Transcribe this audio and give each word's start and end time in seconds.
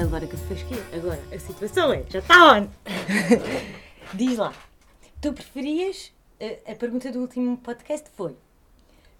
Agora 0.00 0.28
que 0.28 0.36
depois 0.36 0.62
que 0.62 0.74
Agora, 0.96 1.20
a 1.34 1.38
situação 1.40 1.92
é, 1.92 2.04
já 2.08 2.20
está 2.20 2.56
on. 2.56 2.68
Diz 4.14 4.38
lá, 4.38 4.54
tu 5.20 5.32
preferias, 5.32 6.12
a, 6.40 6.72
a 6.72 6.76
pergunta 6.76 7.10
do 7.10 7.18
último 7.18 7.58
podcast 7.58 8.08
foi, 8.14 8.36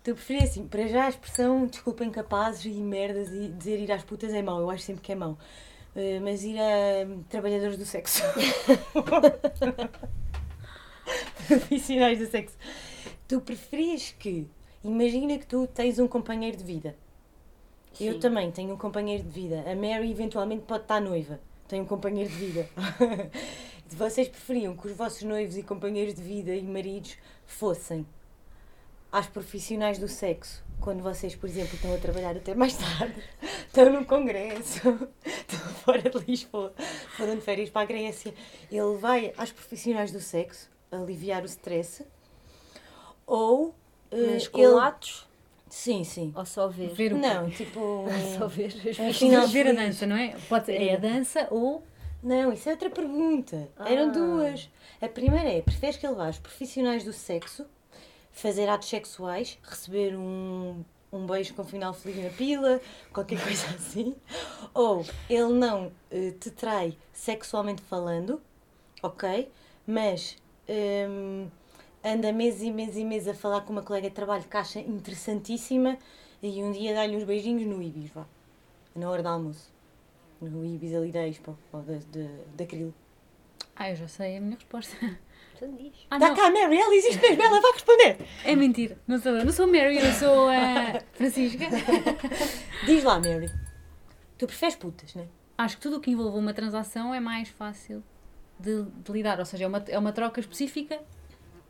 tu 0.05 0.15
preferias 0.15 0.51
assim, 0.51 0.69
para 0.69 0.87
já 0.87 1.07
a 1.07 1.09
expressão 1.09 1.67
desculpem 1.67 2.09
capazes 2.11 2.65
e 2.65 2.81
merdas 2.81 3.29
e 3.31 3.49
dizer 3.49 3.81
ir 3.81 3.91
às 3.91 4.05
putas 4.05 4.33
é 4.33 4.41
mau, 4.41 4.61
eu 4.61 4.71
acho 4.71 4.85
sempre 4.85 5.03
que 5.03 5.11
é 5.11 5.17
mau. 5.17 5.37
Uh, 5.97 6.21
mas 6.23 6.45
ir 6.45 6.61
a 6.61 7.05
um, 7.07 7.25
trabalhadores 7.25 7.77
do 7.77 7.85
sexo. 7.85 8.23
Profissionais 11.49 12.21
do 12.21 12.27
sexo. 12.27 12.57
Tu 13.27 13.41
preferias 13.41 14.15
que, 14.17 14.47
imagina 14.85 15.39
que 15.39 15.47
tu 15.47 15.67
tens 15.67 15.99
um 15.99 16.07
companheiro 16.07 16.57
de 16.57 16.63
vida. 16.63 16.95
Eu 18.01 18.15
Sim. 18.15 18.19
também 18.21 18.51
tenho 18.51 18.73
um 18.73 18.77
companheiro 18.77 19.25
de 19.25 19.31
vida. 19.31 19.65
A 19.71 19.75
Mary 19.75 20.11
eventualmente 20.11 20.63
pode 20.63 20.83
estar 20.83 21.01
noiva. 21.01 21.41
Tem 21.67 21.81
um 21.81 21.85
companheiro 21.85 22.31
de 22.31 22.37
vida. 22.37 22.69
Vocês 23.91 24.29
preferiam 24.29 24.77
que 24.77 24.87
os 24.87 24.97
vossos 24.97 25.23
noivos 25.23 25.57
e 25.57 25.63
companheiros 25.63 26.15
de 26.15 26.23
vida 26.23 26.55
e 26.55 26.63
maridos 26.63 27.17
fossem 27.47 28.07
às 29.11 29.27
profissionais 29.27 29.99
do 29.99 30.07
sexo, 30.07 30.63
quando 30.81 31.03
vocês, 31.03 31.35
por 31.35 31.49
exemplo, 31.49 31.75
estão 31.75 31.95
a 31.95 31.99
trabalhar 31.99 32.37
até 32.37 32.55
mais 32.55 32.77
tarde, 32.77 33.23
estão 33.67 33.91
num 33.91 34.05
congresso, 34.05 34.81
estão 35.25 35.59
fora 35.83 36.03
de 36.03 36.19
Lisboa, 36.19 36.73
foram 37.17 37.37
de 37.37 37.41
férias 37.41 37.71
para 37.71 37.83
a 37.83 37.87
Grécia, 37.87 38.35
ele 38.71 38.97
vai 38.99 39.33
às 39.37 39.51
profissionais 39.51 40.13
do 40.13 40.21
sexo 40.21 40.71
aliviar 40.93 41.43
o 41.43 41.47
stress, 41.47 42.05
ou 43.27 43.75
eh, 44.11 44.33
Mas 44.33 44.49
com 44.49 44.61
ele... 44.61 44.79
atos 44.79 45.28
Sim, 45.71 46.05
sim. 46.05 46.33
ou 46.37 46.45
só 46.47 46.69
ver? 46.69 46.89
Ver 46.95 47.13
o 47.13 47.19
Não, 47.19 47.51
tipo... 47.51 48.07
Só 48.39 48.47
ver 48.47 48.67
as 48.69 48.75
Afinal, 48.77 49.09
piscinas. 49.13 49.51
ver 49.53 49.67
a 49.69 49.73
dança, 49.73 50.07
não 50.07 50.17
é? 50.17 50.35
Pode 50.49 50.67
ser 50.67 50.75
é 50.83 50.95
a 50.95 50.99
dança 50.99 51.47
ou 51.51 51.83
Não, 52.23 52.53
isso 52.53 52.69
é 52.69 52.73
outra 52.73 52.91
pergunta. 52.91 53.69
Eram 53.87 54.09
Ah. 54.09 54.13
duas. 54.13 54.69
A 55.01 55.09
primeira 55.09 55.49
é: 55.49 55.63
preferes 55.63 55.97
que 55.97 56.07
ele 56.07 56.15
vá 56.17 56.27
aos 56.27 56.39
profissionais 56.39 57.05
do 57.05 57.13
sexo 57.13 57.65
fazer 58.33 58.69
atos 58.69 58.89
sexuais, 58.89 59.59
receber 59.63 60.17
um, 60.17 60.85
um 61.13 61.27
beijo 61.27 61.55
com 61.55 61.65
final 61.65 61.93
feliz 61.93 62.23
na 62.23 62.31
pila, 62.31 62.81
qualquer 63.13 63.41
coisa 63.43 63.67
assim, 63.75 64.15
ou 64.73 65.05
ele 65.29 65.53
não 65.55 65.91
eh, 66.11 66.33
te 66.39 66.51
trai 66.51 66.97
sexualmente 67.13 67.83
falando, 67.83 68.41
ok, 69.03 69.49
mas 69.87 70.37
hum, 70.69 71.49
anda 72.05 72.33
meses 72.33 72.63
e 72.63 72.71
meses 72.71 72.97
e 72.97 73.05
meses 73.05 73.29
a 73.29 73.35
falar 73.35 73.63
com 73.63 73.73
uma 73.73 73.83
colega 73.83 74.09
de 74.09 74.15
trabalho 74.15 74.45
que 74.45 74.57
acha 74.57 74.81
interessantíssima 74.81 75.99
e 76.43 76.63
um 76.63 76.73
dia 76.73 76.95
dá-lhe 76.95 77.17
uns 77.17 77.25
beijinhos 77.25 77.67
no 77.67 77.83
Ibis, 77.83 78.11
vá, 78.11 78.27
na 78.95 79.11
hora 79.11 79.23
do 79.23 79.29
almoço. 79.29 79.73
No 80.41 80.65
Ibis 80.65 80.95
ali 80.95 81.11
da 81.11 81.27
Expo, 81.27 81.59
ou 81.73 81.83
da, 81.83 81.95
da, 81.95 82.29
da 82.57 82.67
Cril. 82.67 82.95
Ah, 83.75 83.91
eu 83.91 83.97
já 83.97 84.07
sei 84.09 84.37
a 84.37 84.41
minha 84.41 84.55
resposta. 84.55 84.97
Então 85.57 85.75
diz. 85.75 86.07
Ah, 86.09 86.19
Dá 86.19 86.29
não, 86.29 86.37
cá, 86.37 86.51
Mary, 86.53 86.79
ela 86.79 86.95
existe 86.95 87.21
mesmo, 87.21 87.43
ela 87.43 87.61
vai 87.61 87.73
responder. 87.73 88.17
é 88.45 88.55
mentira. 88.55 88.97
Não 89.09 89.19
sou 89.19 89.33
eu. 89.33 89.45
Não 89.45 89.53
sou 89.53 89.65
a 89.65 89.67
Mary, 89.69 89.99
eu 89.99 90.13
sou 90.13 90.49
a 90.49 91.01
Francisca. 91.15 91.65
Diz 92.87 93.03
lá, 93.03 93.19
Mary. 93.19 93.51
Tu 94.39 94.47
preferes 94.47 94.77
putas, 94.77 95.13
não 95.17 95.25
é? 95.25 95.27
Acho 95.59 95.77
que 95.77 95.83
tudo 95.83 95.97
o 95.97 96.01
que 96.01 96.13
envolve 96.13 96.39
uma 96.39 96.55
transação 96.55 97.13
é 97.13 97.19
mais 97.19 97.49
fácil 97.49 98.05
de, 98.61 98.85
de 98.85 99.11
lidar. 99.13 99.41
Ou 99.41 99.45
seja, 99.45 99.65
é 99.65 99.67
uma, 99.67 99.85
é 99.89 99.99
uma 99.99 100.13
troca 100.13 100.39
específica, 100.39 101.01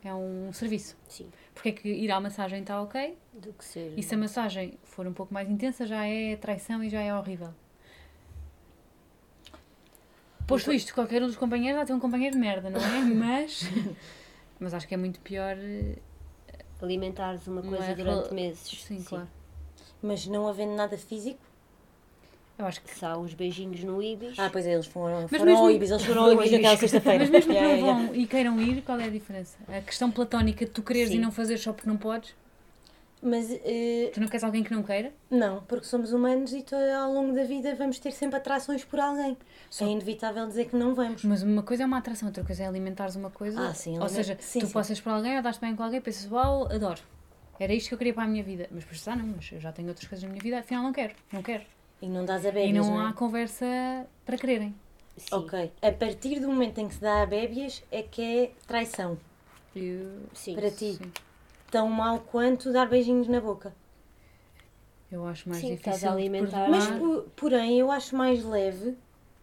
é 0.03 0.13
um 0.13 0.51
serviço. 0.53 0.95
Sim. 1.07 1.29
Porque 1.53 1.69
é 1.69 1.71
que 1.73 1.89
ir 1.89 2.11
à 2.11 2.19
massagem 2.19 2.61
está 2.61 2.81
ok 2.81 3.17
Do 3.33 3.51
que 3.53 3.65
ser. 3.65 3.93
e 3.97 4.01
se 4.03 4.15
a 4.15 4.17
massagem 4.17 4.77
for 4.83 5.05
um 5.05 5.13
pouco 5.13 5.33
mais 5.33 5.49
intensa 5.49 5.85
já 5.85 6.05
é 6.07 6.35
traição 6.37 6.83
e 6.83 6.89
já 6.89 7.01
é 7.01 7.13
horrível. 7.13 7.53
Posto 10.47 10.71
isto, 10.73 10.93
qualquer 10.95 11.21
um 11.21 11.27
dos 11.27 11.35
companheiros 11.35 11.75
vai 11.77 11.85
ter 11.85 11.93
um 11.93 11.99
companheiro 11.99 12.33
de 12.35 12.41
merda, 12.41 12.69
não 12.69 12.79
é? 12.79 13.01
Mas, 13.13 13.61
mas 14.59 14.73
acho 14.73 14.87
que 14.87 14.93
é 14.95 14.97
muito 14.97 15.19
pior. 15.21 15.55
eh, 15.57 15.95
Alimentares 16.81 17.45
uma 17.47 17.61
coisa 17.61 17.83
é 17.85 17.93
durante 17.95 18.33
meses. 18.33 18.81
Sim, 18.83 19.03
claro. 19.03 19.27
Mas 20.01 20.25
não 20.25 20.47
havendo 20.47 20.73
nada 20.75 20.97
físico. 20.97 21.39
Eu 22.59 22.65
acho 22.65 22.81
que 22.81 22.93
Se 22.93 23.05
há 23.05 23.17
uns 23.17 23.33
beijinhos 23.33 23.81
no 23.85 24.03
Ibis. 24.03 24.37
Ah, 24.37 24.49
pois 24.51 24.67
é, 24.67 24.73
eles 24.73 24.85
foram, 24.85 25.21
Mas 25.31 25.39
foram 25.39 25.55
ao 25.55 25.63
mesmo- 25.63 25.69
Ibis, 25.77 25.91
eles 25.91 26.03
foram 26.05 26.23
ao 26.23 26.33
Ibis 26.33 26.51
naquela 26.51 26.77
sexta-feira. 26.77 27.19
Mas 27.19 27.29
mesmo 27.29 27.53
que 27.53 27.59
não 27.61 27.79
vão 28.05 28.15
e 28.15 28.27
queiram 28.27 28.61
ir, 28.61 28.81
qual 28.81 28.99
é 28.99 29.05
a 29.05 29.09
diferença? 29.09 29.57
A 29.69 29.79
questão 29.81 30.11
platónica 30.11 30.65
de 30.65 30.71
tu 30.71 30.83
quereres 30.83 31.09
Sim. 31.09 31.15
e 31.15 31.19
não 31.19 31.31
fazer 31.31 31.57
só 31.57 31.71
porque 31.71 31.89
não 31.89 31.95
podes? 31.97 32.35
Mas 33.21 33.49
eh, 33.51 34.11
Tu 34.13 34.19
não 34.21 34.27
queres 34.29 34.43
alguém 34.45 34.63
que 34.63 34.71
não 34.73 34.81
queira? 34.81 35.11
não, 35.29 35.61
porque 35.63 35.85
somos 35.85 36.13
humanos 36.13 36.53
e 36.53 36.63
ao 36.97 37.11
longo 37.13 37.33
da 37.33 37.43
vida 37.43 37.75
vamos 37.75 37.99
ter 37.99 38.11
sempre 38.11 38.37
atrações 38.37 38.83
por 38.85 38.97
alguém. 38.99 39.37
Só- 39.69 39.85
É 39.85 39.89
inevitável 39.89 40.47
dizer 40.47 40.65
que 40.69 40.75
não 40.75 40.93
vamos. 40.95 41.23
Mas 41.25 41.43
uma 41.43 41.61
coisa 41.63 41.83
é 41.83 41.85
uma 41.85 41.97
atração, 41.97 42.27
outra 42.29 42.43
coisa 42.45 42.63
é 42.63 42.67
alimentares 42.67 43.15
uma 43.17 43.29
coisa. 43.29 43.59
Ah, 43.69 43.73
sim, 43.73 43.99
Ou 43.99 44.07
seja, 44.07 44.37
sim, 44.39 44.59
tu 44.59 44.67
sim. 44.67 44.73
passas 44.73 44.99
por 45.01 45.11
alguém, 45.11 45.35
ou 45.35 45.43
dás 45.43 45.57
bem 45.57 45.75
com 45.75 45.83
alguém, 45.83 45.99
pensas, 45.99 46.29
uau, 46.31 46.65
adoro. 46.71 47.01
Era 47.59 47.73
isto 47.73 47.89
que 47.89 47.93
eu 47.93 47.97
queria 47.97 48.13
para 48.13 48.23
a 48.23 48.27
minha 48.27 48.41
vida. 48.43 48.67
Mas 48.71 48.83
depois, 48.85 49.05
ah, 49.07 49.15
não, 49.17 49.25
mas 49.35 49.49
eu 49.51 49.59
já 49.59 49.71
tenho 49.73 49.89
outras 49.89 50.07
coisas 50.07 50.23
na 50.23 50.29
minha 50.29 50.41
vida, 50.41 50.59
afinal 50.59 50.83
não 50.83 50.93
quero, 50.93 51.13
não 51.33 51.41
quero. 51.43 51.63
E 52.01 52.07
não 52.07 52.25
dás 52.25 52.45
a 52.45 52.49
e 52.49 52.51
bébias, 52.51 52.87
não 52.87 52.95
não 52.97 53.05
há 53.05 53.09
é? 53.09 53.13
conversa 53.13 53.65
para 54.25 54.37
quererem. 54.37 54.73
Sim. 55.17 55.35
Ok. 55.35 55.71
A 55.81 55.91
partir 55.91 56.39
do 56.39 56.47
momento 56.47 56.77
em 56.79 56.87
que 56.87 56.93
se 56.95 57.01
dá 57.01 57.21
a 57.21 57.25
bébias 57.25 57.83
é 57.91 58.01
que 58.03 58.21
é 58.21 58.51
traição. 58.65 59.17
Eu, 59.75 60.07
Sim. 60.33 60.55
Para 60.55 60.71
ti. 60.71 60.93
sim. 60.93 61.11
Tão 61.69 61.87
mal 61.89 62.19
quanto 62.19 62.71
dar 62.73 62.87
beijinhos 62.87 63.27
na 63.27 63.39
boca. 63.41 63.73
eu 65.11 65.25
acho 65.27 65.47
mais 65.49 65.61
Sim, 65.61 65.71
difícil. 65.71 65.91
estás 65.93 66.03
a 66.05 66.15
de 66.15 66.21
alimentar-. 66.21 66.69
Mas, 66.69 66.87
po- 66.87 67.25
porém, 67.35 67.79
eu 67.79 67.91
acho 67.91 68.15
mais 68.15 68.43
leve 68.43 68.95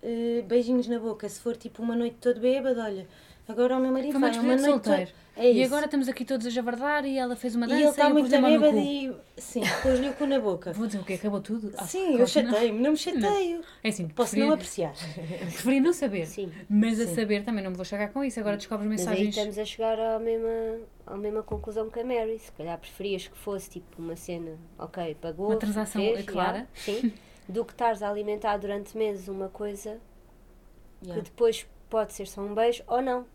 eh, 0.03 0.43
beijinhos 0.47 0.87
na 0.89 0.99
boca. 0.99 1.29
Se 1.29 1.39
for 1.41 1.57
tipo 1.57 1.83
uma 1.83 1.95
noite 1.95 2.17
todo 2.21 2.41
bêbado, 2.41 2.81
olha, 2.81 3.07
agora 3.49 3.77
o 3.77 3.81
meu 3.81 3.93
marido 3.93 4.13
Foi 4.13 4.21
uma 4.21 4.31
vai 4.31 4.39
uma 4.41 4.57
noite 4.57 4.65
solteiro. 4.65 5.11
toda- 5.11 5.26
É 5.39 5.53
E 5.53 5.63
agora 5.63 5.85
estamos 5.85 6.09
aqui 6.09 6.25
todos 6.25 6.47
a 6.47 6.51
javardar 6.51 7.05
e 7.05 7.19
ela 7.19 7.37
fez 7.37 7.55
uma 7.55 7.67
E 7.67 7.69
dança 7.69 7.81
ele 7.83 7.91
está 7.91 8.09
muito 8.09 8.35
a 8.35 8.41
bêbado 8.41 8.79
e. 8.79 9.15
Sim, 9.37 9.61
pôs-lhe 9.83 10.09
o 10.09 10.15
cu 10.15 10.25
na 10.27 10.41
boca. 10.41 10.73
Vou 10.73 10.87
dizer 10.87 10.99
o 10.99 11.05
quê? 11.05 11.13
Acabou 11.13 11.41
tudo? 11.43 11.73
Ah, 11.77 11.85
Sim, 11.85 12.13
eu 12.15 12.19
não. 12.21 12.27
chatei-me, 12.27 12.81
não 12.81 12.91
me 12.93 12.97
chateio. 12.97 13.61
É 13.85 13.89
assim, 13.91 14.09
Posso 14.09 14.39
não 14.39 14.51
apreciar. 14.53 14.95
preferia 15.53 15.81
não 15.83 15.93
saber. 15.93 16.27
Sim. 16.27 16.51
Mas 16.71 16.99
a 16.99 17.07
Sim. 17.07 17.15
saber 17.15 17.45
também 17.45 17.63
não 17.63 17.71
me 17.71 17.77
vou 17.77 17.85
chegar 17.85 18.09
com 18.09 18.25
isso. 18.25 18.41
Agora 18.41 18.57
descobres 18.57 18.89
Mas 18.89 19.01
aí 19.01 19.07
mensagens. 19.09 19.37
estamos 19.37 19.59
a 19.59 19.65
chegar 19.67 20.01
à 20.01 20.19
mesma, 20.19 20.79
à 21.07 21.17
mesma 21.19 21.43
conclusão 21.43 21.91
que 21.91 22.01
a 22.01 22.05
Mary. 22.05 22.39
Se 22.39 22.51
calhar 22.53 22.79
preferias 22.79 23.29
que 23.29 23.37
fosse 23.37 23.69
tipo 23.69 24.01
uma 24.01 24.17
cena, 24.17 24.57
ok, 24.79 25.17
pagou. 25.21 25.49
Uma 25.49 25.57
transação 25.59 26.01
fez, 26.01 26.25
clara. 26.25 26.61
já, 26.61 26.67
sim, 26.83 27.13
do 27.47 27.63
que 27.63 27.73
estares 27.73 28.03
a 28.03 28.09
alimentar 28.09 28.57
durante 28.57 28.97
meses 28.97 29.29
uma 29.29 29.49
coisa 29.51 30.01
Yeah, 31.03 31.23
que 31.23 31.29
depois 31.31 31.67
pode 31.91 32.15
ser 32.15 32.27
só 32.27 32.41
um 32.41 32.55
beijo 32.55 32.83
ou 32.87 33.03
não. 33.03 33.27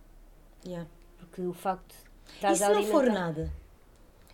yeah. 0.65 0.89
Porque 1.31 1.41
o 1.47 1.53
facto 1.53 1.95
de 2.41 2.45
E 2.45 2.55
se 2.55 2.67
não 2.69 2.83
for 2.83 3.05
nada? 3.05 3.49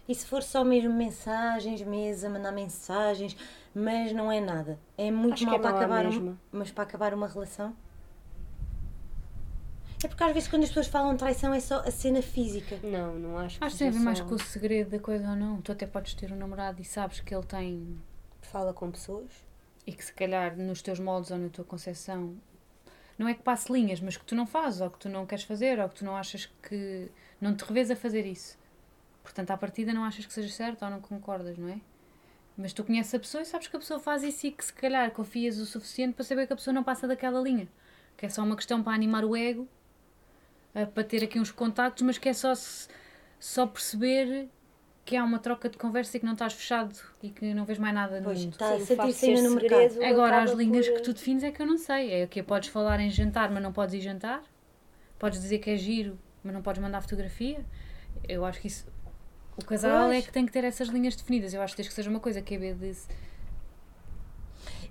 E 0.08 0.16
se 0.16 0.26
for 0.26 0.42
só 0.42 0.64
mesmo 0.64 0.92
mensagens, 0.94 1.82
meses 1.84 2.24
a 2.24 2.30
mandar 2.30 2.52
mensagens, 2.52 3.38
mas 3.76 4.12
não 4.14 4.32
é 4.32 4.42
nada? 4.42 4.80
É 4.98 5.12
muito 5.12 5.36
Acho 5.36 5.46
mal 5.46 5.56
é 5.56 5.60
para 5.60 5.70
acabar, 5.78 6.06
um- 6.06 6.10
mesma. 6.10 6.38
mas 6.52 6.72
para 6.72 6.84
acabar 6.84 7.14
uma 7.14 7.28
relação? 7.28 7.76
É 10.04 10.08
porque 10.08 10.24
às 10.24 10.32
vezes 10.34 10.48
quando 10.50 10.64
as 10.64 10.70
pessoas 10.70 10.88
falam 10.88 11.12
de 11.14 11.20
traição 11.20 11.54
é 11.54 11.60
só 11.60 11.80
a 11.80 11.92
cena 11.92 12.22
física. 12.22 12.78
Não, 12.84 13.16
não 13.16 13.38
acho 13.38 13.58
que 13.60 13.66
Acho 13.66 13.76
que 13.76 13.80
tem 13.80 13.88
a 13.90 13.92
ver 13.92 14.00
mais 14.00 14.22
com 14.22 14.36
o 14.36 14.40
segredo 14.40 14.90
da 14.92 15.00
coisa 15.00 15.30
ou 15.30 15.36
não. 15.36 15.60
Tu 15.62 15.72
até 15.72 15.86
podes 15.88 16.14
ter 16.14 16.32
um 16.32 16.36
namorado 16.36 16.82
e 16.82 16.86
sabes 16.86 17.20
que 17.20 17.34
ele 17.34 17.46
tem. 17.46 18.00
Fala 18.42 18.74
com 18.74 18.90
pessoas. 18.92 19.30
e 19.86 19.94
que 19.94 20.04
se 20.04 20.14
calhar 20.14 20.56
nos 20.58 20.82
teus 20.82 21.00
moldes 21.00 21.32
ou 21.32 21.38
na 21.38 21.48
tua 21.50 21.64
concepção 21.64 22.36
não 23.18 23.28
é 23.28 23.34
que 23.34 23.42
passe 23.42 23.72
linhas, 23.72 24.00
mas 24.00 24.16
que 24.16 24.26
tu 24.26 24.36
não 24.36 24.46
fazes, 24.46 24.82
ou 24.82 24.90
que 24.90 25.00
tu 25.00 25.10
não 25.10 25.26
queres 25.26 25.44
fazer, 25.44 25.80
ou 25.80 25.90
que 25.90 25.96
tu 25.96 26.06
não 26.06 26.16
achas 26.16 26.46
que. 26.62 27.10
não 27.42 27.56
te 27.56 27.64
revês 27.64 27.90
a 27.90 27.96
fazer 27.96 28.26
isso. 28.26 28.58
Portanto, 29.24 29.52
à 29.52 29.58
partida 29.58 29.94
não 29.94 30.04
achas 30.04 30.26
que 30.26 30.34
seja 30.34 30.50
certo 30.50 30.86
ou 30.86 30.92
não 30.92 31.02
concordas, 31.02 31.58
não 31.58 31.68
é? 31.68 31.80
Mas 32.58 32.74
tu 32.74 32.84
conheces 32.84 33.14
a 33.14 33.20
pessoa 33.20 33.42
e 33.42 33.46
sabes 33.46 33.68
que 33.68 33.76
a 33.76 33.80
pessoa 33.80 34.00
faz 34.00 34.24
isso 34.24 34.48
e 34.48 34.52
que 34.52 34.64
se 34.64 34.74
calhar 34.74 35.12
confias 35.12 35.60
o 35.60 35.66
suficiente 35.66 36.14
para 36.14 36.24
saber 36.24 36.48
que 36.48 36.54
a 36.54 36.56
pessoa 36.56 36.74
não 36.74 36.84
passa 36.84 37.08
daquela 37.08 37.40
linha. 37.40 37.68
Que 38.16 38.26
é 38.26 38.30
só 38.30 38.44
uma 38.44 38.56
questão 38.56 38.82
para 38.82 38.94
animar 38.94 39.24
o 39.26 39.36
ego, 39.36 39.68
eh, 40.74 40.86
para 40.86 41.04
ter 41.04 41.24
aqui 41.24 41.40
uns 41.40 41.52
contactos, 41.52 42.04
mas 42.04 42.18
que 42.18 42.30
é 42.30 42.34
só, 42.34 42.54
só 43.40 43.68
perceber 43.68 44.50
que 45.08 45.16
há 45.16 45.24
uma 45.24 45.40
troca 45.40 45.70
de 45.70 45.78
conversa 45.78 46.18
e 46.18 46.20
que 46.20 46.26
não 46.26 46.34
estás 46.34 46.52
fechado 46.54 46.94
e 47.24 47.30
que 47.30 47.54
não 47.54 47.64
vês 47.64 47.80
mais 47.80 47.94
nada 47.96 48.20
no 48.20 48.26
Pois, 48.26 48.40
mundo. 48.44 48.52
está 48.54 48.74
a 48.74 48.80
sentir-se 48.80 49.42
no 49.42 49.52
mercado. 49.56 50.04
Agora, 50.04 50.44
as 50.44 50.52
linhas 50.52 50.86
por- 50.88 50.96
que 50.98 51.02
tu 51.02 51.14
defines 51.14 51.44
é 51.44 51.52
que 51.52 51.62
eu 51.62 51.66
não 51.66 51.78
sei. 51.78 52.12
É 52.14 52.28
que 52.28 52.44
podes 52.44 52.68
falar 52.70 53.00
em 53.00 53.10
jantar, 53.10 53.50
mas 53.50 53.64
não 53.64 53.72
podes 53.72 53.96
ir 53.96 54.02
jantar. 54.02 54.44
Podes 55.18 55.40
dizer 55.42 55.60
que 55.60 55.70
é 55.70 55.78
giro, 55.78 56.20
mas 56.44 56.54
não 56.54 56.62
podes 56.62 56.82
mandar 56.82 57.02
fotografia. 57.02 57.66
Eu 58.28 58.44
acho 58.46 58.60
que 58.60 58.68
isso. 58.68 58.86
O 59.56 59.64
casal 59.66 60.08
Pois. 60.08 60.18
é 60.20 60.22
que 60.28 60.32
tem 60.32 60.46
que 60.46 60.52
ter 60.52 60.64
essas 60.66 60.90
linhas 60.90 61.16
definidas. 61.16 61.54
Eu 61.54 61.62
acho 61.62 61.74
que 61.74 61.78
desde 61.78 61.90
que 61.90 61.96
seja 61.96 62.10
uma 62.10 62.20
coisa 62.20 62.42
que 62.42 62.54
é 62.56 62.74
de. 62.74 62.94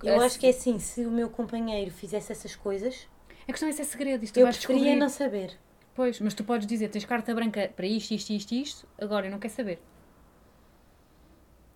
Eu 0.03 0.15
Assim- 0.15 0.25
acho 0.25 0.39
que 0.39 0.45
é 0.47 0.49
assim, 0.49 0.79
se 0.79 1.05
o 1.05 1.11
meu 1.11 1.29
companheiro 1.29 1.91
fizesse 1.91 2.31
essas 2.31 2.55
coisas, 2.55 3.07
A 3.47 3.51
questão 3.51 3.69
é 3.69 3.71
se 3.71 3.81
é 3.81 3.85
segredo. 3.85 4.23
Isto 4.23 4.37
eu 4.37 4.43
vais 4.45 4.57
preferia 4.57 4.81
descobrir. 4.83 4.99
não 4.99 5.09
saber. 5.09 5.51
Pois, 5.95 6.19
mas 6.19 6.33
tu 6.33 6.43
podes 6.43 6.67
dizer, 6.67 6.89
tens 6.89 7.05
carta 7.05 7.33
branca 7.33 7.71
para 7.75 7.85
isto, 7.87 8.11
isto, 8.13 8.31
isto, 8.31 8.51
isto. 8.53 8.87
Agora 8.99 9.25
eu 9.27 9.31
não 9.31 9.39
quero 9.39 9.53
saber. 9.53 9.79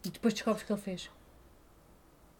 E 0.03 0.09
depois 0.09 0.33
descobres 0.33 0.63
que 0.63 0.71
ele 0.71 0.81
fez. 0.81 1.09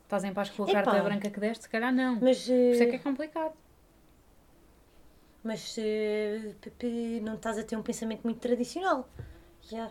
Estás 0.04 0.24
em 0.24 0.34
paz 0.34 0.50
com 0.50 0.64
a 0.64 0.70
Epá. 0.70 0.84
carta 0.84 1.04
branca 1.04 1.30
que 1.30 1.40
deste? 1.40 1.64
Se 1.64 1.70
calhar 1.70 1.94
não. 1.94 2.18
Por 2.18 2.26
Mas, 2.26 2.38
isso 2.40 2.52
é 2.54 2.86
que 2.86 2.94
é 2.94 2.96
eh, 2.96 3.00
complicado. 3.00 3.54
mas 5.44 5.76
eh, 5.80 6.54
não 7.22 7.36
estás 7.36 7.58
a 7.58 7.64
ter 7.64 7.76
um 7.76 7.82
pensamento 7.82 8.22
muito 8.24 8.40
tradicional. 8.40 9.08
Já. 9.70 9.90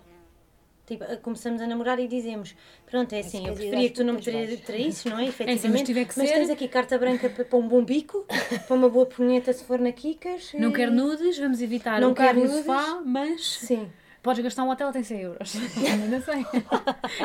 Tipo, 0.86 1.04
eh, 1.04 1.16
começamos 1.16 1.62
a 1.62 1.66
namorar 1.66 1.98
e 2.00 2.06
dizemos: 2.08 2.54
Pronto, 2.90 3.12
é 3.14 3.20
assim, 3.20 3.46
eu 3.46 3.54
preferia 3.54 3.88
que 3.88 3.94
tu 3.94 4.04
não 4.04 4.14
me 4.14 4.20
depois 4.20 4.36
tra 4.46 4.46
vais. 4.56 4.60
traísses, 4.66 5.04
não 5.06 5.18
é? 5.18 5.26
mas 5.26 5.28
Efetivamente. 5.40 5.86
tiver 5.86 6.04
que 6.04 6.18
mas 6.18 6.28
ser- 6.28 6.34
tens 6.34 6.50
aqui 6.50 6.68
carta 6.68 6.98
branca 6.98 7.30
pa- 7.30 7.44
para 7.44 7.58
um 7.58 7.66
bom 7.68 7.84
bico, 7.84 8.26
para 8.66 8.76
uma 8.76 8.88
boa 8.88 9.06
punheta 9.06 9.52
se 9.52 9.64
for 9.64 9.78
na 9.78 9.92
Kikas. 9.92 10.52
Não 10.54 10.70
e- 10.70 10.72
quero 10.72 10.92
nudes, 10.92 11.38
vamos 11.38 11.62
evitar 11.62 12.00
Não 12.00 12.10
o 12.10 12.14
carro 12.14 12.28
quero 12.34 12.40
o 12.40 12.42
nudes. 12.48 12.58
sofá, 12.66 13.00
mas 13.04 13.58
Sim. 13.58 13.90
Podes 14.22 14.42
gastar 14.44 14.64
um 14.64 14.70
hotel 14.70 14.88
até 14.88 15.02
100 15.02 15.20
euros. 15.20 15.54
Ainda 15.76 16.20
sei. 16.20 16.46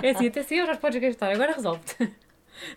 É 0.02 0.10
assim, 0.12 0.28
até 0.28 0.44
100 0.44 0.58
euros 0.60 0.78
podes 0.78 1.02
gastar, 1.02 1.32
agora 1.32 1.54
resolve-te. 1.54 2.14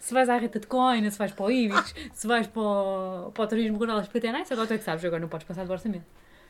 Se 0.01 0.13
vais 0.13 0.29
à 0.29 0.37
Reta 0.37 0.59
de 0.59 0.67
Coina, 0.67 1.09
se 1.11 1.19
vais 1.19 1.31
para 1.33 1.45
o 1.47 1.51
Ibis, 1.51 1.95
se 2.13 2.27
vais 2.27 2.47
para 2.49 2.61
o, 2.63 3.31
para 3.33 3.45
o 3.45 3.47
turismo 3.47 3.79
rural 3.79 4.01
Nice, 4.01 4.53
agora 4.53 4.67
tu 4.67 4.75
é 4.75 4.79
que 4.79 4.85
sabes, 4.85 5.05
agora 5.05 5.21
não 5.21 5.29
podes 5.29 5.47
passar 5.47 5.65
do 5.65 5.73
orçamento. 5.73 6.05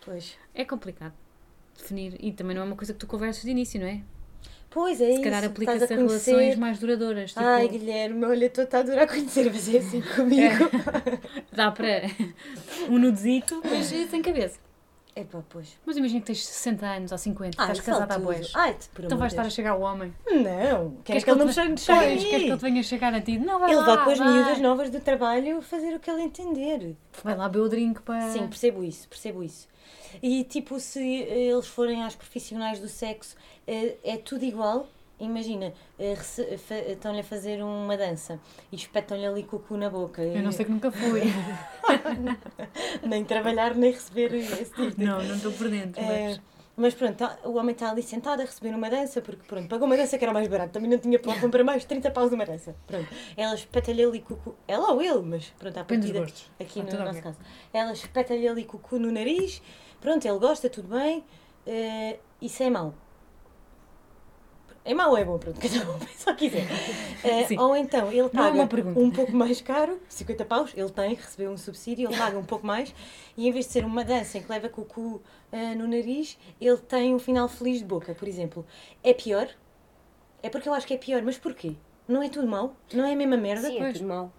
Pois. 0.05 0.37
É 0.55 0.65
complicado 0.65 1.13
definir 1.77 2.17
e 2.19 2.33
também 2.33 2.57
não 2.57 2.63
é 2.63 2.67
uma 2.67 2.77
coisa 2.77 2.93
que 2.93 2.99
tu 2.99 3.07
conversas 3.07 3.43
de 3.43 3.51
início, 3.51 3.79
não 3.81 3.87
é? 3.87 4.01
Pois 4.71 5.01
é 5.01 5.07
Se 5.07 5.13
isso. 5.15 5.23
calhar 5.23 5.45
aplica-se 5.45 5.85
a, 5.85 5.89
conhecer. 5.89 6.31
relações 6.33 6.57
mais 6.57 6.79
duradouras. 6.79 7.31
Tipo, 7.33 7.45
Ai, 7.45 7.69
Guilherme, 7.69 8.25
olha, 8.25 8.47
estou 8.47 8.67
a 8.71 8.79
adorar 8.79 9.07
conhecer, 9.09 9.51
mas 9.51 9.73
é 9.75 9.77
assim 9.79 10.01
comigo. 10.03 10.71
dá 11.53 11.71
para 11.71 12.03
um 12.89 12.99
nudezito, 12.99 13.63
mas 13.65 13.87
sem 13.87 14.21
cabeça. 14.23 14.59
Epá, 15.21 15.43
pois. 15.49 15.77
Mas 15.85 15.97
imagina 15.97 16.21
que 16.21 16.27
tens 16.27 16.47
60 16.47 16.87
anos 16.87 17.13
ou 17.13 17.19
50, 17.19 17.57
Ai, 17.61 17.73
estás 17.73 17.81
casada 17.85 18.15
há 18.15 18.19
boés. 18.19 18.53
Ai, 18.55 18.77
por 18.95 19.05
Então 19.05 19.19
vais 19.19 19.33
estar 19.33 19.45
a 19.45 19.51
chegar 19.51 19.71
ao 19.73 19.81
homem. 19.81 20.15
Não, 20.27 20.91
queres 21.03 21.03
Queres 21.05 21.25
que 21.25 21.31
ele 21.31 21.39
não 21.41 21.47
me 21.47 21.53
chegue 21.53 21.75
de 21.75 21.85
Queres 21.85 22.25
que 22.25 22.35
ele 22.35 22.57
te 22.57 22.63
venha 22.63 22.83
chegar 22.85 23.13
a 23.13 23.21
ti? 23.21 23.37
Não, 23.39 23.59
vai 23.59 23.71
Ele 23.71 23.81
lá, 23.81 23.97
vai 23.97 24.05
com 24.05 24.11
as 24.11 24.19
vai. 24.19 24.33
miúdas 24.33 24.59
novas 24.61 24.91
do 24.91 25.01
trabalho 25.01 25.61
fazer 25.61 25.95
o 25.95 25.99
que 25.99 26.09
ele 26.09 26.23
entender. 26.23 26.97
Vai 27.25 27.37
lá 27.37 27.49
beber 27.49 27.65
o 27.65 27.69
drink 27.69 28.01
para... 28.03 28.31
Sim, 28.31 28.47
percebo 28.47 28.85
isso, 28.85 29.09
percebo 29.09 29.43
isso. 29.43 29.67
E 30.23 30.45
tipo, 30.45 30.79
se 30.79 31.01
eles 31.01 31.67
forem 31.67 32.05
às 32.05 32.15
profissionais 32.15 32.79
do 32.79 32.89
sexo, 32.89 33.35
eh, 33.67 33.97
é 34.05 34.17
tudo 34.17 34.45
igual. 34.45 34.89
Imagina, 35.21 35.73
eh, 35.99 36.15
rece- 36.15 36.57
fa- 36.59 36.79
estão-lhe 36.79 37.21
a 37.21 37.25
fazer 37.25 37.63
uma 37.63 37.97
dança 37.97 38.39
e 38.71 38.77
espetam-lhe 38.77 39.27
ali 39.27 39.43
com 39.43 39.57
o 39.57 39.59
cu 39.61 39.77
na 39.77 39.91
boca. 39.91 40.23
Eu 40.23 40.43
não 40.43 40.53
sei 40.53 40.65
que 40.65 40.71
nunca 40.71 40.91
fui. 40.93 41.23
Nem 43.03 43.25
trabalhar, 43.25 43.75
nem 43.75 43.91
receber 43.93 44.33
esse 44.35 44.73
tipo 44.73 44.91
de 44.97 45.05
não, 45.05 45.23
não 45.23 45.35
estou 45.37 45.53
por 45.53 45.69
dentro. 45.69 46.01
É, 46.01 46.29
Mas... 46.29 46.41
mas 46.77 46.95
pronto, 46.95 47.17
tá- 47.17 47.39
o 47.45 47.57
homem 47.57 47.73
está 47.73 47.91
ali 47.91 48.03
sentado 48.03 48.41
a 48.41 48.45
receber 48.45 48.75
uma 48.75 48.89
dança, 48.91 49.21
porque 49.21 49.43
pronto, 49.47 49.69
pagou 49.69 49.87
uma 49.87 49.97
dança 49.97 50.17
que 50.19 50.25
era 50.25 50.33
mais 50.33 50.47
barato, 50.49 50.73
também 50.73 50.91
não 50.91 50.99
tinha 50.99 51.19
para 51.19 51.35
comprar 51.41 51.65
mais 51.65 51.85
30 51.85 52.11
paus 52.11 52.29
de 52.31 52.35
uma 52.37 52.45
dança. 52.47 52.77
Pronto, 52.87 53.09
ela 53.37 53.55
espeta-lhe 53.55 54.05
ali 54.05 54.21
com 54.21 54.35
o 54.35 54.37
cu, 54.37 54.55
ela 54.67 54.93
ou 54.93 55.03
ele, 55.03 55.23
mas 55.23 55.47
pronto, 55.59 55.77
à 55.79 55.85
partida, 55.85 56.21
aqui 56.61 56.79
no 56.81 56.87
nosso 57.05 57.23
caso. 57.23 57.39
Ela 57.73 57.93
espeta-lhe 57.93 58.47
ali 58.47 58.65
com 58.65 58.77
o 58.77 58.81
cu 58.81 58.99
no 58.99 59.11
nariz, 59.11 59.61
pronto, 60.01 60.25
ele 60.27 60.39
gosta, 60.39 60.69
tudo 60.71 60.89
bem, 60.97 61.25
eh, 61.67 62.19
isso 62.41 62.63
é 62.63 62.71
mau. 62.71 62.95
É 64.89 64.95
mau 64.95 65.11
ou 65.11 65.19
é 65.19 65.25
bom? 65.25 65.39
Pronto, 65.39 65.61
cada 65.61 65.91
um 65.91 65.99
pensa 65.99 66.31
o 66.31 66.35
que 66.35 66.49
quiser. 66.49 66.67
Eh, 67.25 67.61
ou 67.61 67.77
então 67.77 68.11
ele 68.13 68.21
é 68.21 68.29
paga 68.29 68.63
um 68.97 69.11
pouco 69.11 69.33
mais 69.33 69.61
caro, 69.61 70.01
50 70.09 70.45
paus, 70.45 70.71
ele 70.77 70.89
tem, 70.89 71.15
recebeu 71.15 71.51
um 71.51 71.57
subsídio, 71.57 72.09
ele 72.09 72.17
paga 72.17 72.39
um 72.39 72.45
pouco 72.45 72.65
mais, 72.65 72.95
e 73.37 73.49
em 73.49 73.51
vez 73.51 73.67
de 73.67 73.73
ser 73.73 73.85
uma 73.85 74.05
dança 74.05 74.39
em 74.39 74.43
que 74.43 74.49
leva 74.49 74.69
com 74.69 74.83
o 74.83 74.85
cu 74.85 75.21
ah, 75.53 75.75
no 75.75 75.89
nariz, 75.89 76.39
ele 76.61 76.77
tem 76.77 77.13
um 77.13 77.19
final 77.19 77.49
feliz 77.49 77.81
de 77.81 77.85
boca, 77.85 78.15
por 78.15 78.29
exemplo. 78.29 78.65
É 79.03 79.13
pior? 79.13 79.49
É 80.45 80.49
porque 80.49 80.69
eu 80.69 80.73
acho 80.75 80.87
que 80.87 80.95
é 80.95 80.97
pior, 80.97 81.21
mas 81.23 81.37
porquê? 81.37 81.73
Não 82.07 82.23
é 82.23 82.29
tudo 82.29 82.47
mau? 82.47 82.77
Não 82.95 83.05
é 83.05 83.13
a 83.13 83.17
mesma 83.17 83.37
merda? 83.37 83.67
Sim, 83.67 83.77
é 83.77 83.81
Pois. 83.81 83.99
tudo 83.99 84.09
mau. 84.09 84.33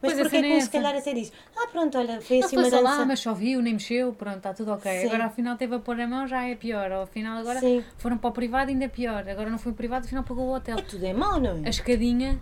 Mas 0.00 0.12
Pois, 0.12 0.18
a 0.18 0.22
porquê 0.22 0.40
que 0.40 0.52
é 0.52 0.56
um 0.56 0.60
se 0.60 0.70
calhar 0.70 0.94
até 0.94 1.12
diz, 1.12 1.32
ah 1.56 1.66
pronto, 1.70 1.98
olha, 1.98 2.20
foi 2.20 2.40
assim 2.40 2.56
uma 2.56 2.70
dança... 2.70 2.80
lá, 2.80 3.04
mas 3.04 3.20
só 3.20 3.34
viu, 3.34 3.60
nem 3.60 3.74
mexeu, 3.74 4.12
pronto, 4.12 4.36
está 4.36 4.54
tudo 4.54 4.72
ok. 4.72 4.90
Sim. 5.00 5.06
Agora 5.06 5.26
afinal 5.26 5.56
teve 5.56 5.74
a 5.74 5.78
pôr 5.78 6.00
a 6.00 6.06
mão, 6.06 6.26
já 6.26 6.46
é 6.46 6.54
pior. 6.54 6.90
Ou 6.92 7.02
afinal 7.02 7.38
agora 7.38 7.60
Sim, 7.60 7.84
foram 7.96 8.18
para 8.18 8.30
o 8.30 8.32
privado, 8.32 8.70
ainda 8.70 8.84
é 8.84 8.88
pior. 8.88 9.28
Agora 9.28 9.50
não 9.50 9.58
foi 9.58 9.72
o 9.72 9.74
privado, 9.74 10.06
afinal 10.06 10.22
pagou 10.22 10.46
o 10.46 10.54
hotel. 10.54 10.78
é 10.78 10.82
tudo 10.82 11.04
é 11.04 11.12
mau, 11.12 11.40
não 11.40 11.62
é? 11.62 11.66
A 11.66 11.70
escadinha, 11.70 12.38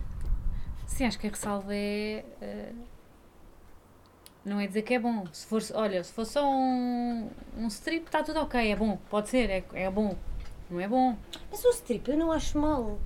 sim, 0.85 1.05
acho 1.05 1.17
que 1.17 1.27
a 1.27 1.29
ressalva 1.29 1.73
é. 1.73 2.25
eh, 2.41 2.71
não 4.45 4.59
é 4.59 4.67
dizer 4.67 4.83
que 4.83 4.93
é 4.93 4.99
bom. 4.99 5.25
Se 5.31 5.45
for, 5.45 5.61
olha, 5.73 6.03
se 6.03 6.13
for 6.13 6.25
só 6.25 6.49
um, 6.49 7.29
um 7.57 7.67
strip, 7.67 8.05
está 8.05 8.23
tudo 8.23 8.39
ok, 8.39 8.71
é 8.71 8.75
bom. 8.75 8.97
Pode 9.09 9.29
ser, 9.29 9.49
é, 9.49 9.63
é 9.73 9.89
bom. 9.89 10.15
Não 10.69 10.79
é 10.79 10.87
bom. 10.87 11.17
Mas 11.51 11.63
o 11.65 11.69
strip 11.69 12.09
eu 12.09 12.17
não 12.17 12.31
acho 12.31 12.57
mal. 12.57 12.97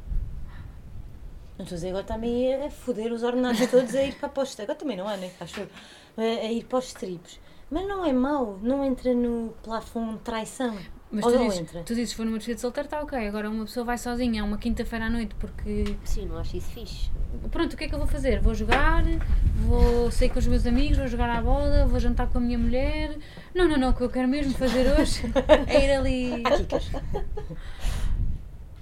Não 1.61 1.65
estou 1.65 1.75
a 1.75 1.77
dizer 1.77 1.89
agora 1.89 2.03
também 2.03 2.55
a 2.55 2.71
foder 2.71 3.13
os 3.13 3.21
ordenados 3.21 3.59
todos 3.69 3.93
a 3.93 4.01
ir 4.03 4.15
para 4.15 4.29
postos. 4.29 4.59
Agora 4.59 4.79
também 4.79 4.97
não 4.97 5.07
há, 5.07 5.15
né? 5.15 5.29
Acho. 5.39 5.61
A, 6.17 6.21
a 6.21 6.51
ir 6.51 6.65
para 6.65 6.79
os 6.79 6.87
strips. 6.87 7.39
Mas 7.69 7.87
não 7.87 8.03
é 8.03 8.11
mau, 8.11 8.57
não 8.63 8.83
entra 8.83 9.13
no 9.13 9.53
plafond 9.63 10.13
de 10.13 10.19
traição. 10.21 10.75
Mas 11.11 11.23
Ou 11.25 11.31
tu 11.31 11.37
não 11.37 11.45
dizes, 11.45 11.59
entra. 11.61 11.83
tu 11.83 11.93
dizes, 11.93 12.09
se 12.11 12.15
for 12.15 12.25
numa 12.25 12.37
despedida 12.37 12.55
de 12.55 12.61
solteiro, 12.61 12.87
está 12.87 13.01
ok. 13.01 13.27
Agora 13.27 13.49
uma 13.49 13.65
pessoa 13.65 13.85
vai 13.85 13.97
sozinha, 13.97 14.43
uma 14.43 14.57
quinta-feira 14.57 15.05
à 15.05 15.09
noite, 15.09 15.35
porque 15.35 15.95
Sim, 16.03 16.25
não 16.25 16.37
acho 16.39 16.57
isso 16.57 16.69
fixe. 16.71 17.11
pronto, 17.51 17.73
o 17.73 17.77
que 17.77 17.83
é 17.83 17.87
que 17.89 17.93
eu 17.93 17.99
vou 17.99 18.07
fazer? 18.07 18.39
Vou 18.41 18.55
jogar, 18.55 19.03
vou 19.67 20.09
sair 20.09 20.29
com 20.29 20.39
os 20.39 20.47
meus 20.47 20.65
amigos, 20.65 20.97
vou 20.97 21.07
jogar 21.07 21.29
à 21.29 21.41
bola, 21.41 21.85
vou 21.85 21.99
jantar 21.99 22.27
com 22.27 22.37
a 22.39 22.41
minha 22.41 22.57
mulher. 22.57 23.17
Não, 23.53 23.67
não, 23.67 23.77
não, 23.77 23.89
o 23.89 23.93
que 23.93 24.01
eu 24.01 24.09
quero 24.09 24.27
mesmo 24.27 24.53
fazer 24.53 24.87
hoje 24.99 25.21
é 25.67 25.85
ir 25.85 25.91
ali. 25.91 26.43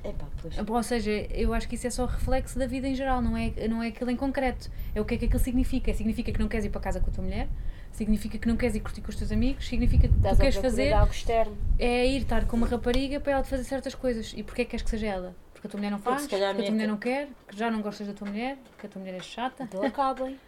Epá, 0.03 0.25
pois. 0.41 0.55
Ou 0.57 0.83
seja, 0.83 1.11
eu 1.31 1.53
acho 1.53 1.67
que 1.67 1.75
isso 1.75 1.87
é 1.87 1.89
só 1.89 2.05
reflexo 2.05 2.57
da 2.57 2.65
vida 2.65 2.87
em 2.87 2.95
geral, 2.95 3.21
não 3.21 3.35
é, 3.35 3.51
não 3.67 3.83
é 3.83 3.87
aquilo 3.87 4.09
em 4.09 4.15
concreto. 4.15 4.69
É 4.95 5.01
o 5.01 5.05
que 5.05 5.15
é 5.15 5.17
que 5.17 5.25
aquilo 5.25 5.39
significa. 5.39 5.93
Significa 5.93 6.31
que 6.31 6.39
não 6.39 6.47
queres 6.47 6.65
ir 6.65 6.69
para 6.69 6.81
casa 6.81 6.99
com 6.99 7.09
a 7.09 7.13
tua 7.13 7.23
mulher, 7.23 7.47
significa 7.91 8.37
que 8.37 8.47
não 8.47 8.55
queres 8.55 8.75
ir 8.75 8.79
curtir 8.79 9.01
com 9.01 9.09
os 9.09 9.15
teus 9.15 9.31
amigos, 9.31 9.67
significa 9.67 10.07
que 10.07 10.15
Estás 10.15 10.37
tu 10.37 10.41
queres 10.41 10.55
fazer 10.55 10.93
algo 10.93 11.11
externo. 11.11 11.57
é 11.77 12.07
ir 12.07 12.21
estar 12.21 12.45
com 12.45 12.55
uma 12.55 12.67
rapariga 12.67 13.19
para 13.19 13.33
ela 13.33 13.43
te 13.43 13.49
fazer 13.49 13.63
certas 13.65 13.93
coisas. 13.93 14.33
E 14.35 14.43
porquê 14.43 14.61
é 14.61 14.65
que 14.65 14.71
queres 14.71 14.83
que 14.83 14.89
seja 14.89 15.07
ela? 15.07 15.35
Porque 15.53 15.67
a 15.67 15.71
tua 15.71 15.77
mulher 15.77 15.91
não 15.91 15.99
faz, 15.99 16.21
porque, 16.21 16.35
a 16.35 16.53
tua 16.53 16.71
mulher 16.71 16.87
não 16.87 16.97
quer, 16.97 17.27
que 17.47 17.57
já 17.57 17.69
não 17.69 17.81
gostas 17.81 18.07
da 18.07 18.13
tua 18.13 18.29
mulher, 18.29 18.57
que 18.77 18.85
a 18.85 18.89
tua 18.89 18.99
mulher 19.01 19.15
é 19.15 19.21
chata. 19.21 19.63
Então 19.63 19.83
acabem. 19.83 20.39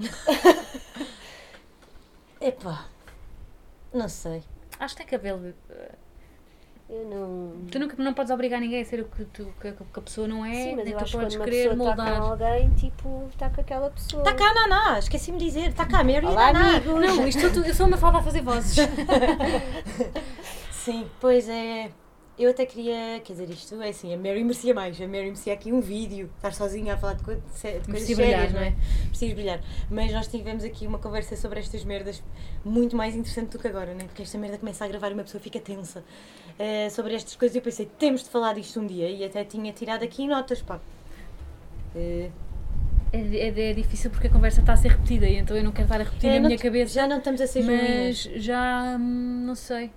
Epá. 2.40 2.86
Não 3.92 4.08
sei. 4.08 4.42
Acho 4.78 4.94
que 4.94 5.02
tem 5.02 5.06
que 5.06 5.14
haver. 5.14 5.54
Eu 6.90 7.04
não. 7.04 7.66
Tu 7.70 7.78
nunca, 7.78 8.02
não 8.02 8.14
podes 8.14 8.30
obrigar 8.32 8.58
ninguém 8.60 8.80
a 8.80 8.84
ser 8.84 9.00
o 9.00 9.04
que, 9.04 9.22
tu, 9.26 9.44
que, 9.60 9.72
que 9.72 9.98
a 9.98 10.00
pessoa 10.00 10.26
não 10.26 10.42
é, 10.44 10.54
Sim, 10.54 10.76
mas 10.76 10.84
nem 10.86 10.94
eu 10.94 10.98
tu 10.98 11.02
acho 11.04 11.12
que 11.12 11.18
podes 11.18 11.34
quando 11.36 11.40
uma 11.40 11.44
querer 11.44 11.68
pessoa 11.70 11.90
está 11.90 12.02
com 12.04 12.10
moldar. 12.10 12.30
alguém, 12.30 12.70
tipo, 12.70 13.28
está 13.30 13.50
com 13.50 13.60
aquela 13.60 13.90
pessoa. 13.90 14.22
Está 14.22 14.34
cá 14.34 14.44
a 14.50 14.54
Naná, 14.54 14.98
esqueci-me 14.98 15.36
de 15.38 15.44
dizer. 15.44 15.68
Está 15.68 15.84
cá 15.84 15.98
a 16.00 16.04
Mary 16.04 16.24
Olá, 16.24 16.50
Naná. 16.52 16.76
amigos. 16.76 16.94
Não, 17.00 17.28
isto 17.28 17.50
tudo, 17.52 17.66
eu 17.66 17.74
sou 17.74 17.86
uma 17.86 17.98
falda 17.98 18.18
a 18.18 18.22
fazer 18.22 18.40
vozes. 18.40 18.76
Sim, 20.72 21.06
pois 21.20 21.48
é. 21.48 21.90
Eu 22.38 22.50
até 22.50 22.64
queria, 22.64 23.18
quer 23.24 23.32
dizer, 23.32 23.50
isto 23.50 23.82
é 23.82 23.88
assim, 23.88 24.14
a 24.14 24.16
Mary 24.16 24.44
merecia 24.44 24.72
mais. 24.72 24.96
A 25.00 25.06
Mary 25.08 25.24
merecia 25.24 25.52
aqui 25.52 25.72
um 25.72 25.80
vídeo, 25.80 26.30
estar 26.36 26.54
sozinha 26.54 26.94
a 26.94 26.96
falar 26.96 27.14
de, 27.14 27.24
co- 27.24 27.34
de 27.34 27.40
coisas 27.40 27.52
sérias, 27.58 28.16
brilhar, 28.16 28.52
não 28.52 28.60
é? 28.60 28.70
não 28.70 29.08
Preciso 29.08 29.34
brilhar. 29.34 29.60
Mas 29.90 30.12
nós 30.12 30.28
tivemos 30.28 30.62
aqui 30.62 30.86
uma 30.86 31.00
conversa 31.00 31.34
sobre 31.36 31.58
estas 31.58 31.82
merdas 31.84 32.22
muito 32.64 32.94
mais 32.96 33.16
interessante 33.16 33.50
do 33.50 33.58
que 33.58 33.66
agora, 33.66 33.92
né? 33.92 34.04
Porque 34.04 34.22
esta 34.22 34.38
merda 34.38 34.56
começa 34.56 34.84
a 34.84 34.88
gravar 34.88 35.10
e 35.10 35.14
uma 35.14 35.24
pessoa 35.24 35.42
fica 35.42 35.58
tensa 35.58 36.04
eh, 36.58 36.88
sobre 36.90 37.14
estas 37.14 37.36
coisas. 37.36 37.54
Eu 37.56 37.62
pensei, 37.62 37.86
temos 37.98 38.22
de 38.24 38.30
falar 38.30 38.54
disto 38.54 38.80
um 38.80 38.86
dia. 38.86 39.08
E 39.08 39.24
até 39.24 39.44
tinha 39.44 39.72
tirado 39.72 40.02
aqui 40.02 40.26
notas, 40.26 40.60
pá. 40.62 40.80
Eh, 41.94 42.30
É, 43.10 43.18
é, 43.18 43.70
é 43.70 43.72
difícil 43.72 44.10
porque 44.10 44.26
a 44.26 44.30
conversa 44.30 44.60
está 44.60 44.74
a 44.74 44.76
ser 44.76 44.88
repetida 44.88 45.26
e 45.26 45.36
então 45.36 45.56
eu 45.56 45.64
não 45.64 45.72
quero 45.72 45.84
estar 45.84 45.98
a 46.00 46.04
repetir 46.04 46.28
é, 46.30 46.38
na 46.38 46.46
minha 46.46 46.58
cabeça. 46.58 46.92
Já 46.92 47.06
não 47.06 47.18
estamos 47.18 47.40
a 47.40 47.46
ser 47.46 47.62
Mas 47.62 48.18
já 48.36 48.96
hum, 49.00 49.44
não 49.46 49.54
sei. 49.54 49.90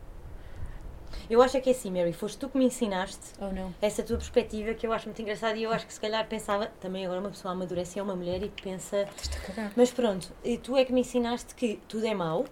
Eu 1.30 1.42
acho 1.42 1.58
é 1.58 1.62
que 1.62 1.70
é 1.70 1.74
assim, 1.74 1.92
Mary, 1.92 2.14
foste 2.14 2.38
tu 2.38 2.48
que 2.50 2.58
me 2.58 2.66
ensinaste 2.66 3.34
Ou 3.40 3.52
não. 3.52 3.74
essa 3.82 4.02
tua 4.04 4.18
perspectiva 4.18 4.74
que 4.74 4.86
eu 4.88 4.94
acho 4.94 5.08
muito 5.08 5.22
engraçada 5.22 5.58
e 5.58 5.64
eu 5.64 5.72
acho 5.72 5.86
que 5.88 5.94
se 5.94 6.00
calhar 6.00 6.26
pensava, 6.28 6.68
também 6.80 7.06
agora 7.06 7.20
uma 7.20 7.30
pessoa 7.30 7.54
amadurece 7.54 8.00
é 8.00 8.04
uma 8.04 8.16
mulher 8.16 8.42
e 8.44 8.50
pensa, 8.50 9.08
mas 9.76 9.92
pronto, 9.92 10.30
e 10.44 10.58
tu 10.58 10.76
é 10.78 10.84
que 10.84 10.92
me 10.92 11.02
ensinaste 11.02 11.54
que 11.56 11.80
tudo 11.88 12.06
é 12.06 12.14
mau, 12.14 12.46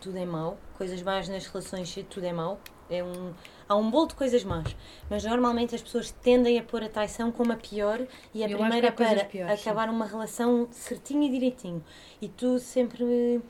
tudo 0.00 0.18
é 0.18 0.24
mau, 0.24 0.56
coisas 0.78 1.00
más 1.02 1.28
nas 1.28 1.46
relações, 1.46 1.96
tudo 2.10 2.24
é 2.26 2.32
mau, 2.32 2.60
é 2.92 3.02
um, 3.02 3.32
há 3.68 3.74
um 3.76 3.90
bolo 3.90 4.06
de 4.08 4.14
coisas 4.14 4.44
más, 4.44 4.76
mas 5.08 5.24
normalmente 5.24 5.74
as 5.74 5.82
pessoas 5.82 6.10
tendem 6.10 6.58
a 6.58 6.62
pôr 6.62 6.82
a 6.84 6.88
traição 6.88 7.30
como 7.32 7.52
a 7.52 7.56
pior 7.56 8.00
e 8.34 8.44
a 8.44 8.48
Eu 8.48 8.58
primeira 8.58 8.92
para 8.92 9.24
piores, 9.24 9.60
sim. 9.60 9.68
acabar 9.68 9.88
uma 9.88 10.06
relação 10.06 10.68
certinho 10.70 11.22
e 11.24 11.30
direitinho. 11.30 11.82
E 12.20 12.28
tu 12.28 12.58
sempre 12.58 13.04
me 13.04 13.40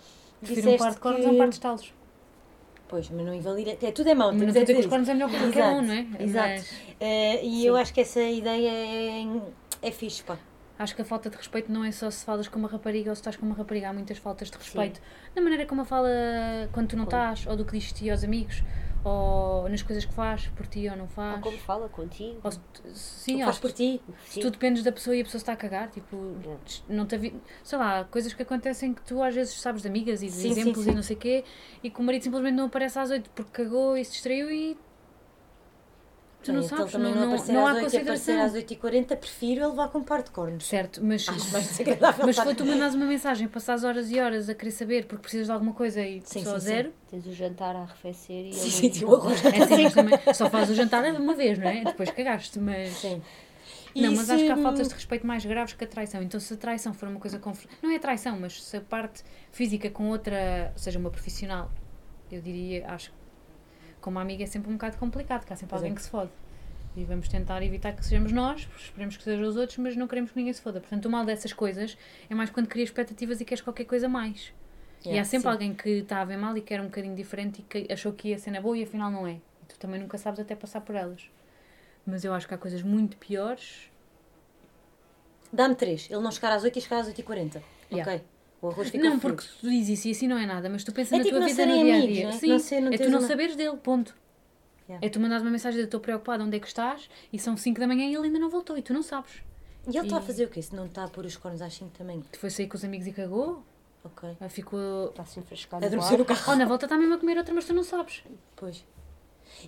Prefiro 0.40 0.60
um 0.68 0.72
disseste 0.72 0.78
par 0.78 0.90
de 0.94 1.00
cornos 1.00 1.24
que... 1.24 1.30
um 1.30 1.38
par 1.38 1.48
de 1.48 1.54
estalos. 1.54 1.94
Pois, 2.88 3.08
mas 3.08 3.24
não 3.24 3.32
invalida, 3.32 3.70
é, 3.80 3.90
tudo 3.90 4.10
é 4.10 4.14
mau, 4.14 4.28
a 4.28 4.34
dizer 4.34 4.66
que 4.66 4.72
os 4.74 4.86
cornos 4.86 5.08
é 5.08 5.14
melhor 5.14 5.30
que 5.30 5.38
qualquer 5.38 5.64
um, 5.64 5.80
não 5.82 5.94
é? 5.94 6.06
exato. 6.20 6.48
Mas 6.60 6.92
Eh, 7.00 7.44
e 7.44 7.50
Sim. 7.62 7.66
eu 7.66 7.76
acho 7.76 7.92
que 7.92 8.00
essa 8.00 8.20
ideia 8.22 8.70
é, 8.70 9.26
é 9.88 9.90
fixe, 9.90 10.22
pá. 10.22 10.38
acho 10.78 10.94
que 10.94 11.02
a 11.02 11.04
falta 11.04 11.28
de 11.30 11.36
respeito 11.36 11.72
não 11.72 11.82
é 11.82 11.90
só 11.90 12.10
se 12.10 12.24
falas 12.24 12.46
com 12.48 12.58
uma 12.58 12.68
rapariga 12.68 13.10
ou 13.10 13.16
se 13.16 13.20
estás 13.20 13.34
com 13.34 13.44
uma 13.46 13.54
rapariga. 13.54 13.88
Há 13.88 13.92
muitas 13.92 14.18
faltas 14.18 14.50
de 14.50 14.56
respeito. 14.58 15.00
Na 15.34 15.40
maneira 15.42 15.64
como 15.66 15.80
a 15.80 15.84
fala 15.84 16.08
quando 16.72 16.88
tu 16.88 16.96
não 16.96 17.04
estás, 17.04 17.46
ou 17.46 17.56
do 17.56 17.64
que 17.64 17.72
dizes 17.72 17.92
ti 17.92 18.10
aos 18.10 18.22
amigos, 18.22 18.62
ou 19.04 19.68
nas 19.68 19.82
coisas 19.82 20.04
que 20.04 20.12
faz, 20.12 20.46
por 20.48 20.66
ti 20.66 20.88
ou 20.88 20.96
não 20.96 21.04
Ou 21.04 21.08
faz. 21.10 21.40
como 21.42 21.58
fala 21.58 21.88
contigo. 21.88 22.40
Ou 22.44 22.52
se, 22.52 22.60
sim, 22.94 23.38
ou 23.40 23.44
faz 23.46 23.58
por 23.58 23.72
ti. 23.72 24.00
se 24.26 24.34
Sim. 24.34 24.40
tu 24.40 24.50
dependes 24.50 24.82
da 24.82 24.92
pessoa 24.92 25.16
e 25.16 25.20
a 25.20 25.24
pessoa 25.24 25.38
se 25.38 25.42
está 25.42 25.52
a 25.52 25.56
cagar, 25.56 25.90
tipo, 25.90 26.16
não 26.88 27.04
te 27.06 27.14
avi- 27.14 27.34
sei 27.64 27.78
lá, 27.78 28.04
coisas 28.04 28.32
que 28.32 28.42
acontecem 28.42 28.94
que 28.94 29.02
tu 29.02 29.22
às 29.22 29.34
vezes 29.34 29.60
sabes 29.60 29.82
de 29.82 29.88
amigas 29.88 30.22
e 30.22 30.26
de 30.26 30.32
Sim, 30.32 30.40
sim, 30.54 30.60
exemplos 30.60 30.84
sim. 30.84 30.90
e 30.92 30.94
não 30.94 31.02
sei 31.02 31.16
o 31.16 31.18
quê, 31.18 31.44
e 31.82 31.90
que 31.90 32.00
o 32.00 32.02
marido 32.02 32.22
simplesmente 32.22 32.54
não 32.54 32.66
aparece 32.66 32.98
às 32.98 33.10
8 33.10 33.30
porque 33.30 33.50
cagou 33.64 33.96
e 33.96 34.04
se 34.04 34.12
distraiu 34.12 34.50
e 34.50 34.76
tu 36.42 36.52
não 36.52 36.62
então 36.62 36.78
sabes, 36.78 36.94
não, 36.94 37.14
não, 37.14 37.24
aparecer 37.28 37.52
não 37.52 37.66
há 37.66 37.70
às 37.70 37.76
8 37.76 37.94
e 37.94 37.96
aparecer 37.98 38.36
consideração. 38.36 38.44
às 38.60 38.64
8h40, 38.64 39.16
prefiro 39.16 39.60
ele 39.60 39.66
levar 39.68 39.88
com 39.88 39.98
um 39.98 40.02
par 40.04 40.22
de 40.22 40.30
cornos. 40.30 40.66
Certo, 40.66 41.04
mas, 41.04 41.26
mas 42.24 42.36
se 42.36 42.54
tu 42.54 42.64
mandares 42.66 42.94
uma 42.94 43.06
mensagem, 43.06 43.48
passares 43.48 43.84
horas 43.84 44.10
e 44.10 44.20
horas 44.20 44.48
a 44.48 44.54
querer 44.54 44.70
saber 44.72 45.06
porque 45.06 45.22
precisas 45.22 45.46
de 45.46 45.52
alguma 45.52 45.72
coisa 45.72 46.00
e 46.00 46.20
Sim, 46.24 46.44
só 46.44 46.54
sim, 46.54 46.60
sim. 46.60 46.66
zero, 46.66 46.92
Tens 47.10 47.26
o 47.26 47.32
jantar 47.32 47.76
a 47.76 47.80
arrefecer 47.82 48.46
e 48.46 48.52
Sim, 48.52 48.70
sim, 48.70 48.88
não- 48.88 48.94
sim, 48.94 49.04
o 49.04 49.14
arroz. 49.14 49.44
é 49.44 49.62
assim, 49.62 49.82
mas 49.84 49.92
também 49.94 50.18
só 50.34 50.50
fazes 50.50 50.70
o 50.70 50.74
jantar 50.74 51.04
uma 51.14 51.34
vez, 51.34 51.58
não 51.58 51.68
é? 51.68 51.84
Depois 51.84 52.10
cagaste, 52.10 52.58
mas. 52.58 52.90
Sim. 52.90 53.22
Não, 53.94 54.10
E 54.10 54.16
mas 54.16 54.26
se- 54.26 54.32
acho 54.32 54.44
que 54.46 54.50
há 54.52 54.56
faltas 54.56 54.88
de 54.88 54.94
respeito 54.94 55.26
mais 55.26 55.44
graves 55.44 55.74
que 55.74 55.84
a 55.84 55.86
traição. 55.86 56.22
Então, 56.22 56.40
se 56.40 56.54
a 56.54 56.56
traição 56.56 56.94
for 56.94 57.08
uma 57.08 57.20
coisa. 57.20 57.38
Conf... 57.38 57.66
Não 57.82 57.90
é 57.90 57.98
traição, 57.98 58.38
mas 58.40 58.62
se 58.64 58.76
a 58.76 58.80
parte 58.80 59.22
física 59.50 59.90
com 59.90 60.08
outra, 60.08 60.72
seja 60.76 60.98
uma 60.98 61.10
profissional, 61.10 61.70
eu 62.30 62.40
diria, 62.40 62.86
acho 62.88 63.10
que 63.10 63.16
como 64.02 64.18
amiga 64.18 64.42
é 64.42 64.46
sempre 64.46 64.68
um 64.70 64.74
bocado 64.74 64.98
complicado, 64.98 65.46
que 65.46 65.52
há 65.52 65.56
sempre 65.56 65.70
Pois 65.70 65.80
alguém 65.80 65.92
é. 65.92 65.94
que 65.96 66.02
se 66.02 66.10
fode. 66.10 66.30
E 66.94 67.04
vamos 67.04 67.26
tentar 67.26 67.62
evitar 67.62 67.92
que 67.94 68.04
sejamos 68.04 68.32
nós, 68.32 68.68
esperemos 68.78 69.16
que 69.16 69.22
sejam 69.22 69.48
os 69.48 69.56
outros, 69.56 69.78
mas 69.78 69.96
não 69.96 70.06
queremos 70.06 70.30
que 70.30 70.36
ninguém 70.36 70.52
se 70.52 70.60
foda. 70.60 70.78
Portanto, 70.78 71.06
o 71.06 71.10
mal 71.10 71.24
dessas 71.24 71.50
coisas 71.54 71.96
é 72.28 72.34
mais 72.34 72.50
quando 72.50 72.66
crias 72.66 72.90
expectativas 72.90 73.40
e 73.40 73.46
queres 73.46 73.62
qualquer 73.62 73.86
coisa 73.86 74.06
mais. 74.10 74.52
e 75.02 75.08
Yeah, 75.08 75.22
há 75.22 75.24
sempre 75.24 75.44
sim. 75.44 75.48
alguém 75.48 75.74
que 75.74 75.88
está 75.88 76.20
a 76.20 76.24
ver 76.26 76.36
mal 76.36 76.54
e 76.54 76.60
quer 76.60 76.82
um 76.82 76.84
bocadinho 76.84 77.16
diferente 77.16 77.60
e 77.60 77.62
que 77.62 77.90
achou 77.90 78.12
que 78.12 78.28
ia 78.28 78.38
ser 78.38 78.50
na 78.50 78.60
boa 78.60 78.76
e 78.76 78.82
afinal 78.82 79.10
não 79.10 79.26
é. 79.26 79.32
E 79.62 79.66
tu 79.66 79.78
também 79.78 79.98
nunca 79.98 80.18
sabes 80.18 80.38
até 80.38 80.54
passar 80.54 80.82
por 80.82 80.94
elas. 80.94 81.30
Mas 82.04 82.24
eu 82.24 82.34
acho 82.34 82.46
que 82.46 82.52
há 82.52 82.58
coisas 82.58 82.82
muito 82.82 83.16
piores 83.16 83.90
Dá-me 85.52 85.74
3. 85.74 86.08
Ele 86.10 86.20
não 86.20 86.30
chegar 86.30 86.52
às 86.52 86.64
8 86.64 86.78
e 86.78 86.82
chegar 86.82 87.00
às 87.00 87.08
8h40. 87.08 87.62
Yeah. 87.92 88.12
Ok. 88.12 88.24
O 88.62 88.68
arroz 88.68 88.88
fica 88.90 89.02
Não, 89.10 89.18
porque 89.18 89.44
tu 89.60 89.68
dizes 89.68 89.98
isso 89.98 90.08
e 90.08 90.10
assim 90.12 90.28
não 90.28 90.38
é 90.38 90.46
nada, 90.46 90.70
mas 90.70 90.84
tu 90.84 90.92
pensas 90.92 91.12
É 91.12 91.16
na 91.18 91.24
tipo 91.24 91.36
tua 91.36 91.40
não 91.40 91.48
vida 91.48 91.66
no 91.66 91.72
dia 91.82 91.94
a 91.96 92.00
dia. 92.06 92.22
não 92.28 92.30
é? 92.34 92.38
Sim, 92.38 92.46
Não 92.48 92.58
ser- 92.60 92.80
não 92.80 92.92
é 92.92 92.96
tu 92.96 93.10
não 93.10 93.18
uma- 93.18 93.26
saberes 93.28 93.56
dele, 93.56 93.76
ponto. 93.76 94.14
Yeah. 94.88 95.04
É 95.06 95.10
tu 95.10 95.18
mandares 95.20 95.42
uma 95.42 95.50
mensagem 95.50 95.78
de 95.80 95.84
estou 95.84 96.00
preocupada 96.00 96.42
onde 96.44 96.56
é 96.56 96.60
que 96.60 96.66
estás 96.66 97.10
e 97.32 97.38
são 97.38 97.56
5 97.56 97.80
da 97.80 97.86
manhã 97.86 98.04
e 98.06 98.14
ele 98.14 98.26
ainda 98.26 98.38
não 98.38 98.48
voltou 98.48 98.78
e 98.78 98.82
tu 98.82 98.92
não 98.94 99.02
sabes. 99.02 99.42
E 99.92 99.96
ele 99.96 100.06
está 100.06 100.18
a 100.18 100.20
fazer 100.22 100.44
o 100.44 100.48
quê? 100.48 100.62
Se 100.62 100.74
não 100.74 100.86
está 100.86 101.04
a 101.04 101.08
pôr 101.08 101.24
os 101.26 101.36
cornos 101.36 101.60
às 101.60 101.74
5 101.74 101.90
também. 101.90 102.20
Tu 102.30 102.38
foi 102.38 102.50
sair 102.50 102.68
com 102.68 102.76
os 102.76 102.84
amigos 102.84 103.06
e 103.08 103.12
cagou, 103.12 103.64
Ok. 104.04 104.36
aí 104.40 104.48
ficou. 104.48 105.08
Está 105.08 105.22
assim 105.22 105.42
frescado. 105.42 105.84
Adormecer 105.84 106.18
no 106.18 106.24
carro. 106.24 106.52
Oh, 106.52 106.54
na 106.56 106.64
volta 106.64 106.86
está 106.86 106.96
mesmo 106.96 107.14
a 107.14 107.18
comer 107.18 107.36
outra, 107.38 107.52
mas 107.52 107.64
tu 107.64 107.74
não 107.74 107.82
sabes. 107.82 108.22
Pois. 108.54 108.84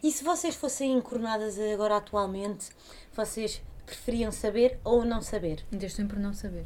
E 0.02 0.10
se 0.12 0.22
vocês 0.22 0.54
fossem 0.54 0.92
encornadas 0.92 1.58
agora 1.58 1.96
atualmente, 1.96 2.68
vocês 3.12 3.60
preferiam 3.86 4.30
saber 4.32 4.78
ou 4.84 5.04
não 5.04 5.20
saber? 5.20 5.64
Desde 5.70 5.96
sempre 5.96 6.18
não 6.18 6.32
saber. 6.32 6.64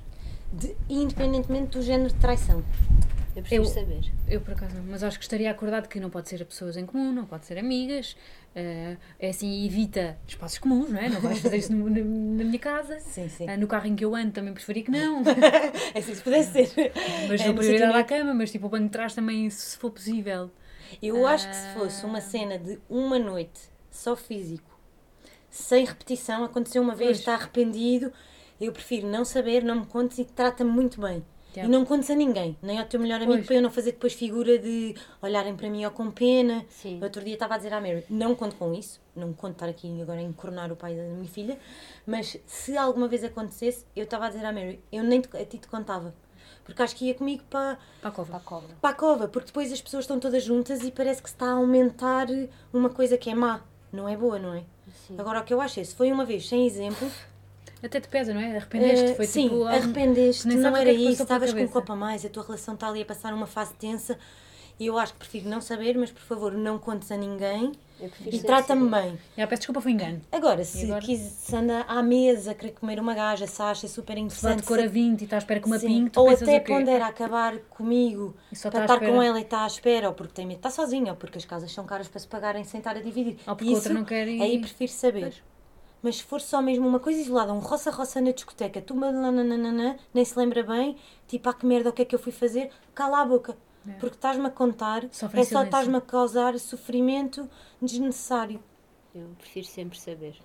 De- 0.53 0.77
independentemente 0.89 1.77
do 1.79 1.83
género 1.83 2.09
de 2.13 2.17
traição. 2.19 2.65
Eu 3.37 3.43
prefiro 3.43 3.63
Eu- 3.65 3.69
saber. 3.69 4.01
Eu 4.27 4.41
por 4.41 4.53
acaso 4.55 4.75
não, 4.75 4.83
mas 4.85 5.03
acho 5.05 5.17
que 5.19 5.25
estaria 5.25 5.51
acordado 5.51 5.87
que 5.89 6.01
não 6.01 6.11
pode 6.11 6.29
ser 6.29 6.43
a 6.43 6.45
pessoas 6.45 6.77
em 6.77 6.85
comum, 6.85 7.13
não 7.13 7.25
pode 7.25 7.47
ser 7.47 7.57
amigas, 7.59 8.17
eh, 8.55 8.97
é 9.21 9.29
assim, 9.29 9.65
evita 9.65 10.19
espaços 10.27 10.59
comuns, 10.59 10.91
não 10.91 10.99
é? 10.99 11.09
Não 11.09 11.21
vais 11.21 11.39
fazer 11.39 11.59
isso 11.59 11.73
no- 11.73 11.89
na, 11.89 12.01
na 12.01 12.45
minha 12.45 12.59
casa. 12.59 12.99
Sim, 12.99 13.29
sim. 13.29 13.49
Eh, 13.49 13.57
no 13.57 13.69
carro 13.69 13.87
em 13.87 13.95
que 13.95 14.05
eu 14.05 14.15
ando 14.17 14.33
também 14.33 14.53
preferia 14.53 14.83
que 14.83 14.91
não. 14.91 15.23
É 15.95 15.99
assim, 15.99 16.15
se 16.15 16.23
pudesse 16.23 16.53
ser. 16.67 16.93
Mas 17.29 17.41
É, 17.41 17.47
no 17.49 17.55
prioridade 17.55 17.97
à 17.97 18.03
cama, 18.05 18.35
mas 18.35 18.51
tipo 18.51 18.67
o 18.67 18.69
banco 18.71 18.85
de 18.85 18.91
trás 18.91 19.15
também, 19.15 19.49
se 19.51 19.77
for 19.79 19.91
possível. 19.91 20.51
Eu 21.01 21.25
acho 21.27 21.47
que 21.49 21.55
se 21.55 21.69
fosse 21.75 22.05
uma 22.05 22.19
Ah. 22.19 22.23
cena 22.23 22.59
de 22.59 22.79
uma 22.89 23.19
noite, 23.19 23.61
só 23.91 24.17
físico, 24.17 24.77
sem 25.51 25.85
repetição, 25.85 26.43
aconteceu 26.45 26.83
uma 26.83 26.95
vez, 26.95 27.09
Pois. 27.11 27.19
está 27.21 27.35
arrependido, 27.35 28.13
eu 28.61 28.73
prefiro 28.73 29.07
não 29.07 29.25
saber, 29.25 29.63
não 29.63 29.81
me 29.81 29.87
contes 29.87 30.19
e 30.19 30.25
trata-me 30.25 30.71
muito 30.71 31.01
bem. 31.01 31.25
Já. 31.55 31.65
E 31.65 31.69
não 31.69 31.83
contes 31.85 32.11
a 32.11 32.15
ninguém, 32.15 32.59
nem 32.63 32.79
ao 32.79 32.85
teu 32.85 33.01
melhor 33.01 33.17
amigo, 33.17 33.33
Pois. 33.33 33.47
para 33.47 33.55
eu 33.57 33.63
não 33.63 33.71
fazer 33.71 33.93
depois 33.93 34.13
figura 34.13 34.59
de 34.59 34.95
olharem 35.23 35.57
para 35.57 35.71
mim 35.71 35.83
ou 35.85 35.91
com 35.91 36.11
pena. 36.11 36.63
Sim. 36.69 37.01
Outro 37.03 37.25
dia 37.25 37.33
estava 37.35 37.55
a 37.55 37.57
dizer 37.57 37.73
à 37.73 37.81
Mary, 37.81 38.05
não 38.11 38.35
conto 38.35 38.55
com 38.57 38.73
isso, 38.75 39.01
não 39.17 39.33
conto 39.33 39.53
estar 39.53 39.67
aqui 39.67 40.01
agora 40.03 40.19
a 40.21 40.23
encornar 40.23 40.71
o 40.71 40.77
pai 40.77 40.95
da 40.95 41.03
minha 41.05 41.27
filha, 41.27 41.59
mas 42.07 42.37
se 42.47 42.77
alguma 42.77 43.09
vez 43.09 43.25
acontecesse, 43.25 43.87
eu 43.97 44.05
estava 44.05 44.27
a 44.27 44.29
dizer 44.29 44.45
à 44.45 44.53
Mary, 44.53 44.79
eu 44.93 45.03
nem 45.03 45.23
te- 45.23 45.35
a 45.37 45.45
ti 45.45 45.57
te 45.59 45.67
contava. 45.69 46.15
Porque 46.65 46.83
acho 46.83 46.95
que 46.95 47.07
ia 47.07 47.15
comigo 47.15 47.43
para, 47.49 47.79
Para 48.03 48.11
a 48.11 48.13
cova. 48.13 48.29
Para 48.31 48.37
a 48.39 48.41
cobra. 48.43 48.77
para 48.83 48.91
a 48.91 48.95
cova, 48.95 49.29
porque 49.29 49.47
depois 49.47 49.73
as 49.73 49.81
pessoas 49.81 50.05
estão 50.05 50.21
todas 50.21 50.45
juntas 50.45 50.83
e 50.83 50.91
parece 50.93 51.23
que 51.23 51.31
se 51.31 51.35
está 51.35 51.47
a 51.47 51.53
aumentar 51.53 52.27
uma 52.75 52.91
coisa 52.91 53.17
que 53.17 53.31
é 53.31 53.35
má. 53.35 53.63
Não 53.91 54.07
é 54.07 54.15
boa, 54.19 54.39
não 54.39 54.53
é? 54.53 54.65
Sim. 55.07 55.17
Agora 55.19 55.41
o 55.41 55.45
que 55.45 55.55
eu 55.55 55.63
acho 55.63 55.81
é, 55.81 55.85
se 55.85 55.95
foi 55.95 56.13
uma 56.13 56.27
vez 56.27 56.47
sem 56.47 56.67
exemplo, 56.67 57.11
Até 57.83 58.01
te 58.01 58.09
pesa, 58.09 58.35
não 58.35 58.41
é? 58.41 58.57
Arrependeste. 58.57 59.05
eh, 59.07 59.15
Foi 59.15 59.27
sim, 59.27 59.43
tipo. 59.45 59.55
algum- 59.57 59.69
arrependeste, 59.69 60.49
não 60.49 60.77
era 60.77 60.91
é 60.91 60.95
que 60.95 61.01
isso, 61.11 61.23
estavas 61.23 61.53
com 61.53 61.61
um 61.61 61.69
copo 61.69 61.93
a 61.93 61.97
mais, 61.97 62.25
a 62.25 62.29
tua 62.29 62.43
relação 62.45 62.75
está 62.75 62.89
ali 62.89 63.03
a 63.03 63.07
passar 63.07 63.33
uma 63.33 63.47
fase 63.47 63.73
tensa 63.75 64.19
e 64.81 64.87
eu 64.87 64.99
acho 64.99 65.13
que 65.13 65.19
prefiro 65.21 65.49
não 65.49 65.61
saber, 65.61 65.97
mas 65.97 66.11
por 66.11 66.23
favor 66.23 66.53
não 66.53 66.79
contes 66.79 67.11
a 67.13 67.17
ninguém 67.17 67.73
Eu 68.01 68.11
e 68.27 68.39
trata-me 68.41 68.89
bem. 68.89 69.19
Já, 69.37 69.47
peço 69.47 69.61
desculpa, 69.61 69.81
foi 69.81 69.93
engano. 69.93 70.21
Agora, 70.31 70.65
se, 70.65 70.85
agora? 70.85 71.01
Quis, 71.03 71.21
se 71.21 71.55
anda 71.57 71.83
à 71.83 72.01
mesa 72.03 72.51
a 72.53 72.55
querer 72.55 72.73
comer 72.73 72.99
uma 73.01 73.13
gaja, 73.15 73.47
se 73.47 73.61
acha 73.63 73.87
super 73.89 74.15
Se 74.15 74.21
interessante, 74.21 74.61
de 74.61 74.67
cor 74.67 74.79
a 74.79 74.83
se- 74.83 74.89
20 74.89 75.21
e 75.21 75.25
está 75.25 75.37
à 75.37 75.39
espera 75.39 75.61
com 75.61 75.67
uma 75.69 75.79
Sim. 75.81 76.09
tu 76.09 76.21
ou 76.21 76.31
até 76.31 76.61
pondera 76.61 77.07
acabar 77.07 77.59
comigo 77.71 78.37
para 78.71 78.83
estar 78.85 78.99
com 79.01 79.23
ela 79.23 79.39
e 79.39 79.43
está 79.43 79.63
à 79.65 79.67
espera, 79.67 80.09
ou 80.09 80.15
porque 80.15 80.33
tem 80.35 80.47
medo 80.47 80.61
de 80.61 80.67
estar 80.69 80.71
sozinha, 80.83 81.13
ou 81.13 81.17
porque 81.17 81.39
as 81.39 81.45
casas 81.45 81.73
são 81.73 81.85
caras 81.85 82.07
para 82.09 82.21
se 82.21 82.27
pagarem 82.29 82.63
sem 82.65 82.79
estar 82.79 82.97
a 82.97 83.01
dividir. 83.01 83.37
Ou 83.47 83.55
porque 83.57 83.73
a 83.73 83.75
outra 83.77 83.91
Isso, 83.93 83.99
não 83.99 84.05
quer 84.05 84.27
ir. 84.29 84.41
Aí 84.43 84.59
prefiro 84.61 84.91
saber. 84.93 85.21
Pois. 85.23 85.43
Mas 86.03 86.17
se 86.19 86.23
for 86.25 86.41
só 86.41 86.63
mesmo 86.63 86.87
uma 86.87 87.01
coisa 87.01 87.21
isolada, 87.21 87.53
um 87.53 87.59
roça-roça 87.59 88.21
na 88.21 88.31
discoteca, 88.31 88.81
tu 88.81 88.95
nananana, 88.95 89.97
nem 90.15 90.25
se 90.25 90.39
lembra 90.39 90.63
bem, 90.63 90.97
tipo, 91.27 91.49
ah 91.49 91.55
que 91.55 91.67
merda, 91.67 91.91
o 91.91 91.93
que 91.93 92.03
é 92.03 92.05
que 92.05 92.15
eu 92.15 92.19
fui 92.19 92.31
fazer? 92.33 92.71
Cala 92.95 93.21
a 93.23 93.25
boca. 93.25 93.57
É. 93.89 93.93
Porque 93.95 94.17
estás-me 94.17 94.47
a 94.47 94.51
contar, 94.51 95.09
Sofre 95.11 95.41
é 95.41 95.45
só 95.45 95.65
estás-me 95.65 95.97
a 95.97 96.01
causar 96.01 96.59
sofrimento 96.59 97.49
desnecessário. 97.83 98.63
Eu 99.15 99.27
prefiro 99.39 99.67
sempre 99.67 99.99
saber. 99.99 100.37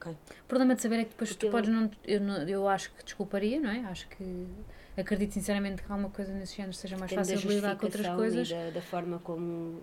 Ok. 0.00 0.12
O 0.12 0.44
problema 0.46 0.74
de 0.74 0.82
saber 0.82 0.96
é 1.00 1.04
que 1.04 1.10
depois 1.10 1.30
Porque 1.30 1.40
tu 1.40 1.46
eu- 1.48 1.52
podes 1.52 1.70
não. 1.70 1.90
Eu, 2.04 2.20
não- 2.20 2.42
eu 2.48 2.68
acho 2.68 2.92
que 2.92 3.04
desculparia, 3.04 3.60
não 3.60 3.70
é? 3.70 3.80
Acho 3.86 4.08
que. 4.08 4.46
Acredito 4.96 5.32
sinceramente 5.32 5.82
que 5.82 5.90
alguma 5.92 6.08
coisa 6.08 6.32
nesse 6.32 6.56
género 6.56 6.72
seja 6.72 6.96
mais 6.96 7.10
Depende 7.10 7.28
fácil 7.34 7.48
de 7.48 7.54
lidar 7.54 7.76
com 7.76 7.84
outras 7.86 8.06
coisas. 8.14 8.48
e 8.50 8.54
da, 8.54 8.70
da 8.70 8.80
forma 8.82 9.18
como 9.18 9.82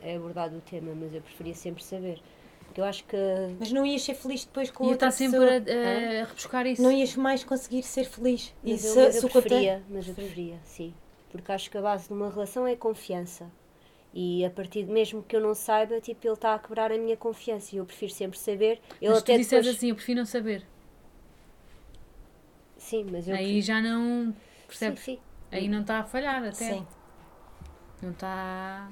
é 0.00 0.14
abordado 0.16 0.56
o 0.58 0.60
tema, 0.60 0.94
mas 0.94 1.12
eu 1.14 1.20
preferia 1.22 1.54
sempre 1.54 1.82
saber. 1.82 2.20
Porque 2.74 2.80
eu 2.80 2.84
acho 2.86 3.04
que 3.04 3.16
Mas 3.60 3.70
não 3.70 3.86
ias 3.86 4.02
ser 4.02 4.14
feliz 4.14 4.44
depois 4.44 4.68
com 4.68 4.82
eu 4.82 4.90
outra 4.90 5.06
estar 5.08 5.16
sempre 5.16 5.38
pessoa. 5.38 5.76
a, 5.76 6.18
a, 6.18 6.22
a 6.22 6.24
rebuscar 6.26 6.66
isso. 6.66 6.82
Não 6.82 6.90
ias 6.90 7.14
mais 7.14 7.44
conseguir 7.44 7.84
ser 7.84 8.02
feliz. 8.04 8.52
Mas 8.64 8.84
eu, 8.84 8.92
se- 8.92 8.98
mas 8.98 9.14
eu 9.14 9.28
o 9.28 9.30
preferia, 9.30 9.82
mas 9.88 10.08
eu 10.08 10.14
preferia, 10.14 10.58
sim. 10.64 10.92
Porque 11.30 11.52
acho 11.52 11.70
que 11.70 11.78
a 11.78 11.80
base 11.80 12.08
de 12.08 12.12
uma 12.14 12.28
relação 12.28 12.66
é 12.66 12.74
confiança. 12.74 13.48
E 14.12 14.44
a 14.44 14.50
partir 14.50 14.82
de 14.82 14.90
mesmo 14.90 15.22
que 15.22 15.36
eu 15.36 15.40
não 15.40 15.54
saiba, 15.54 16.00
tipo, 16.00 16.26
ele 16.26 16.34
está 16.34 16.52
a 16.52 16.58
quebrar 16.58 16.90
a 16.90 16.98
minha 16.98 17.16
confiança 17.16 17.76
e 17.76 17.78
eu 17.78 17.86
prefiro 17.86 18.12
sempre 18.12 18.36
saber. 18.40 18.80
Ele 19.00 19.08
Mas 19.08 19.18
se 19.18 19.24
tu 19.24 19.30
até 19.30 19.38
disseres 19.38 19.66
depois... 19.66 19.76
assim, 19.76 19.90
eu 19.90 19.94
prefiro 19.94 20.18
não 20.18 20.26
saber. 20.26 20.66
Sim, 22.76 23.06
mas 23.08 23.28
eu 23.28 23.36
Aí 23.36 23.62
já 23.62 23.80
não. 23.80 24.34
prefiro... 24.66 24.66
Percebes? 24.66 25.00
Sim, 25.00 25.14
sim. 25.14 25.20
Aí 25.52 25.68
não 25.68 25.82
está 25.82 26.00
a 26.00 26.04
falhar 26.04 26.42
até. 26.42 26.52
Sim. 26.54 26.86
Não 28.02 28.10
está. 28.10 28.88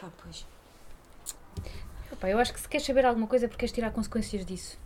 Pá, 0.00 0.10
pois. 0.20 0.44
Opa, 2.22 2.28
eu 2.30 2.38
acho 2.38 2.52
que 2.54 2.60
se 2.60 2.68
queres 2.68 2.86
saber 2.86 3.04
alguma 3.04 3.26
coisa 3.26 3.46
é 3.46 3.48
porque 3.48 3.60
queres 3.62 3.72
tirar 3.72 3.90
consequências 3.90 4.46
disso. 4.46 4.78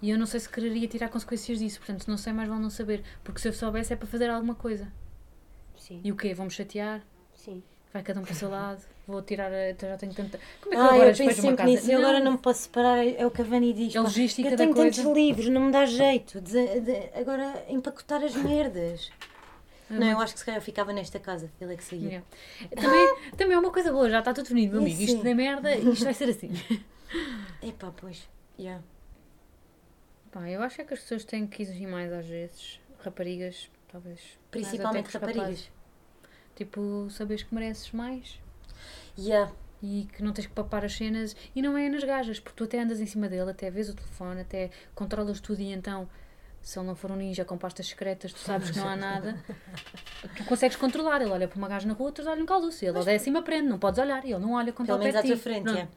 E 0.00 0.10
eu 0.10 0.16
não 0.18 0.26
sei 0.26 0.38
se 0.38 0.48
quereria 0.48 0.86
tirar 0.86 1.08
consequências 1.08 1.58
disso, 1.58 1.78
portanto, 1.80 2.04
se 2.04 2.08
não 2.08 2.16
sei, 2.16 2.32
mais 2.32 2.48
vale 2.48 2.60
não 2.62 2.70
saber. 2.70 3.02
Porque 3.24 3.40
se 3.40 3.48
eu 3.48 3.52
soubesse 3.52 3.92
é 3.92 3.96
para 3.96 4.06
fazer 4.06 4.30
alguma 4.30 4.54
coisa. 4.54 4.86
Sim, 5.76 6.00
E 6.04 6.12
o 6.12 6.16
quê? 6.16 6.32
Vamos 6.34 6.54
chatear? 6.54 7.02
sim. 7.34 7.62
Vai 7.92 8.02
cada 8.02 8.20
um 8.20 8.22
para 8.22 8.32
o 8.32 8.34
seu 8.36 8.48
lado? 8.48 8.80
Vou 9.06 9.20
tirar. 9.20 9.52
A... 9.52 9.70
então 9.70 9.86
Já 9.88 9.96
tenho 9.98 10.14
tanta. 10.14 10.38
Como 10.62 10.72
é 10.74 10.76
que 10.78 10.82
eu 10.82 10.86
Ah, 10.86 10.94
agora 10.94 11.10
eu 11.10 11.16
penso 11.16 11.42
uma 11.42 11.56
casa? 11.56 11.68
nisso. 11.70 11.90
Eu 11.90 11.98
agora 11.98 12.20
não 12.20 12.32
me 12.32 12.38
posso 12.38 12.60
separar, 12.62 13.04
é 13.06 13.26
o 13.26 13.30
que 13.30 13.42
a 13.42 13.44
Vani 13.44 13.72
diz. 13.74 13.94
É 13.94 13.98
pá. 13.98 14.04
logística 14.04 14.48
eu 14.48 14.50
da 14.52 14.56
tenho 14.56 14.72
coisa. 14.74 15.02
tantos 15.02 15.14
livros, 15.14 15.48
não 15.48 15.60
me 15.66 15.72
dá 15.72 15.84
jeito. 15.84 16.40
de- 16.40 16.80
de- 16.80 17.10
agora 17.20 17.64
empacotar 17.68 18.22
as 18.22 18.34
merdas. 18.36 19.10
Não, 19.98 20.06
eu 20.06 20.18
acho 20.20 20.32
que 20.32 20.38
se 20.40 20.44
calhar 20.44 20.60
eu 20.60 20.64
ficava 20.64 20.92
nesta 20.92 21.18
casa. 21.18 21.50
Ele 21.60 21.74
é 21.74 21.76
que 21.76 21.84
saía. 21.84 22.08
Yeah. 22.08 22.26
Também, 22.76 23.16
também 23.36 23.56
é 23.56 23.58
uma 23.58 23.70
coisa 23.70 23.92
boa, 23.92 24.08
já 24.08 24.18
está 24.20 24.32
tudo 24.32 24.44
definido, 24.44 24.72
meu 24.72 24.82
amigo. 24.82 25.00
Isto 25.00 25.18
Sim. 25.18 25.22
da 25.22 25.34
merda, 25.34 25.74
isto 25.74 26.04
vai 26.04 26.14
ser 26.14 26.28
assim. 26.28 26.50
Epá, 27.62 27.92
pois. 27.96 28.28
Yeah. 28.58 28.82
Pá, 30.30 30.48
eu 30.48 30.62
acho 30.62 30.80
é 30.80 30.84
que 30.84 30.94
as 30.94 31.00
pessoas 31.00 31.24
têm 31.24 31.46
que 31.46 31.62
exigir 31.62 31.88
mais 31.88 32.12
às 32.12 32.26
vezes. 32.26 32.80
Raparigas, 33.00 33.70
talvez. 33.90 34.20
Principalmente 34.50 35.10
raparigas. 35.10 35.42
rapazes. 35.42 35.70
Tipo, 36.54 37.08
saberes 37.10 37.42
que 37.42 37.54
mereces 37.54 37.90
mais 37.92 38.40
Yeah. 39.18 39.52
e 39.82 40.08
que 40.12 40.22
não 40.22 40.32
tens 40.32 40.46
que 40.46 40.52
papar 40.54 40.84
as 40.84 40.94
cenas. 40.94 41.36
E 41.54 41.60
não 41.60 41.76
é 41.76 41.88
nas 41.88 42.04
gajas, 42.04 42.40
porque 42.40 42.56
tu 42.56 42.64
até 42.64 42.80
andas 42.80 43.00
em 43.00 43.06
cima 43.06 43.28
dele, 43.28 43.50
até 43.50 43.70
vês 43.70 43.88
o 43.88 43.94
telefone, 43.94 44.40
até 44.40 44.70
controlas 44.94 45.40
tudo 45.40 45.60
e 45.60 45.72
então 45.72 46.08
Se 46.62 46.78
ele 46.78 46.86
não 46.86 46.94
for 46.94 47.10
um 47.10 47.16
ninja 47.16 47.44
com 47.44 47.58
pastas 47.58 47.88
secretas, 47.88 48.32
tu 48.32 48.38
sabes 48.38 48.70
que 48.70 48.78
não 48.78 48.88
há 48.88 48.94
nada, 48.96 49.36
tu 50.36 50.44
consegues 50.44 50.76
controlar. 50.76 51.20
Ele 51.20 51.30
olha 51.30 51.48
para 51.48 51.58
uma 51.58 51.66
gaja 51.68 51.88
na 51.88 51.92
rua, 51.94 52.12
tu 52.12 52.22
olhas 52.22 52.40
um 52.40 52.46
calduço. 52.46 52.84
Ele 52.84 52.96
é 53.10 53.14
assim 53.16 53.36
aprende, 53.36 53.68
não 53.68 53.78
podes 53.80 53.98
olhar. 53.98 54.24
E 54.24 54.30
ele 54.32 54.38
não 54.40 54.52
olha 54.52 54.72
quando 54.72 54.86
Pelo 54.86 54.98
está 54.98 55.04
menos 55.04 55.16
à 55.18 55.22
perto 55.22 55.42
tua 55.42 55.42
frente, 55.42 55.76
é. 55.76 55.88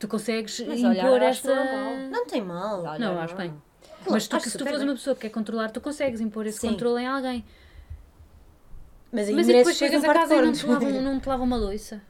Tu 0.00 0.08
consegues 0.08 0.58
Mas 0.60 0.80
impor 0.80 1.22
essa. 1.22 1.54
não 1.54 1.62
é. 1.62 2.08
Não 2.08 2.26
tem 2.26 2.42
mal. 2.42 2.82
Olha, 2.82 2.98
Não, 2.98 3.14
não. 3.14 3.20
acho 3.22 3.36
bem. 3.36 3.50
Claro, 3.50 4.10
Mas 4.10 4.26
tu, 4.26 4.40
se 4.40 4.58
tu 4.58 4.64
fores 4.66 4.82
uma 4.82 4.94
pessoa 4.94 5.14
que 5.14 5.22
quer 5.22 5.30
controlar, 5.30 5.70
tu 5.70 5.80
consegues 5.80 6.20
impor 6.20 6.44
esse 6.46 6.58
Sim. 6.58 6.70
controle 6.70 7.02
em 7.02 7.06
alguém. 7.06 7.44
Mas 9.12 9.30
Mas 9.30 9.46
depois 9.46 9.76
chegas 9.76 10.02
um 10.02 10.10
a 10.10 10.14
casa 10.14 10.34
e 10.34 10.42
não 10.42 10.52
te, 10.52 10.66
lavam, 10.66 10.90
não 11.02 11.20
te 11.20 11.28
lava 11.28 11.42
uma 11.44 11.56
louça, 11.56 12.00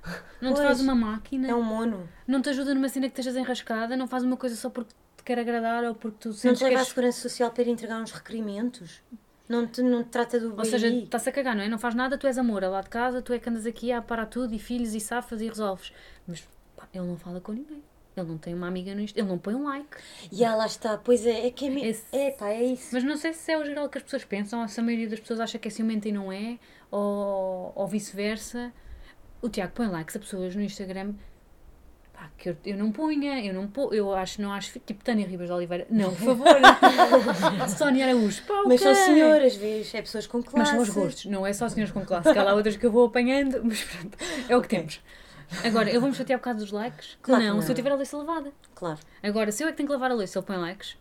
não 0.40 0.52
te 0.52 0.56
Pois. 0.56 0.66
faz 0.68 0.80
uma 0.80 0.94
máquina, 0.94 1.48
É 1.48 1.54
um 1.54 1.62
mono. 1.62 2.08
não 2.28 2.40
te 2.40 2.48
ajuda 2.48 2.72
numa 2.74 2.88
cena 2.88 3.08
que 3.10 3.18
estejas 3.20 3.36
enrascada, 3.36 3.96
não 3.96 4.06
faz 4.06 4.22
uma 4.22 4.36
coisa 4.36 4.54
só 4.54 4.70
porque 4.70 4.94
te 5.22 5.24
quer 5.24 5.38
agradar 5.38 5.84
ou 5.84 5.94
porque 5.94 6.18
tu 6.20 6.28
Não 6.28 6.34
sentes 6.34 6.58
te 6.58 6.64
que 6.64 6.70
leva 6.70 6.82
à 6.82 6.84
segurança 6.84 7.20
social 7.20 7.50
para 7.50 7.62
ir 7.62 7.68
entregar 7.68 8.00
uns 8.00 8.10
requerimentos. 8.12 9.00
Não 9.48 9.66
te, 9.66 9.82
não 9.82 10.02
te 10.02 10.08
trata 10.10 10.40
do 10.40 10.56
Ou 10.56 10.64
seja, 10.64 10.88
BI. 10.88 11.04
está-se 11.04 11.28
a 11.28 11.32
cagar, 11.32 11.54
não 11.54 11.62
é? 11.62 11.68
Não 11.68 11.78
faz 11.78 11.94
nada, 11.94 12.16
tu 12.16 12.26
és 12.26 12.38
amor, 12.38 12.62
lá 12.62 12.80
de 12.80 12.88
casa, 12.88 13.20
tu 13.20 13.32
é 13.32 13.38
que 13.38 13.48
andas 13.48 13.66
aqui 13.66 13.92
a 13.92 14.00
parar 14.00 14.26
tudo 14.26 14.54
e 14.54 14.58
filhos 14.58 14.94
e 14.94 15.00
safas 15.00 15.40
e 15.40 15.48
resolves. 15.48 15.92
Mas 16.26 16.46
pá, 16.76 16.88
ele 16.94 17.06
não 17.06 17.16
fala 17.16 17.40
com 17.40 17.52
ninguém. 17.52 17.82
Ele 18.16 18.26
não 18.28 18.36
tem 18.38 18.52
uma 18.54 18.66
amiga 18.68 18.94
no 18.94 19.00
Insta, 19.00 19.18
ele 19.18 19.28
não 19.28 19.38
põe 19.38 19.54
um 19.54 19.64
like. 19.64 19.96
E 20.30 20.44
ah, 20.44 20.54
lá 20.54 20.66
está. 20.66 20.98
Pois 20.98 21.24
é, 21.26 21.46
é 21.46 21.50
que 21.50 21.66
é 21.66 21.70
mesmo. 21.70 21.88
Esse- 21.88 22.04
É 22.16 22.30
pá, 22.30 22.50
é 22.50 22.62
isso. 22.62 22.90
Mas 22.92 23.02
não 23.04 23.16
sei 23.16 23.32
se 23.32 23.50
é 23.50 23.58
o 23.58 23.64
geral 23.64 23.88
que 23.88 23.96
as 23.98 24.04
pessoas 24.04 24.24
pensam, 24.24 24.60
ou 24.62 24.68
se 24.68 24.78
a 24.78 24.82
maioria 24.82 25.08
das 25.08 25.18
pessoas 25.20 25.40
acha 25.40 25.58
que 25.58 25.68
é 25.68 25.70
ciumenta 25.70 26.08
e 26.08 26.12
não 26.12 26.30
é, 26.32 26.58
ou, 26.90 27.72
ou 27.74 27.86
vice-versa. 27.86 28.72
O 29.40 29.48
Tiago 29.48 29.72
põe 29.74 29.88
likes 29.88 30.14
a 30.14 30.18
pessoas 30.20 30.54
no 30.54 30.62
Instagram 30.62 31.14
pá, 32.22 32.30
que 32.38 32.50
eu, 32.50 32.56
eu 32.64 32.76
não 32.76 32.92
punha, 32.92 33.44
eu 33.44 33.52
não 33.52 33.66
pô, 33.66 33.92
eu 33.92 34.14
acho, 34.14 34.40
não 34.40 34.52
acho, 34.52 34.78
tipo 34.80 35.02
Tânia 35.04 35.26
Ribas 35.26 35.48
de 35.48 35.52
Oliveira, 35.52 35.86
não, 35.90 36.14
por 36.14 36.24
favor. 36.36 36.46
Sónia 37.76 38.06
Araújo, 38.06 38.42
pá, 38.44 38.62
Mas 38.66 38.80
são 38.80 38.94
senhoras, 38.94 39.56
vês? 39.56 39.94
É 39.94 40.02
pessoas 40.02 40.26
com 40.26 40.38
Mas 40.38 40.46
classe. 40.48 40.70
são 40.70 40.80
os 40.80 40.88
gostos, 40.90 41.24
não 41.26 41.46
é 41.46 41.52
só 41.52 41.68
senhores 41.68 41.92
com 41.92 42.04
classe, 42.04 42.32
que 42.32 42.38
há 42.38 42.42
lá 42.42 42.54
outras 42.54 42.76
que 42.76 42.86
eu 42.86 42.92
vou 42.92 43.06
apanhando, 43.06 43.60
mas 43.64 43.82
pronto, 43.82 44.18
é 44.48 44.56
o 44.56 44.60
que 44.60 44.66
Ok. 44.66 44.78
temos. 44.78 45.00
Agora, 45.64 45.90
eu 45.90 46.00
vou-me 46.00 46.14
chatear 46.14 46.38
por 46.38 46.44
causa 46.44 46.60
dos 46.60 46.70
likes? 46.72 47.18
Claro 47.20 47.42
que 47.42 47.48
não, 47.48 47.56
se 47.60 47.66
não. 47.66 47.72
eu 47.72 47.74
tiver 47.76 47.90
a 47.92 47.94
louça 47.94 48.16
lavada. 48.16 48.52
Claro. 48.74 48.98
Agora, 49.22 49.52
se 49.52 49.62
eu 49.62 49.68
é 49.68 49.70
que 49.70 49.76
tenho 49.76 49.86
que 49.86 49.92
lavar 49.92 50.10
a 50.10 50.14
louça, 50.14 50.38
ele 50.38 50.46
põe 50.46 50.56
likes, 50.56 50.96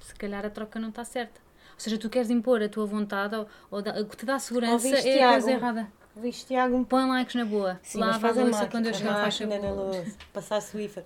se 0.00 0.14
calhar 0.16 0.44
a 0.44 0.50
troca 0.50 0.80
não 0.80 0.88
está 0.88 1.04
certa. 1.04 1.40
Ou 1.74 1.78
seja, 1.78 1.96
tu 1.96 2.10
queres 2.10 2.28
impor 2.30 2.60
a 2.62 2.68
tua 2.68 2.86
vontade 2.86 3.36
ou, 3.36 3.46
ou 3.70 3.80
dá- 3.82 4.00
o 4.00 4.04
que 4.06 4.16
te 4.16 4.26
dá 4.26 4.38
segurança 4.38 4.72
Ouviste, 4.86 5.08
é 5.08 5.24
a 5.24 5.30
coisa 5.32 5.50
errada. 5.52 5.92
Viste, 6.16 6.46
Tiago? 6.46 6.84
Põe 6.84 7.06
likes 7.06 7.34
na 7.34 7.44
boa. 7.44 7.80
Sim, 7.82 7.98
Lava 7.98 8.16
a 8.16 8.20
faz 8.20 8.38
a 8.38 8.44
louça 8.44 8.66
quando 8.66 8.86
eu 8.86 8.94
chegar 8.94 9.14
faz 9.14 9.40
na 9.40 9.70
louça. 9.70 10.04
Passar 10.32 10.56
a 10.56 10.60
Swiffer. 10.60 11.04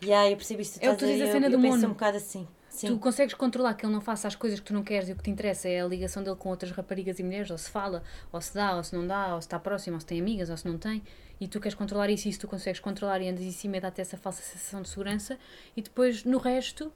E 0.00 0.12
aí, 0.12 0.32
eu 0.32 0.36
percebi 0.36 0.62
isto. 0.62 0.78
É 0.82 0.90
o 0.90 0.94
que 0.94 0.98
tu 0.98 1.06
dizes, 1.06 1.28
a 1.28 1.32
cena 1.32 1.48
do 1.48 1.54
eu 1.54 1.58
mono. 1.60 1.86
um 1.86 1.90
bocado 1.90 2.16
assim. 2.16 2.46
Sim. 2.68 2.86
Tu 2.86 2.98
consegues 2.98 3.34
controlar 3.34 3.74
que 3.74 3.84
ele 3.84 3.92
não 3.92 4.00
faça 4.00 4.26
as 4.26 4.34
coisas 4.34 4.58
que 4.58 4.64
tu 4.64 4.72
não 4.72 4.82
queres 4.82 5.08
e 5.08 5.12
o 5.12 5.16
que 5.16 5.22
te 5.22 5.30
interessa 5.30 5.68
é 5.68 5.82
a 5.82 5.86
ligação 5.86 6.22
dele 6.22 6.36
com 6.36 6.48
outras 6.48 6.72
raparigas 6.72 7.18
e 7.18 7.22
mulheres, 7.22 7.50
ou 7.50 7.58
se 7.58 7.70
fala, 7.70 8.02
ou 8.32 8.40
se 8.40 8.54
dá, 8.54 8.74
ou 8.74 8.82
se 8.82 8.96
não 8.96 9.06
dá, 9.06 9.34
ou 9.34 9.42
se 9.42 9.46
está 9.46 9.58
próximo, 9.58 9.96
ou 9.96 10.00
se 10.00 10.06
tem 10.06 10.18
amigas, 10.18 10.48
ou 10.48 10.56
se 10.56 10.66
não 10.66 10.78
tem, 10.78 11.02
e 11.38 11.46
tu 11.46 11.60
queres 11.60 11.74
controlar 11.74 12.08
isso 12.08 12.26
e 12.26 12.30
isso 12.30 12.40
tu 12.40 12.48
consegues 12.48 12.80
controlar 12.80 13.20
e 13.20 13.28
andas 13.28 13.44
em 13.44 13.52
cima 13.52 13.76
e 13.76 13.80
dá-te 13.80 14.00
essa 14.00 14.16
falsa 14.16 14.40
sensação 14.42 14.80
de 14.80 14.88
segurança, 14.88 15.38
e 15.76 15.82
depois 15.82 16.24
no 16.24 16.38
resto 16.38 16.90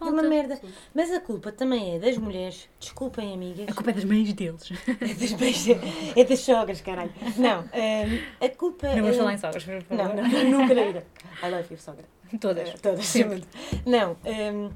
É 0.00 0.04
falta. 0.04 0.12
uma 0.14 0.22
merda. 0.22 0.60
Mas 0.94 1.10
a 1.12 1.20
culpa 1.20 1.50
também 1.52 1.96
é 1.96 1.98
das 1.98 2.16
mulheres. 2.16 2.68
Desculpem, 2.78 3.34
amigas. 3.34 3.66
A 3.68 3.74
culpa 3.74 3.90
é 3.90 3.94
das 3.94 4.04
mães 4.04 4.32
deles. 4.32 4.70
É 5.00 5.14
das, 5.14 5.32
beijo- 5.32 5.76
é 6.16 6.24
das 6.24 6.38
sogras, 6.40 6.80
caralho. 6.80 7.12
Não, 7.36 7.62
hum, 7.62 8.20
a 8.40 8.48
culpa 8.50 8.86
Não 8.88 8.94
vamos 9.02 9.16
é... 9.16 9.18
falar 9.18 9.34
em 9.34 9.38
sogras, 9.38 9.64
por 9.64 9.82
favor. 9.82 9.96
Não, 9.96 10.14
não, 10.14 10.44
nunca 10.60 10.74
na 10.74 10.82
vida. 10.84 11.06
I 11.42 11.50
love 11.50 11.66
you, 11.70 11.78
sogra. 11.78 12.04
Todas. 12.40 12.68
Eh, 12.68 12.74
Todas, 12.82 13.06
Sempre. 13.06 13.42
Não, 13.86 14.16
n- 14.24 14.70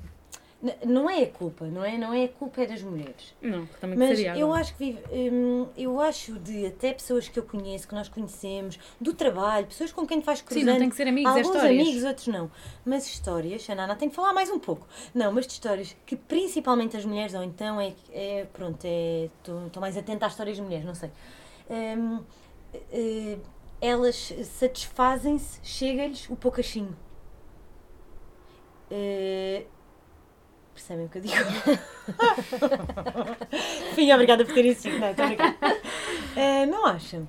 não 0.86 1.10
é 1.10 1.24
a 1.24 1.26
culpa, 1.26 1.66
não 1.66 1.84
é? 1.84 1.98
Não 1.98 2.14
é 2.14 2.24
a 2.24 2.28
culpa 2.28 2.62
é 2.62 2.66
das 2.66 2.82
mulheres. 2.82 3.34
Não, 3.42 3.66
também 3.80 3.98
Mas 3.98 4.16
seria 4.16 4.36
eu 4.36 4.54
acho 4.54 4.76
que 4.76 4.92
vive, 4.92 5.02
hum, 5.10 5.66
eu 5.76 6.00
acho 6.00 6.38
de 6.38 6.66
até 6.66 6.92
pessoas 6.92 7.28
que 7.28 7.36
eu 7.36 7.42
conheço, 7.42 7.88
que 7.88 7.94
nós 7.94 8.08
conhecemos, 8.08 8.78
do 9.00 9.12
trabalho, 9.12 9.66
pessoas 9.66 9.90
com 9.90 10.06
quem 10.06 10.22
faz 10.22 10.38
Sim, 10.38 10.44
cruzando. 10.44 10.66
não 10.66 10.78
tem 10.78 10.88
que 10.88 10.94
ser 10.94 11.08
amigos, 11.08 11.34
é 11.34 11.38
Alguns 11.40 11.56
histórias. 11.56 11.80
amigos, 11.80 12.04
outros 12.04 12.26
não. 12.28 12.50
Mas 12.84 13.06
histórias, 13.06 13.68
a 13.68 13.74
Nana 13.74 13.96
tem 13.96 14.08
que 14.08 14.14
falar 14.14 14.32
mais 14.32 14.50
um 14.50 14.58
pouco. 14.60 14.86
Não, 15.12 15.32
mas 15.32 15.46
de 15.48 15.54
histórias 15.54 15.96
que 16.06 16.14
principalmente 16.14 16.96
as 16.96 17.04
mulheres, 17.04 17.34
ou 17.34 17.42
então 17.42 17.80
é, 17.80 17.92
é 18.12 18.46
pronto, 18.52 18.78
é, 18.84 19.28
estou 19.38 19.80
mais 19.80 19.96
atenta 19.96 20.26
às 20.26 20.32
histórias 20.32 20.56
de 20.56 20.62
mulheres, 20.62 20.86
não 20.86 20.94
sei. 20.94 21.10
Hum, 21.68 22.20
eh, 22.92 23.38
elas 23.80 24.32
satisfazem-se, 24.44 25.58
chega-lhes 25.64 26.30
o 26.30 26.36
poucachinho. 26.36 26.96
Eh, 28.88 29.64
percebem 30.82 31.06
o 31.06 31.08
que 31.08 31.18
eu 31.18 31.22
digo? 31.22 31.34
Fim, 33.94 34.12
obrigada 34.12 34.44
por 34.44 34.54
terem 34.54 34.74
sido. 34.74 34.98
Não. 34.98 35.06
Eh, 36.36 36.66
não 36.66 36.86
acham? 36.86 37.28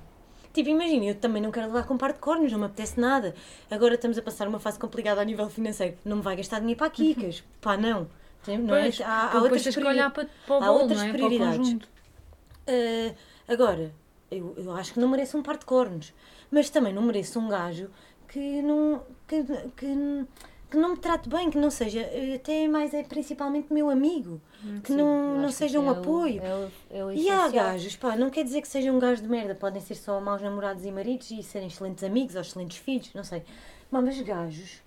Tipo, 0.52 0.68
imagina, 0.70 1.04
eu 1.06 1.14
também 1.14 1.42
não 1.42 1.50
quero 1.50 1.66
levar 1.66 1.84
com 1.84 1.94
um 1.94 1.98
par 1.98 2.12
de 2.12 2.18
cornos, 2.18 2.50
não 2.52 2.58
me 2.58 2.66
apetece 2.66 2.98
nada. 2.98 3.34
Agora 3.70 3.94
estamos 3.94 4.16
a 4.18 4.22
passar 4.22 4.46
uma 4.48 4.58
fase 4.60 4.78
complicada 4.78 5.20
a 5.20 5.24
nível 5.24 5.48
financeiro. 5.50 5.96
Não 6.04 6.16
me 6.18 6.22
vai 6.22 6.36
gastar 6.36 6.60
dinheiro 6.60 6.78
para 6.78 6.90
Kikas. 6.90 7.42
Pá, 7.60 7.76
não. 7.76 8.08
Não 8.46 8.74
é? 8.76 8.82
Pois, 8.82 9.00
Há, 9.00 9.22
há 9.22 9.40
depois 9.40 9.66
outras 9.66 9.74
priori- 9.74 9.98
para, 9.98 10.10
para 10.46 10.56
há 10.56 10.60
bolo, 10.60 10.80
outras 10.82 11.02
é? 11.02 11.10
Prioridades. 11.12 11.70
Uh, 11.72 13.14
agora, 13.48 13.92
eu, 14.30 14.54
eu 14.56 14.72
acho 14.72 14.92
que 14.94 15.00
não 15.00 15.08
mereço 15.08 15.36
um 15.36 15.42
par 15.42 15.56
de 15.58 15.64
cornos, 15.64 16.12
mas 16.50 16.70
também 16.70 16.92
não 16.92 17.02
mereço 17.02 17.38
um 17.38 17.48
gajo 17.48 17.90
que 18.28 18.62
não, 18.62 19.02
que, 19.26 19.42
que, 19.76 20.24
que 20.70 20.76
não 20.76 20.90
me 20.90 20.96
trate 20.96 21.28
bem, 21.28 21.50
que 21.50 21.58
não 21.58 21.70
seja, 21.70 22.00
eh, 22.00 22.34
até 22.36 22.66
mais 22.66 22.92
é 22.94 23.02
principalmente 23.02 23.72
meu 23.72 23.88
amigo, 23.90 24.40
que 24.82 24.88
Sim, 24.92 24.96
não, 24.96 25.38
não 25.42 25.50
seja 25.50 25.78
um 25.78 25.86
é 25.88 25.92
o- 25.92 25.92
apoio. 25.92 26.42
é 26.42 26.54
o- 26.54 26.70
é 26.90 27.04
o 27.04 27.12
E 27.12 27.30
há 27.30 27.48
gajos, 27.48 27.96
pá, 27.96 28.16
não 28.16 28.28
quer 28.30 28.42
dizer 28.44 28.60
que 28.62 28.68
sejam 28.68 28.96
um 28.96 28.98
gajo 28.98 29.22
de 29.22 29.28
merda, 29.28 29.54
podem 29.54 29.80
ser 29.80 29.94
só 29.94 30.20
maus 30.20 30.42
namorados 30.42 30.84
e 30.84 30.90
maridos 30.90 31.30
e 31.30 31.42
serem 31.42 31.68
excelentes 31.68 32.02
amigos 32.02 32.34
ou 32.34 32.40
excelentes 32.40 32.78
filhos, 32.78 33.10
não 33.14 33.22
sei. 33.24 33.42
Mas, 33.90 34.02
mas 34.04 34.20
gajos 34.22 34.82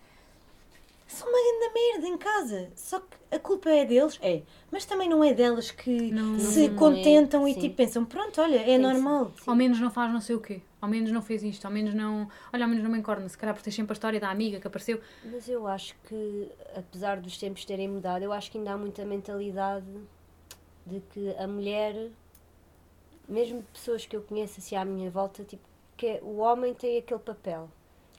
são 1.08 1.28
uma 1.30 1.38
grande 1.38 1.74
merda 1.74 2.08
em 2.08 2.18
casa. 2.18 2.70
Só 2.76 3.00
que 3.00 3.16
a 3.32 3.40
culpa 3.40 3.70
é 3.70 3.86
deles, 3.86 4.20
é. 4.22 4.42
Mas 4.70 4.84
também 4.86 5.08
não 5.08 5.24
é 5.24 5.34
delas 5.34 5.72
que 5.72 6.12
Não- 6.12 6.38
se 6.38 6.68
não 6.68 6.74
é, 6.74 6.78
contentam 6.78 7.48
e 7.48 7.54
sim. 7.54 7.62
tipo 7.62 7.76
pensam, 7.78 8.04
pronto, 8.04 8.42
olha, 8.42 8.58
é 8.58 8.76
Sim, 8.76 8.80
normal. 8.80 9.32
Ao 9.46 9.56
menos 9.56 9.80
não 9.80 9.90
faz 9.90 10.12
não 10.12 10.20
sei 10.20 10.36
o 10.36 10.42
quê. 10.42 10.60
Ao 10.80 10.88
menos 10.88 11.12
não 11.12 11.22
fez 11.22 11.44
isto. 11.44 11.66
Ao 11.66 11.72
menos 11.72 11.94
não. 11.94 12.30
Olha, 12.54 12.66
ao 12.66 12.70
menos 12.70 12.84
não 12.84 12.92
me 12.92 12.98
encorna. 13.00 13.28
Se 13.28 13.38
calhar 13.38 13.56
por 13.56 13.62
ter 13.64 13.72
sempre 13.72 13.94
a 13.94 13.96
história 13.96 14.20
da 14.20 14.30
amiga 14.30 14.60
que 14.60 14.68
apareceu. 14.68 15.02
Mas 15.24 15.48
eu 15.50 15.68
acho 15.68 15.96
que, 16.08 16.52
apesar 16.76 17.20
dos 17.20 17.38
tempos 17.38 17.66
terem 17.66 17.88
mudado, 17.88 18.22
eu 18.24 18.32
acho 18.32 18.52
que 18.52 18.58
ainda 18.58 18.74
há 18.74 18.78
muita 18.78 19.04
mentalidade 19.06 19.86
de 20.86 21.00
que 21.12 21.36
a 21.38 21.48
mulher, 21.48 22.10
mesmo 23.28 23.64
pessoas 23.74 24.06
que 24.06 24.16
eu 24.16 24.22
conheço 24.22 24.60
assim 24.60 24.76
à 24.76 24.86
minha 24.86 25.10
volta, 25.10 25.44
tipo, 25.44 25.64
que 25.96 26.06
é- 26.08 26.20
o 26.22 26.38
homem 26.38 26.74
tem 26.74 26.98
aquele 27.00 27.20
papel. 27.20 27.70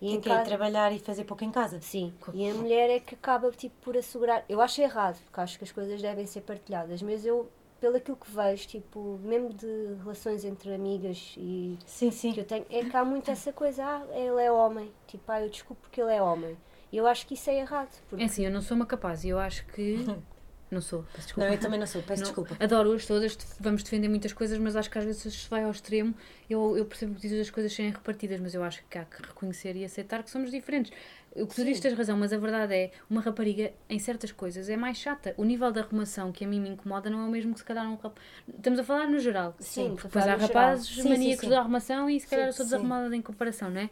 E 0.01 0.17
que 0.19 0.29
é 0.29 0.33
casa, 0.35 0.45
trabalhar 0.45 0.93
e 0.93 0.99
fazer 1.01 1.25
pouco 1.25 1.43
em 1.45 1.51
casa. 1.51 1.81
Sim, 1.81 2.13
e 2.33 2.49
a 2.49 2.55
mulher 2.55 2.89
é 2.89 3.01
que 3.01 3.15
acaba 3.17 3.51
tipo, 3.51 3.75
por 3.81 3.97
assegurar. 3.97 4.45
Eu 4.49 4.61
acho 4.61 4.81
errado, 4.81 5.19
porque 5.25 5.41
acho 5.41 5.59
que 5.59 5.65
as 5.65 5.73
coisas 5.73 6.01
devem 6.01 6.25
ser 6.25 6.43
partilhadas, 6.43 7.03
mas 7.03 7.27
eu, 7.27 7.51
pelo 7.81 7.97
aquilo 7.97 8.17
que 8.17 8.31
vejo, 8.31 8.67
tipo, 8.67 9.19
mesmo 9.23 9.53
de 9.53 9.95
relações 10.03 10.45
entre 10.45 10.75
amigas 10.75 11.35
e 11.37 11.79
Sim, 11.87 12.11
sim. 12.11 12.33
que 12.33 12.41
eu 12.41 12.45
tenho, 12.45 12.67
é 12.71 12.85
que 12.85 12.97
há 12.97 13.05
muito 13.05 13.31
essa 13.31 13.53
coisa, 13.53 13.85
ah, 13.85 14.07
ele 14.13 14.43
é 14.43 14.51
homem, 14.51 14.91
tipo, 15.07 15.31
ah, 15.31 15.41
eu 15.41 15.49
desculpo 15.49 15.83
porque 15.83 16.01
ele 16.01 16.13
é 16.13 16.23
homem. 16.23 16.57
E 16.91 16.97
eu 16.97 17.07
acho 17.07 17.27
que 17.27 17.35
isso 17.35 17.51
é 17.51 17.59
errado, 17.61 17.91
porque 18.09 18.23
É 18.23 18.27
assim, 18.27 18.45
eu 18.45 18.51
não 18.51 18.63
sou 18.63 18.75
uma 18.77 18.87
capaz 18.87 19.25
eu 19.25 19.39
acho 19.39 19.65
que. 19.67 19.97
Não 20.71 20.83
sou, 20.83 21.03
peço 21.15 21.29
desculpa. 21.29 21.47
Não, 21.47 21.55
eu 21.55 21.59
também 21.59 21.81
não 21.81 21.87
sou, 21.87 22.03
peço 22.03 22.21
Não, 22.21 22.27
desculpa. 22.27 22.55
Adoro-as 22.63 23.07
todas, 23.07 23.39
vamos 23.59 23.83
defender 23.83 24.07
muitas 24.07 24.35
coisas, 24.35 24.59
mas 24.59 24.77
acho 24.77 24.91
que 24.91 24.99
às 24.99 25.05
vezes 25.07 25.33
se 25.33 25.49
vai 25.49 25.65
ao 25.65 25.71
extremo. 25.71 26.15
Eu, 26.49 26.77
eu 26.77 26.85
percebo 26.85 27.15
que 27.15 27.23
dizes 27.23 27.41
as 27.41 27.49
coisas 27.49 27.73
serem 27.73 27.91
repartidas, 27.91 28.39
mas 28.39 28.55
eu 28.55 28.63
acho 28.63 28.85
que 28.85 28.99
há 28.99 29.05
que 29.07 29.23
reconhecer 29.23 29.75
e 29.77 29.85
aceitar 29.85 30.23
que 30.23 30.31
somos 30.31 30.51
diferentes. 30.51 30.93
O 31.37 31.47
que 31.47 31.55
tu 31.55 31.65
dizes 31.65 31.81
tens 31.81 31.95
razão, 31.97 32.17
mas 32.17 32.33
a 32.33 32.39
verdade 32.39 32.75
é, 32.75 32.91
uma 33.09 33.21
rapariga 33.21 33.73
em 33.89 33.99
certas 33.99 34.33
coisas 34.33 34.69
é 34.69 34.77
mais 34.77 34.97
chata. 34.97 35.35
O 35.37 35.45
nível 35.45 35.71
da 35.71 35.83
arrumação 35.83 36.33
que 36.33 36.45
a 36.45 36.49
mim 36.49 36.61
me 36.61 36.71
incomoda 36.71 37.09
não 37.11 37.21
é 37.21 37.25
o 37.27 37.31
mesmo 37.31 37.53
que 37.53 37.61
se 37.61 37.65
calhar 37.65 37.87
um 37.87 37.95
rapaz. 37.95 38.15
Estamos 38.49 38.81
a 38.81 38.85
falar 38.85 39.07
no 39.07 39.19
geral. 39.21 39.55
Sim, 39.61 39.91
Porque 39.91 40.09
depois 40.09 40.27
há 40.27 40.35
rapazes 40.35 40.89
Sim, 40.89 41.03
sim, 41.03 41.09
maníacos 41.11 41.45
sim. 41.45 41.51
da 41.51 41.61
arrumação 41.61 42.11
e 42.11 42.19
se 42.19 42.27
calhar 42.27 42.47
Sim, 42.47 42.49
eu 42.49 42.53
sou 42.55 42.65
sim. 42.65 42.71
desarrumada 42.71 43.15
em 43.15 43.23
comparação, 43.23 43.71
não 43.71 43.81
é? 43.83 43.91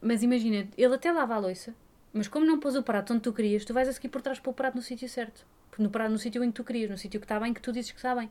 Mas 0.00 0.22
imagina, 0.22 0.68
ele 0.76 0.94
até 0.94 1.10
lava 1.12 1.34
a 1.34 1.38
louça, 1.38 1.74
mas 2.12 2.28
como 2.28 2.44
não 2.44 2.58
pôs 2.58 2.74
o 2.76 2.82
prato 2.82 3.12
onde 3.14 3.22
tu 3.22 3.32
querias, 3.32 3.64
tu 3.64 3.72
vais 3.72 3.88
a 3.88 3.92
seguir 3.92 4.08
por 4.08 4.20
trás 4.20 4.38
para 4.38 4.50
o 4.50 4.52
prato 4.52 4.74
no 4.74 4.82
sítio 4.82 5.08
certo. 5.08 5.46
No 5.78 5.88
prato 5.88 6.10
no 6.10 6.18
sítio 6.18 6.42
em 6.44 6.48
que 6.50 6.56
tu 6.56 6.64
querias, 6.64 6.90
no 6.90 6.98
sítio 6.98 7.18
que 7.18 7.24
está 7.24 7.40
bem, 7.40 7.54
que 7.54 7.62
tu 7.62 7.72
dizes 7.72 7.90
que 7.92 7.98
está 7.98 8.14
bem. 8.14 8.30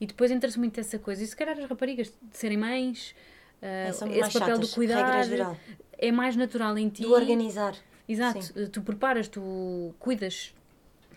E 0.00 0.06
depois 0.06 0.30
entra-se 0.30 0.58
muito 0.58 0.78
essa 0.78 0.98
coisa. 0.98 1.24
E 1.24 1.26
se 1.26 1.34
calhar 1.34 1.58
as 1.58 1.68
raparigas 1.68 2.08
de 2.22 2.36
serem 2.36 2.58
mães, 2.58 3.14
É, 3.62 3.90
somos 3.92 4.14
esse 4.14 4.38
papel 4.38 4.54
chatas, 4.56 4.68
do 4.70 4.74
cuidar, 4.74 5.22
geral. 5.24 5.56
É 5.98 6.10
mais 6.12 6.36
natural 6.36 6.76
em 6.78 6.88
ti. 6.88 7.02
Do 7.02 7.12
organizar. 7.12 7.74
Exato, 8.08 8.42
Sim. 8.42 8.66
tu 8.66 8.82
preparas, 8.82 9.28
tu 9.28 9.94
cuidas. 9.98 10.54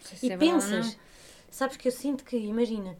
Se 0.02 0.26
E 0.28 0.32
é 0.32 0.38
não. 0.38 0.39
pensas, 0.39 0.98
sabes 1.52 1.78
que 1.78 1.88
eu 1.88 1.92
sinto 1.92 2.24
que, 2.24 2.36
imagina, 2.38 2.98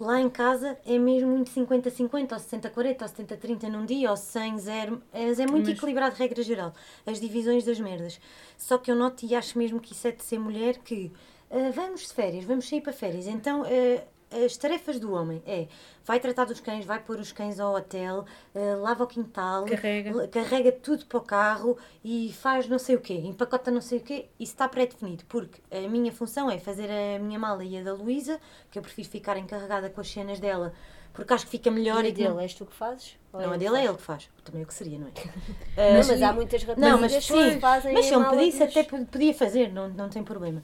lá 0.00 0.20
em 0.20 0.30
casa 0.30 0.78
é 0.86 0.98
mesmo 0.98 1.28
muito 1.30 1.50
50-50, 1.50 2.32
ou 2.32 2.38
60-40, 2.38 3.02
ou 3.02 3.08
70-30 3.08 3.68
num 3.68 3.84
dia, 3.84 4.10
ou 4.10 4.16
100-0, 4.16 5.00
mas 5.12 5.38
é 5.40 5.46
muito 5.46 5.68
Mas- 5.68 5.76
equilibrado, 5.78 6.14
regra 6.16 6.42
geral, 6.42 6.72
as 7.04 7.20
divisões 7.20 7.64
das 7.64 7.78
merdas. 7.80 8.20
Só 8.56 8.78
que 8.78 8.90
eu 8.90 8.94
noto 8.96 9.26
e 9.26 9.34
acho 9.34 9.58
mesmo 9.58 9.80
que 9.80 9.92
isso 9.92 10.06
é 10.08 10.12
de 10.12 10.22
ser 10.22 10.38
mulher 10.38 10.78
que 10.78 11.10
ah, 11.50 11.70
vamos 11.74 12.02
de 12.02 12.12
férias, 12.14 12.44
vamos 12.44 12.68
sair 12.68 12.80
para 12.80 12.92
férias. 12.92 13.26
Então, 13.26 13.62
ah, 13.64 14.02
as 14.30 14.56
tarefas 14.56 14.98
do 14.98 15.12
homem 15.12 15.42
é 15.46 15.66
vai 16.04 16.18
tratar 16.20 16.44
dos 16.44 16.60
cães, 16.60 16.84
vai 16.84 16.98
pôr 17.00 17.18
os 17.18 17.32
cães 17.32 17.58
ao 17.60 17.74
hotel, 17.74 18.24
ah, 18.54 18.76
lava 18.80 19.04
o 19.04 19.06
quintal, 19.06 19.64
Carrega. 19.64 20.10
l- 20.10 20.28
carrega 20.28 20.72
tudo 20.72 21.04
para 21.06 21.18
o 21.18 21.22
carro 21.22 21.76
e 22.04 22.32
faz 22.32 22.68
não 22.68 22.78
sei 22.78 22.96
o 22.96 23.00
quê, 23.00 23.14
empacota 23.14 23.70
não 23.70 23.80
sei 23.80 23.98
o 23.98 24.02
quê, 24.02 24.26
isso 24.38 24.52
está 24.52 24.68
pré-definido, 24.68 25.24
porque 25.28 25.60
a 25.70 25.88
minha 25.88 26.12
função 26.12 26.50
é 26.50 26.58
fazer 26.58 26.88
a 26.90 27.18
minha 27.18 27.38
mala 27.38 27.64
e 27.64 27.78
a 27.78 27.82
da 27.82 27.92
Luísa, 27.94 28.40
que 28.70 28.78
eu 28.78 28.82
prefiro 28.82 29.08
ficar 29.08 29.36
encarregada 29.36 29.88
com 29.90 30.00
as 30.00 30.10
cenas 30.10 30.38
dela, 30.40 30.72
porque 31.12 31.32
acho 31.32 31.44
que 31.46 31.50
fica 31.52 31.70
melhor 31.70 32.04
E 32.04 32.08
e 32.08 32.10
a 32.10 32.14
que 32.14 32.22
não- 32.22 32.30
dele, 32.34 32.42
és 32.42 32.54
tu 32.54 32.66
que 32.66 32.74
fazes? 32.74 33.16
Ou 33.32 33.40
Não, 33.40 33.50
a 33.52 33.56
ele 33.56 33.58
dele 33.58 33.70
que 33.70 33.76
é 33.76 33.80
faz? 33.80 33.88
ele 33.88 33.96
que 33.96 34.02
faz. 34.02 34.30
Também 34.44 34.62
o 34.62 34.66
que 34.66 34.74
seria, 34.74 34.98
não 34.98 35.06
é? 35.08 35.10
Não, 35.92 36.00
Ah, 36.02 36.04
mas 36.06 36.22
há 36.22 36.32
muitas 36.32 36.62
não, 36.62 36.68
raparigas 36.68 37.00
mas 37.00 37.12
que 37.12 37.20
sim, 37.52 37.60
fazem 37.60 37.92
mas 37.94 38.04
se 38.06 38.12
a 38.12 38.16
eu 38.16 38.20
me 38.20 38.26
pedisse 38.30 38.62
até 38.62 38.82
pod- 38.82 39.06
podia 39.06 39.34
fazer, 39.34 39.72
não, 39.72 39.88
não 39.88 40.08
tem 40.08 40.22
problema. 40.22 40.62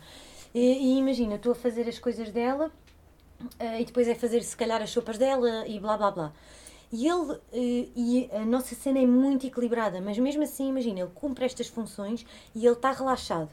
E, 0.55 0.61
e 0.61 0.99
imagina, 0.99 1.37
estou 1.37 1.53
a 1.53 1.55
fazer 1.55 1.89
as 1.89 1.99
coisas 1.99 2.31
dela 2.31 2.71
ah, 3.59 3.81
e 3.81 3.85
depois 3.85 4.09
é 4.09 4.15
fazer 4.15 4.43
se 4.43 4.57
calhar 4.57 4.81
as 4.83 4.91
sopas 4.91 5.19
dela 5.19 5.67
e 5.67 5.79
blá 5.81 5.97
blá 5.97 6.11
blá. 6.11 6.33
E 6.93 7.09
ele, 7.09 7.39
eh, 7.53 7.89
e 7.97 8.31
a 8.33 8.45
nossa 8.45 8.75
cena 8.75 8.99
é 8.99 9.07
muito 9.07 9.47
equilibrada, 9.47 10.01
mas 10.01 10.19
mesmo 10.19 10.43
assim, 10.43 10.69
imagina, 10.69 11.01
ele 11.01 11.11
cumpre 11.15 11.45
estas 11.47 11.67
funções 11.67 12.25
e 12.55 12.67
ele 12.67 12.75
está 12.75 12.93
relaxado. 12.93 13.49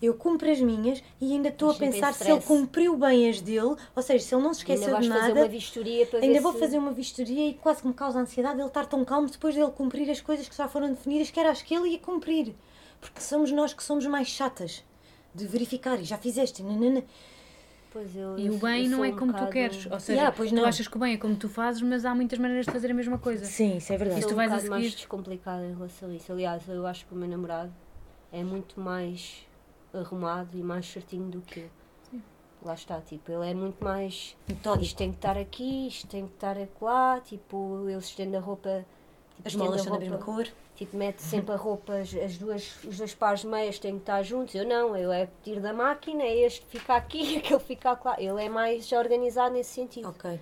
Eu 0.00 0.14
cumpro 0.14 0.50
as 0.50 0.60
minhas 0.60 1.02
e 1.20 1.32
ainda 1.32 1.48
estou 1.48 1.70
a 1.70 1.74
pensar 1.74 2.12
se 2.12 2.30
ele 2.30 2.40
cumpriu 2.40 2.96
bem 2.96 3.28
as 3.28 3.40
dele, 3.40 3.74
ou 3.96 4.02
seja, 4.02 4.24
se 4.24 4.34
ele 4.34 4.42
não 4.42 4.52
se 4.52 4.60
Ainda 4.60 4.74
esqueceu 4.74 5.00
de 5.00 5.08
fazer 5.08 5.28
nada. 5.28 5.40
uma 5.40 5.48
vistoria 5.48 6.06
para 6.06 6.18
Ainda 6.20 6.40
vou 6.40 6.52
se... 6.52 6.58
fazer 6.58 6.78
uma 6.78 6.92
vistoria 6.92 7.48
e 7.48 7.54
quase 7.54 7.80
que 7.80 7.88
me 7.88 7.94
causa 7.94 8.18
ansiedade 8.20 8.60
ele 8.60 8.68
estar 8.68 8.86
tão 8.86 9.04
calmo 9.04 9.28
depois 9.28 9.54
dele 9.54 9.70
cumprir 9.70 10.08
as 10.10 10.20
coisas 10.20 10.48
que 10.48 10.56
já 10.56 10.68
foram 10.68 10.90
definidas, 10.90 11.30
que 11.30 11.40
era 11.40 11.50
as 11.50 11.62
que 11.62 11.74
ele 11.74 11.90
ia 11.90 11.98
cumprir. 11.98 12.54
Porque 13.00 13.20
somos 13.20 13.50
nós 13.50 13.72
que 13.72 13.82
somos 13.82 14.06
mais 14.06 14.28
chatas 14.28 14.84
de 15.34 15.46
verificar 15.46 15.98
e 16.00 16.04
já 16.04 16.16
fizeste. 16.18 16.62
nanana. 16.62 17.02
Pois 17.94 18.14
eu, 18.16 18.36
E 18.36 18.50
o 18.50 18.58
bem 18.58 18.84
eu 18.86 18.90
não 18.90 19.04
é 19.04 19.08
um 19.10 19.16
como 19.16 19.30
tu 19.32 19.36
bocado- 19.36 19.52
queres. 19.52 19.86
Ou 19.88 20.00
seja, 20.00 20.12
Yeah, 20.18 20.36
pois 20.36 20.50
tu 20.50 20.56
não. 20.56 20.64
achas 20.64 20.88
que 20.88 20.96
o 20.96 20.98
bem 21.00 21.14
é 21.14 21.16
como 21.16 21.36
tu 21.36 21.48
fazes, 21.48 21.80
mas 21.80 22.04
há 22.04 22.12
muitas 22.12 22.38
maneiras 22.40 22.66
de 22.66 22.72
fazer 22.72 22.90
a 22.90 22.94
mesma 22.94 23.18
coisa. 23.18 23.44
Sim, 23.44 23.76
isso 23.76 23.92
é 23.92 23.96
verdade. 23.96 24.18
Isso 24.18 24.28
sou 24.28 24.30
tu 24.30 24.32
um 24.34 24.36
vais 24.36 24.50
a 24.50 24.54
bocado 24.56 24.70
mais 24.70 24.84
seguir. 24.84 24.96
descomplicada 24.96 25.64
em 25.64 25.72
relação 25.74 26.10
a 26.10 26.14
isso. 26.14 26.32
Aliás, 26.32 26.68
eu 26.68 26.84
acho 26.88 27.06
que 27.06 27.14
o 27.14 27.16
meu 27.16 27.28
namorado 27.28 27.72
é 28.32 28.42
muito 28.42 28.80
mais 28.80 29.46
arrumado 29.94 30.48
e 30.58 30.62
mais 30.62 30.86
certinho 30.90 31.30
do 31.30 31.40
que 31.40 31.60
eu. 31.60 31.70
Lá 32.64 32.74
está, 32.74 33.00
tipo, 33.00 33.30
ele 33.30 33.48
é 33.50 33.54
muito 33.54 33.84
mais. 33.84 34.36
Metódico. 34.48 34.84
Isto 34.84 34.96
tem 34.96 35.10
que 35.12 35.18
estar 35.18 35.38
aqui, 35.38 35.86
isto 35.86 36.06
tem 36.08 36.26
que 36.26 36.34
estar 36.34 36.56
lá, 36.80 37.20
tipo, 37.20 37.84
ele 37.88 37.98
estende 37.98 38.34
a 38.36 38.40
roupa. 38.40 38.84
Tipo, 39.36 39.48
As 39.48 39.54
molas 39.54 39.82
são 39.82 39.92
da 39.92 39.98
mesma 40.00 40.18
cor. 40.18 40.48
Tipo, 40.76 40.96
mete 40.96 41.20
sempre 41.20 41.52
a 41.52 41.56
roupa, 41.56 41.94
as, 41.94 42.12
as 42.14 42.36
duas, 42.36 42.84
os 42.84 42.98
dois 42.98 43.14
pares 43.14 43.40
de 43.40 43.46
meias 43.46 43.78
têm 43.78 43.92
que 43.92 44.02
estar 44.02 44.22
juntos. 44.22 44.54
Eu 44.54 44.66
não, 44.66 44.96
eu 44.96 45.12
é 45.12 45.28
tiro 45.42 45.60
da 45.60 45.72
máquina, 45.72 46.22
é 46.22 46.38
este 46.38 46.66
fica 46.66 46.96
aqui, 46.96 47.38
aquele 47.38 47.60
fica 47.60 47.98
lá. 48.04 48.16
Ele 48.18 48.44
é 48.44 48.48
mais 48.48 48.90
organizado 48.92 49.54
nesse 49.54 49.70
sentido. 49.70 50.08
Ok. 50.08 50.40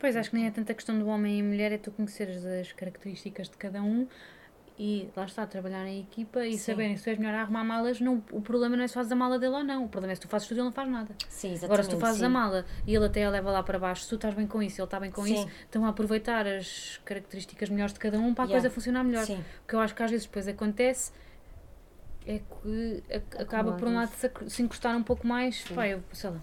Pois 0.00 0.16
acho 0.16 0.30
que 0.30 0.36
nem 0.36 0.46
é 0.46 0.50
tanta 0.50 0.74
questão 0.74 0.98
do 0.98 1.06
homem 1.06 1.38
e 1.38 1.42
mulher, 1.42 1.72
é 1.72 1.78
tu 1.78 1.90
conheceres 1.90 2.44
as 2.44 2.72
características 2.72 3.48
de 3.48 3.56
cada 3.56 3.82
um 3.82 4.06
e 4.78 5.10
lá 5.16 5.24
está, 5.24 5.44
trabalhar 5.44 5.84
em 5.86 6.00
equipa 6.00 6.46
e 6.46 6.52
Sim. 6.52 6.58
saberem 6.58 6.96
se 6.96 7.02
tu 7.02 7.10
és 7.10 7.18
melhor 7.18 7.34
a 7.34 7.40
arrumar 7.42 7.64
malas. 7.64 8.00
Não, 8.00 8.22
o 8.30 8.40
problema 8.40 8.76
não 8.76 8.84
é 8.84 8.86
se 8.86 8.94
fazes 8.94 9.10
a 9.10 9.16
mala 9.16 9.38
dele 9.38 9.56
ou 9.56 9.64
não, 9.64 9.84
o 9.84 9.88
problema 9.88 10.12
é 10.12 10.14
se 10.14 10.20
tu 10.20 10.28
fazes 10.28 10.46
tudo 10.46 10.58
e 10.58 10.60
ele 10.60 10.66
não 10.66 10.72
faz 10.72 10.88
nada. 10.88 11.16
Sim, 11.28 11.52
exatamente. 11.52 11.64
Agora, 11.64 11.82
se 11.82 11.90
tu 11.90 11.98
fazes 11.98 12.20
sim. 12.20 12.24
a 12.24 12.28
mala 12.28 12.64
e 12.86 12.94
ele 12.94 13.04
até 13.04 13.24
a 13.24 13.30
leva 13.30 13.50
lá 13.50 13.62
para 13.62 13.78
baixo, 13.78 14.04
se 14.04 14.08
tu 14.08 14.14
estás 14.14 14.34
bem 14.34 14.46
com 14.46 14.62
isso 14.62 14.78
e 14.78 14.80
ele 14.80 14.86
está 14.86 15.00
bem 15.00 15.10
com 15.10 15.24
Sim. 15.24 15.34
isso, 15.34 15.48
estão 15.64 15.84
a 15.84 15.88
aproveitar 15.88 16.46
as 16.46 17.00
características 17.04 17.68
melhores 17.70 17.92
de 17.92 17.98
cada 17.98 18.18
um 18.18 18.32
para 18.32 18.44
a 18.44 18.46
Yeah. 18.46 18.62
coisa 18.62 18.72
funcionar 18.72 19.02
melhor. 19.02 19.26
Sim. 19.26 19.44
O 19.64 19.68
que 19.68 19.74
eu 19.74 19.80
acho 19.80 19.94
que 19.94 20.02
às 20.02 20.10
vezes 20.10 20.26
depois 20.26 20.46
acontece 20.46 21.12
é 22.24 22.38
que 22.38 23.02
acaba 23.38 23.72
por 23.72 23.88
um 23.88 23.94
lado 23.94 24.10
se, 24.46 24.62
encostar 24.62 24.96
um 24.96 25.02
pouco 25.02 25.26
mais. 25.26 25.62
Pá, 25.74 25.88
eu, 25.88 26.02
sei 26.12 26.30
lá. 26.30 26.42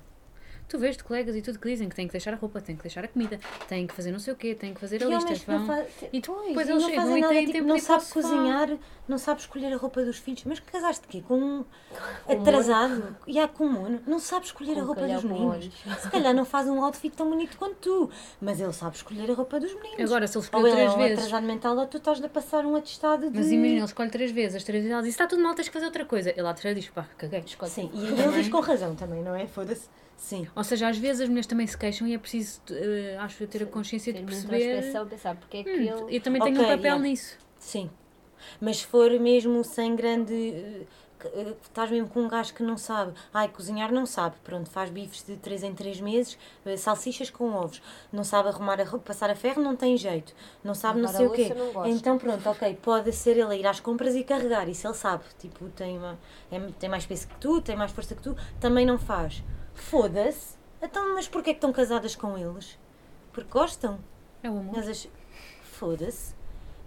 Tu 0.68 0.80
vês 0.80 0.98
de 0.98 1.04
colegas 1.04 1.36
e 1.36 1.42
tudo 1.44 1.60
que 1.60 1.70
dizem 1.70 1.88
que 1.88 1.96
têm 1.96 2.08
que 2.08 2.12
deixar 2.12 2.34
a 2.34 2.38
roupa, 2.38 2.60
têm 2.60 2.76
que 2.76 2.82
deixar 2.82 3.06
a 3.06 3.08
comida, 3.08 3.40
têm 3.68 3.86
que 3.86 3.94
fazer 3.94 4.12
não 4.12 4.18
sei 4.20 4.34
o 4.34 4.36
quê, 4.36 4.56
têm 4.56 4.74
que 4.74 4.80
fazer 4.82 5.02
a 5.04 5.06
E 5.08 5.14
lista. 5.14 5.52
vão- 5.52 5.66
fa- 5.68 5.86
E 6.12 6.20
Pois, 6.22 6.48
depois 6.48 6.68
e 6.68 6.72
eles 6.72 6.82
não 6.82 6.90
chegam 6.90 7.04
fazem 7.04 7.18
e 7.18 7.22
nada, 7.22 7.34
têm 7.34 7.46
tipo, 7.46 7.54
tempo 7.60 7.68
não 7.68 7.76
de 7.76 7.82
sabe 7.82 8.06
cozinhar, 8.06 8.78
não 9.08 9.18
sabe 9.20 9.42
escolher 9.42 9.72
a 9.74 9.78
roupa 9.78 10.04
dos 10.04 10.18
filhos. 10.18 10.44
Mas 10.44 10.60
casaste 10.60 11.08
quê? 11.08 11.24
Com 11.28 11.38
um 11.40 11.66
atrasado 12.28 13.16
e 13.28 13.40
há 13.40 13.48
com 13.48 13.68
mono. 13.68 14.02
Não 14.08 14.20
sabe 14.20 14.46
escolher 14.48 14.74
Com 14.74 14.80
a 14.82 14.84
roupa 14.84 15.02
dos 15.08 15.22
com 15.22 15.28
meninos. 15.28 15.70
Se 16.00 16.10
calhar 16.10 16.34
não 16.34 16.46
faz 16.46 16.68
um 16.68 16.84
outfit 16.84 17.16
tão 17.16 17.30
bonito 17.30 17.58
quanto 17.58 17.76
tu, 17.76 18.10
mas 18.42 18.60
ele 18.60 18.74
sabe 18.74 18.96
escolher 18.96 19.30
a 19.30 19.34
roupa 19.34 19.60
dos 19.60 19.74
meninos. 19.76 20.02
Agora, 20.02 20.28
se 20.28 20.38
ele 20.38 20.44
escolheu 20.46 20.68
é 20.68 20.72
três 20.72 20.94
um 20.94 20.98
vezes. 20.98 21.18
atrasado 21.20 21.46
mental 21.46 21.78
ou 21.78 21.86
tu 21.88 21.98
estás-lhe 21.98 22.26
a 22.26 22.30
passar 22.30 22.66
um 22.66 22.76
atestado 22.76 23.30
de... 23.30 23.38
Mas 23.38 23.52
imagina, 23.52 23.78
ele 23.78 23.86
escolhe 23.86 24.10
três 24.10 24.32
vezes, 24.32 24.56
as 24.56 24.64
três 24.64 24.82
vezes 24.82 24.92
ela 24.92 25.02
diz: 25.04 25.12
está 25.12 25.28
tudo 25.28 25.42
mal, 25.44 25.54
tens 25.54 25.68
que 25.68 25.74
fazer 25.74 25.86
outra 25.86 26.06
coisa. 26.06 26.32
Ele 26.32 26.42
lá 26.42 26.54
terceira 26.54 26.80
diz: 26.80 26.90
pá, 26.90 27.06
caguei, 27.18 27.44
escolhe. 27.46 27.72
Sim, 27.72 27.92
e 27.94 28.06
ele 28.08 28.32
diz 28.34 28.50
com 28.50 28.60
razão 28.62 28.96
também, 28.96 29.22
não 29.22 29.36
é? 29.36 29.46
Foda-se. 29.46 29.88
Sim. 30.18 30.48
Ou 30.56 30.64
seja, 30.64 30.88
às 30.88 30.98
vezes 30.98 31.22
as 31.22 31.28
mulheres 31.30 31.46
também 31.48 31.68
se 31.68 31.78
queixam 31.78 32.08
e 32.08 32.14
é 32.14 32.18
preciso, 32.18 32.62
eh, 32.72 33.18
acho 33.20 33.44
eu, 33.44 33.48
ter 33.48 33.62
a 33.64 33.66
consciência 33.66 34.12
de 34.14 34.20
Ter 34.20 34.26
perceber. 34.26 34.58
introspeção, 34.78 35.08
pensar 35.08 35.36
porque 35.36 35.58
é 35.58 35.64
que 35.64 35.70
Hum, 35.70 36.06
ele. 36.08 36.16
eu 36.18 36.22
também 36.22 36.42
tenho 36.42 36.56
Ok, 36.56 36.66
um 36.66 36.68
papel 36.70 36.84
yeah. 36.84 37.04
nisso. 37.04 37.38
Sim. 37.60 37.90
Mas 38.62 38.78
se 38.78 38.88
for 38.88 39.12
mesmo 39.20 39.64
sem 39.64 39.96
grande. 39.96 40.34
eh, 40.34 40.86
Estás 41.64 41.90
mesmo 41.90 42.08
com 42.08 42.20
um 42.22 42.28
gajo 42.28 42.54
que 42.54 42.62
não 42.62 42.78
sabe. 42.78 43.14
Ai, 43.34 43.48
cozinhar 43.48 43.92
não 43.92 44.06
sabe. 44.06 44.36
Pronto, 44.44 44.70
faz 44.70 44.92
bifes 44.92 45.24
de 45.26 45.36
3 45.38 45.64
em 45.64 45.74
3 45.74 46.00
meses, 46.00 46.38
eh, 46.66 46.78
salsichas 46.78 47.32
com 47.32 47.52
ovos. 47.52 47.82
Não 48.14 48.24
sabe 48.24 48.50
arrumar 48.50 48.80
a 48.80 48.84
roupa, 48.84 49.06
passar 49.08 49.30
a 49.32 49.36
ferro, 49.36 49.60
não 49.62 49.76
tem 49.76 49.98
jeito. 49.98 50.36
Não 50.64 50.76
sabe 50.76 51.00
não 51.02 51.10
a 51.10 51.14
sei 51.14 51.26
o 51.26 51.32
quê. 51.32 51.52
não. 51.74 51.86
Então 51.88 52.18
pronto, 52.20 52.48
ok, 52.48 52.78
pode 52.80 53.12
ser 53.12 53.32
ele 53.38 53.54
a 53.54 53.56
ir 53.56 53.66
às 53.66 53.80
compras 53.80 54.14
e 54.14 54.24
carregar, 54.24 54.70
isso 54.70 54.86
ele 54.86 54.94
sabe. 54.94 55.24
Tipo, 55.40 55.68
tem, 55.70 55.98
uma, 55.98 56.20
é- 56.52 56.60
tem 56.78 56.90
mais 56.90 57.06
peso 57.08 57.28
que 57.28 57.36
tu, 57.38 57.60
tem 57.60 57.76
mais 57.76 57.92
força 57.92 58.14
que 58.14 58.22
tu, 58.22 58.36
também 58.60 58.86
não 58.86 59.00
faz. 59.00 59.42
Foda-se. 59.76 60.56
Então, 60.82 61.14
mas 61.14 61.28
porquê 61.28 61.52
que 61.52 61.58
estão 61.58 61.72
casadas 61.72 62.16
com 62.16 62.38
eles? 62.38 62.78
Porque 63.32 63.50
gostam. 63.50 64.00
É 64.42 64.50
o 64.50 64.58
amor. 64.58 64.78
Mas 64.78 64.88
as... 64.88 65.08
Foda-se. 65.64 66.34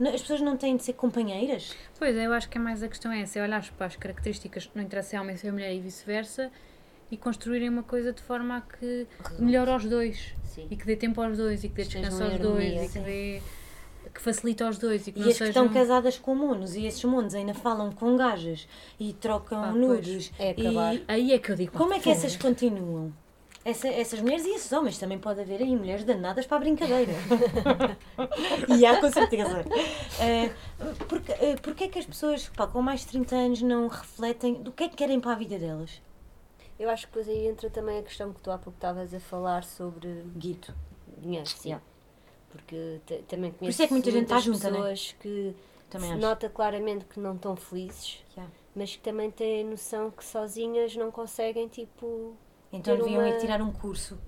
As 0.00 0.20
pessoas 0.20 0.40
não 0.40 0.56
têm 0.56 0.76
de 0.76 0.84
ser 0.84 0.92
companheiras? 0.92 1.74
Pois 1.98 2.16
é, 2.16 2.26
eu 2.26 2.32
acho 2.32 2.48
que 2.48 2.56
é 2.56 2.60
mais 2.60 2.82
a 2.82 2.88
questão 2.88 3.10
é 3.10 3.22
essa, 3.22 3.38
é 3.38 3.42
olhar 3.42 3.68
para 3.72 3.86
as 3.86 3.96
características, 3.96 4.70
não 4.74 4.82
interessa 4.82 5.10
se 5.10 5.16
é 5.16 5.20
homem, 5.20 5.36
se 5.36 5.48
é 5.48 5.50
mulher 5.50 5.74
e 5.74 5.80
vice-versa, 5.80 6.52
e 7.10 7.16
construírem 7.16 7.68
uma 7.68 7.82
coisa 7.82 8.12
de 8.12 8.22
forma 8.22 8.58
a 8.58 8.60
que 8.60 9.08
melhore 9.40 9.70
aos 9.70 9.84
dois. 9.84 10.34
Sim. 10.44 10.68
E 10.70 10.76
que 10.76 10.86
dê 10.86 10.94
tempo 10.94 11.20
aos 11.20 11.36
dois, 11.36 11.64
e 11.64 11.68
que 11.68 11.74
dê 11.74 11.84
descanso 11.84 12.22
aos 12.22 12.38
dois, 12.38 12.82
e 12.84 12.88
que 12.92 12.98
dê. 13.00 13.42
Que 14.12 14.20
facilite 14.20 14.62
aos 14.62 14.78
dois 14.78 15.06
e 15.06 15.12
que 15.12 15.18
E 15.18 15.22
não 15.22 15.28
as 15.28 15.34
que 15.38 15.44
sejam. 15.44 15.64
estão 15.66 15.68
casadas 15.80 16.18
com 16.18 16.34
monos 16.34 16.74
e 16.74 16.86
esses 16.86 17.02
monos 17.04 17.34
ainda 17.34 17.54
falam 17.54 17.90
com 17.92 18.16
gajas 18.16 18.66
e 18.98 19.12
trocam 19.12 19.62
Ah, 19.62 19.72
nudes. 19.72 20.32
É 20.38 20.50
acabar. 20.50 20.94
E 20.94 21.04
Aí 21.08 21.32
é 21.32 21.38
que 21.38 21.50
eu 21.52 21.56
digo. 21.56 21.72
como 21.76 21.92
é 21.94 21.98
que 22.00 22.10
essas 22.10 22.36
continuam? 22.36 23.12
Essa- 23.64 23.88
essas 23.88 24.20
mulheres 24.20 24.46
e 24.46 24.54
esses 24.54 24.72
homens 24.72 24.96
também 24.98 25.18
pode 25.18 25.40
haver 25.40 25.60
aí 25.60 25.76
mulheres 25.76 26.02
danadas 26.04 26.46
para 26.46 26.56
a 26.56 26.60
brincadeira. 26.60 27.12
e 28.78 28.86
há 28.86 28.98
com 29.00 29.10
certeza. 29.10 29.64
Eh, 30.20 30.50
porque, 31.08 31.32
eh, 31.32 31.56
porque 31.62 31.84
é 31.84 31.88
que 31.88 31.98
as 31.98 32.06
pessoas 32.06 32.48
pá, 32.56 32.66
com 32.66 32.80
mais 32.80 33.00
de 33.00 33.08
30 33.08 33.36
anos 33.36 33.60
não 33.62 33.88
refletem 33.88 34.54
do 34.54 34.72
que 34.72 34.84
é 34.84 34.88
que 34.88 34.96
querem 34.96 35.20
para 35.20 35.32
a 35.32 35.34
vida 35.34 35.58
delas? 35.58 36.00
Eu 36.78 36.88
acho 36.88 37.08
que 37.08 37.12
depois 37.18 37.28
aí 37.28 37.46
entra 37.48 37.68
também 37.68 37.98
a 37.98 38.02
questão 38.02 38.32
que 38.32 38.40
tu 38.40 38.50
há 38.50 38.56
pouco 38.56 38.76
estavas 38.76 39.12
a 39.12 39.20
falar 39.20 39.64
sobre 39.64 40.08
Guito. 40.36 40.72
dinheiro, 41.18 41.46
sim. 41.46 41.70
Yeah. 41.70 41.84
Porque 42.50 43.00
também 43.28 43.52
conheço 43.52 43.76
isso 43.76 43.82
é 43.82 43.86
que 43.86 43.92
muita 43.92 44.10
gente 44.10 44.24
está 44.24 44.38
junta, 44.40 44.70
né? 44.70 44.76
pessoas 44.78 45.14
que 45.20 45.54
Também 45.90 46.08
se 46.08 46.14
acho. 46.14 46.22
nota 46.26 46.48
claramente 46.48 47.04
que 47.04 47.20
não 47.20 47.34
estão 47.34 47.54
felizes, 47.56 48.22
Yeah. 48.36 48.52
mas 48.74 48.96
que 48.96 49.02
também 49.02 49.30
têm 49.30 49.62
a 49.66 49.70
noção 49.70 50.10
que 50.10 50.24
sozinhas 50.24 50.94
não 50.96 51.10
conseguem, 51.10 51.68
tipo... 51.68 52.34
Então 52.72 52.96
deviam 52.96 53.22
é 53.22 53.30
uma- 53.30 53.38
tirar 53.38 53.60
um 53.60 53.70
curso, 53.72 54.18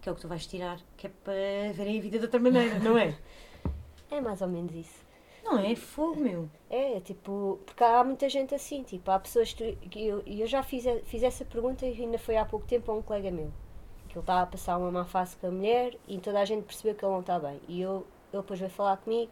que 0.00 0.08
é 0.08 0.12
o 0.12 0.14
que 0.14 0.20
tu 0.22 0.28
vais 0.28 0.46
tirar, 0.46 0.78
que 0.96 1.06
é 1.06 1.10
para 1.22 1.72
verem 1.74 1.98
a 1.98 2.02
vida 2.02 2.18
de 2.18 2.24
outra 2.24 2.40
maneira, 2.40 2.78
não 2.78 2.96
é? 2.96 3.14
É 4.10 4.20
mais 4.20 4.40
ou 4.42 4.48
menos 4.48 4.72
isso. 4.74 5.02
Não 5.42 5.58
é? 5.58 5.74
Fogo, 5.74 6.20
meu. 6.20 6.48
É, 6.70 7.00
tipo, 7.00 7.58
porque 7.66 7.82
há 7.82 8.02
muita 8.04 8.28
gente 8.28 8.54
assim, 8.54 8.82
tipo, 8.82 9.10
há 9.10 9.18
pessoas 9.18 9.52
que 9.52 9.76
eu, 9.94 10.22
e 10.24 10.40
eu 10.40 10.46
já 10.46 10.62
fiz, 10.62 10.84
fiz 11.04 11.22
essa 11.22 11.44
pergunta 11.44 11.84
e 11.84 11.92
ainda 12.00 12.16
foi 12.18 12.36
há 12.36 12.44
pouco 12.44 12.64
tempo 12.66 12.90
a 12.92 12.94
um 12.94 13.02
colega 13.02 13.30
meu, 13.30 13.50
que 14.14 14.18
ele 14.18 14.22
estava 14.22 14.42
a 14.42 14.46
passar 14.46 14.78
uma 14.78 14.92
má 14.92 15.04
fase 15.04 15.36
com 15.36 15.48
a 15.48 15.50
mulher 15.50 15.96
e 16.06 16.18
toda 16.18 16.38
a 16.38 16.44
gente 16.44 16.62
percebeu 16.62 16.94
que 16.94 17.04
ele 17.04 17.12
não 17.12 17.20
está 17.20 17.36
bem. 17.36 17.60
E 17.66 17.80
eu, 17.80 18.06
ele 18.32 18.42
depois 18.42 18.60
veio 18.60 18.70
falar 18.70 18.96
comigo 18.98 19.30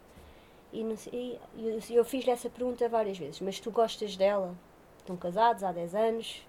e, 0.72 0.82
não 0.82 0.96
sei, 0.96 1.38
e 1.56 1.68
eu, 1.68 1.80
eu 1.90 2.04
fiz-lhe 2.04 2.30
essa 2.30 2.50
pergunta 2.50 2.88
várias 2.88 3.16
vezes, 3.16 3.40
mas 3.40 3.60
tu 3.60 3.70
gostas 3.70 4.16
dela? 4.16 4.56
Estão 4.98 5.16
casados 5.16 5.62
há 5.62 5.70
10 5.70 5.94
anos? 5.94 6.42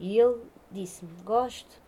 E 0.00 0.18
ele 0.18 0.42
disse-me, 0.70 1.12
gosto. 1.22 1.80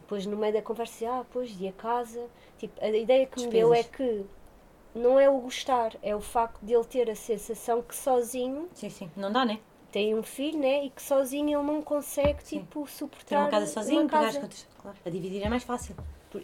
Depois 0.00 0.26
no 0.26 0.36
meio 0.36 0.52
da 0.52 0.62
conversa, 0.62 1.06
ah, 1.08 1.24
pois, 1.30 1.58
e 1.58 1.66
a 1.68 1.72
casa? 1.72 2.28
Tipo, 2.58 2.82
a 2.84 2.88
ideia 2.88 3.26
que 3.26 3.40
me 3.40 3.48
deu 3.48 3.72
é 3.72 3.78
Despesas. 3.82 3.96
que 3.96 4.98
não 4.98 5.18
é 5.18 5.28
o 5.28 5.40
gostar, 5.40 5.96
é 6.02 6.14
o 6.14 6.20
facto 6.20 6.60
de 6.62 6.74
ele 6.74 6.84
ter 6.84 7.10
a 7.10 7.14
sensação 7.14 7.80
que 7.80 7.94
sozinho 7.94 8.68
Sim, 8.74 8.90
sim. 8.90 9.10
Não 9.16 9.32
dá, 9.32 9.44
né? 9.44 9.60
Tem 9.90 10.14
um 10.14 10.22
filho, 10.22 10.58
né? 10.58 10.84
E 10.84 10.90
que 10.90 11.02
sozinho 11.02 11.58
ele 11.58 11.66
não 11.66 11.82
consegue, 11.82 12.42
Sim. 12.44 12.60
tipo, 12.60 12.84
Ter 12.84 12.90
suportar 12.90 13.40
uma 13.40 13.48
casa 13.48 13.66
sozinho, 13.66 14.00
uma 14.02 14.10
casa. 14.10 14.26
as 14.28 14.36
contas. 14.38 14.66
Claro. 14.80 14.96
A 15.04 15.10
dividir 15.10 15.44
é 15.44 15.48
mais 15.48 15.62
fácil. 15.62 15.96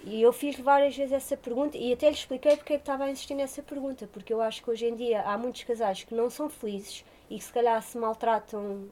E 0.05 0.23
eu 0.23 0.33
fiz 0.33 0.59
várias 0.59 0.97
vezes 0.97 1.13
essa 1.13 1.37
pergunta 1.37 1.77
e 1.77 1.93
até 1.93 2.09
lhe 2.09 2.15
expliquei 2.15 2.57
porque 2.57 2.73
é 2.73 2.77
que 2.77 2.83
estava 2.83 3.05
a 3.05 3.11
insistir 3.11 3.35
nessa 3.35 3.63
pergunta, 3.63 4.09
porque 4.11 4.33
eu 4.33 4.41
acho 4.41 4.63
que 4.63 4.71
hoje 4.71 4.87
em 4.87 4.97
dia 4.97 5.21
há 5.23 5.37
muitos 5.37 5.63
casais 5.65 6.03
que 6.03 6.15
não 6.15 6.31
são 6.31 6.49
felizes 6.49 7.05
e 7.29 7.37
que 7.39 7.45
se 7.45 7.53
calhar 7.53 7.83
se 7.83 7.99
maltratam 7.99 8.89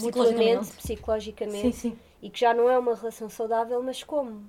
mutuamente, 0.00 0.70
psicologicamente, 0.76 1.72
Sim, 1.72 1.90
sim. 1.90 1.98
e 2.22 2.30
que 2.30 2.38
já 2.40 2.54
não 2.54 2.70
é 2.70 2.78
uma 2.78 2.94
relação 2.94 3.28
saudável, 3.28 3.82
mas 3.82 4.04
como? 4.04 4.48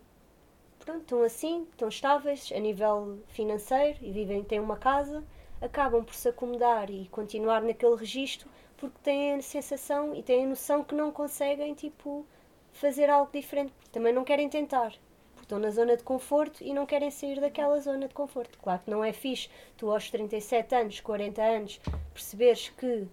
Pronto, 0.79 1.01
estão 1.01 1.23
assim, 1.23 1.67
estão 1.71 1.89
estáveis 1.89 2.51
a 2.55 2.59
nível 2.59 3.19
financeiro 3.29 3.97
e 4.01 4.11
vivem, 4.11 4.43
têm 4.43 4.59
uma 4.59 4.77
casa, 4.77 5.23
acabam 5.59 6.03
por 6.03 6.13
se 6.13 6.29
acomodar 6.29 6.91
e 6.91 7.07
continuar 7.09 7.61
naquele 7.61 7.95
registro 7.95 8.47
porque 8.81 8.97
têm 9.03 9.35
a 9.35 9.41
sensação 9.43 10.15
e 10.15 10.23
têm 10.23 10.43
a 10.43 10.47
noção 10.47 10.83
que 10.83 10.95
não 10.95 11.11
conseguem, 11.11 11.75
tipo, 11.75 12.25
fazer 12.73 13.11
algo 13.11 13.31
diferente, 13.31 13.71
também 13.91 14.11
não 14.11 14.23
querem 14.23 14.49
tentar. 14.49 14.91
Porque 15.33 15.43
estão 15.45 15.59
na 15.59 15.69
zona 15.69 15.95
de 15.95 16.01
conforto 16.01 16.63
e 16.63 16.73
não 16.73 16.87
querem 16.87 17.11
sair 17.11 17.39
daquela 17.39 17.79
zona 17.79 18.07
de 18.07 18.13
conforto. 18.15 18.57
Claro 18.57 18.81
que 18.83 18.89
não 18.89 19.03
é 19.03 19.13
fixe 19.13 19.49
tu 19.77 19.91
aos 19.91 20.09
37 20.09 20.73
anos, 20.73 20.99
40 20.99 21.41
anos, 21.43 21.79
perceberes 22.11 22.69
que 22.69 23.07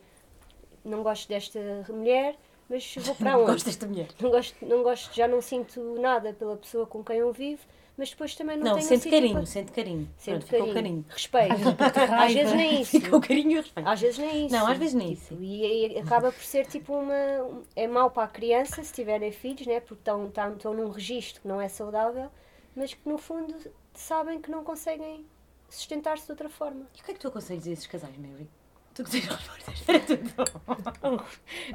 não 0.82 1.02
gosto 1.02 1.28
desta 1.28 1.60
mulher, 1.90 2.34
mas 2.66 2.94
vou 2.96 3.14
para 3.14 3.36
onde? 3.36 3.52
Gosto 3.52 3.66
desta 3.66 3.86
mulher. 3.86 4.08
não 4.18 4.30
gosto, 4.30 4.66
não 4.66 4.82
gosto, 4.82 5.14
já 5.14 5.28
não 5.28 5.42
sinto 5.42 6.00
nada 6.00 6.32
pela 6.32 6.56
pessoa 6.56 6.86
com 6.86 7.04
quem 7.04 7.18
eu 7.18 7.30
vivo, 7.30 7.60
mas 7.98 8.10
depois 8.10 8.34
também 8.34 8.56
não, 8.56 8.64
Não, 8.66 8.74
tenho 8.76 8.86
sente 8.86 9.00
assim, 9.00 9.10
carinho, 9.10 9.34
tipo, 9.34 9.46
sente 9.46 9.72
carinho. 9.72 10.10
Sinto 10.16 10.46
Pronto, 10.46 10.46
ficou 10.46 10.58
carinho, 10.74 10.74
carinho. 10.74 11.04
respeito. 11.08 11.52
às 11.52 12.08
raiva. 12.08 12.32
vezes 12.34 12.52
nem 12.54 12.80
isso. 12.80 12.90
Ficou 13.00 13.20
carinho 13.20 13.50
e 13.50 13.54
respeito. 13.56 13.88
Às 13.88 14.00
vezes 14.00 14.18
nem 14.18 14.46
isso. 14.46 14.54
Não, 14.54 14.66
às 14.66 14.78
vezes 14.78 14.94
nem 14.94 15.14
Tipo, 15.14 15.34
isso. 15.34 15.42
E, 15.42 15.86
e 15.94 15.98
acaba 15.98 16.32
por 16.32 16.42
ser 16.42 16.66
tipo 16.66 16.94
uma. 16.94 17.14
um- 17.42 17.62
É 17.76 17.86
mau 17.86 18.10
para 18.10 18.22
a 18.24 18.28
criança 18.28 18.82
se 18.82 18.92
tiverem 18.92 19.30
filhos, 19.32 19.66
né? 19.66 19.80
porque 19.80 20.00
estão, 20.00 20.26
estão, 20.28 20.52
estão 20.54 20.72
num 20.74 20.88
registro 20.90 21.42
que 21.42 21.48
não 21.48 21.60
é 21.60 21.68
saudável, 21.68 22.30
mas 22.74 22.94
que 22.94 23.06
no 23.08 23.18
fundo 23.18 23.54
sabem 23.92 24.40
que 24.40 24.50
não 24.50 24.62
conseguem 24.64 25.26
sustentar-se 25.68 26.24
de 26.24 26.30
outra 26.32 26.48
forma. 26.48 26.86
E 26.96 27.00
o 27.00 27.04
que 27.04 27.10
é 27.10 27.14
que 27.14 27.20
tu 27.20 27.28
aconselhas 27.28 27.66
a 27.66 27.70
esses 27.72 27.86
casais, 27.86 28.16
Mary? 28.16 28.48
Tu 28.94 29.04
que 29.04 29.10
tens 29.10 29.26
respostas 29.26 29.80
para 29.82 30.00
tudo. 30.00 30.34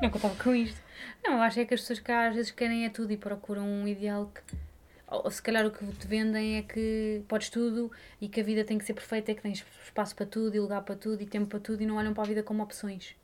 Não 0.02 0.10
contava 0.10 0.36
com 0.44 0.54
isto. 0.56 0.80
Não, 1.24 1.34
eu 1.34 1.42
acho 1.42 1.60
é 1.60 1.66
que 1.66 1.74
as 1.74 1.82
pessoas 1.82 2.00
cá 2.00 2.28
às 2.28 2.36
vezes 2.36 2.52
querem 2.52 2.86
é 2.86 2.90
tudo 2.90 3.12
e 3.14 3.18
procuram 3.18 3.64
um 3.66 3.88
ideal 3.88 4.28
que. 4.34 4.42
Ou 5.24 5.30
se 5.32 5.42
calhar 5.42 5.66
o 5.66 5.72
que 5.72 5.86
te 5.86 6.08
vendem 6.08 6.58
é 6.58 6.62
que 6.64 7.22
podes 7.28 7.50
tudo 7.50 7.92
e 8.20 8.28
que 8.28 8.42
a 8.42 8.44
vida 8.44 8.64
tem 8.64 8.78
que 8.78 8.86
ser 8.86 8.94
perfeita, 8.94 9.32
é 9.32 9.36
que 9.36 9.42
tens 9.42 9.64
espaço 9.86 10.16
para 10.16 10.26
tudo 10.26 10.56
e 10.56 10.60
lugar 10.60 10.82
para 10.84 10.96
tudo 10.96 11.22
e 11.22 11.26
tempo 11.26 11.48
para 11.48 11.60
tudo 11.60 11.82
e 11.84 11.86
não 11.86 11.96
olham 11.98 12.14
para 12.14 12.24
a 12.24 12.28
vida 12.28 12.42
como 12.44 12.64
opções. 12.64 13.16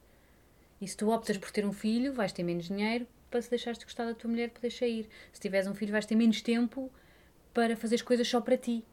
E 0.81 0.87
se 0.87 0.95
tu 0.95 1.09
optas 1.09 1.37
por 1.37 1.51
ter 1.51 1.65
um 1.65 1.73
filho, 1.73 2.13
vais 2.13 2.31
ter 2.31 2.43
menos 2.43 2.65
dinheiro 2.67 3.05
para 3.29 3.41
se 3.41 3.49
deixares 3.49 3.77
de 3.77 3.85
gostar 3.85 4.05
da 4.05 4.13
tua 4.13 4.29
mulher 4.29 4.49
poder 4.49 4.69
sair. 4.71 5.07
Se 5.33 5.39
tiveres 5.39 5.67
um 5.67 5.73
filho, 5.75 5.91
vais 5.91 6.05
ter 6.05 6.15
menos 6.15 6.41
tempo 6.41 6.91
para 7.53 7.75
fazer 7.75 7.95
as 7.95 8.01
coisas 8.01 8.27
só 8.27 8.39
para 8.39 8.57
ti. 8.57 8.83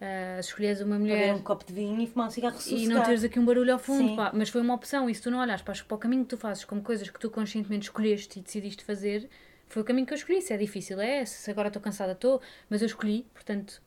Ah, 0.00 0.40
se 0.42 0.48
escolheres 0.48 0.80
uma 0.80 0.98
Beber 0.98 1.14
mulher 1.14 1.34
um 1.34 1.42
copo 1.42 1.64
de 1.64 1.72
vinho 1.72 2.00
e 2.00 2.06
fumar 2.08 2.26
um 2.26 2.30
cigarro 2.30 2.58
e 2.66 2.86
não 2.88 2.96
teres 3.04 3.22
aqui 3.22 3.38
um 3.38 3.44
barulho 3.44 3.72
ao 3.72 3.78
fundo, 3.78 4.16
pá, 4.16 4.32
mas 4.34 4.48
foi 4.48 4.60
uma 4.60 4.74
opção. 4.74 5.08
E 5.08 5.14
se 5.14 5.22
tu 5.22 5.30
não 5.30 5.38
olhas 5.38 5.62
para, 5.62 5.72
as- 5.72 5.82
para 5.82 5.94
o 5.94 5.98
caminho 5.98 6.24
que 6.24 6.30
tu 6.30 6.36
fazes 6.36 6.64
como 6.64 6.82
coisas 6.82 7.08
que 7.08 7.20
tu 7.20 7.30
conscientemente 7.30 7.84
escolheste 7.84 8.40
e 8.40 8.42
decidiste 8.42 8.84
fazer, 8.84 9.28
foi 9.72 9.82
o 9.82 9.84
caminho 9.84 10.06
que 10.06 10.12
eu 10.12 10.16
escolhi. 10.16 10.42
Se 10.42 10.52
é 10.52 10.56
difícil, 10.56 11.00
é. 11.00 11.24
Se 11.24 11.50
agora 11.50 11.68
estou 11.68 11.80
cansada, 11.80 12.12
estou. 12.12 12.40
Mas 12.68 12.82
eu 12.82 12.86
escolhi, 12.86 13.26
portanto, 13.32 13.82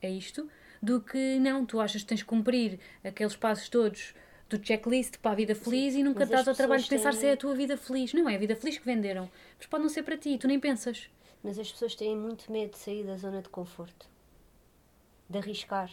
é 0.00 0.10
isto. 0.10 0.48
Do 0.82 1.00
que 1.00 1.38
não, 1.38 1.66
tu 1.66 1.78
achas 1.78 2.00
que 2.02 2.08
tens 2.08 2.22
que 2.22 2.28
cumprir 2.28 2.80
aqueles 3.04 3.36
passos 3.36 3.68
todos 3.68 4.14
do 4.48 4.58
checklist 4.66 5.18
para 5.18 5.32
a 5.32 5.34
vida 5.34 5.54
feliz 5.54 5.94
e 5.94 6.02
nunca 6.02 6.24
estás 6.24 6.48
ao 6.48 6.54
trabalho 6.54 6.82
de 6.82 6.88
pensar 6.88 7.10
têm- 7.10 7.20
se 7.20 7.26
é 7.26 7.32
a 7.32 7.36
tua 7.36 7.54
vida 7.54 7.76
feliz. 7.76 8.12
Não 8.14 8.28
é 8.28 8.34
a 8.34 8.38
vida 8.38 8.56
feliz 8.56 8.78
que 8.78 8.84
venderam. 8.84 9.30
Mas 9.58 9.66
pode 9.66 9.82
não 9.82 9.90
ser 9.90 10.02
para 10.02 10.16
ti, 10.16 10.38
tu 10.38 10.48
nem 10.48 10.58
pensas. 10.58 11.10
Mas 11.42 11.58
as 11.58 11.70
pessoas 11.70 11.94
têm 11.94 12.16
muito 12.16 12.50
medo 12.50 12.72
de 12.72 12.78
sair 12.78 13.04
da 13.04 13.16
zona 13.16 13.42
de 13.42 13.48
conforto, 13.50 14.06
de 15.28 15.38
arriscar. 15.38 15.90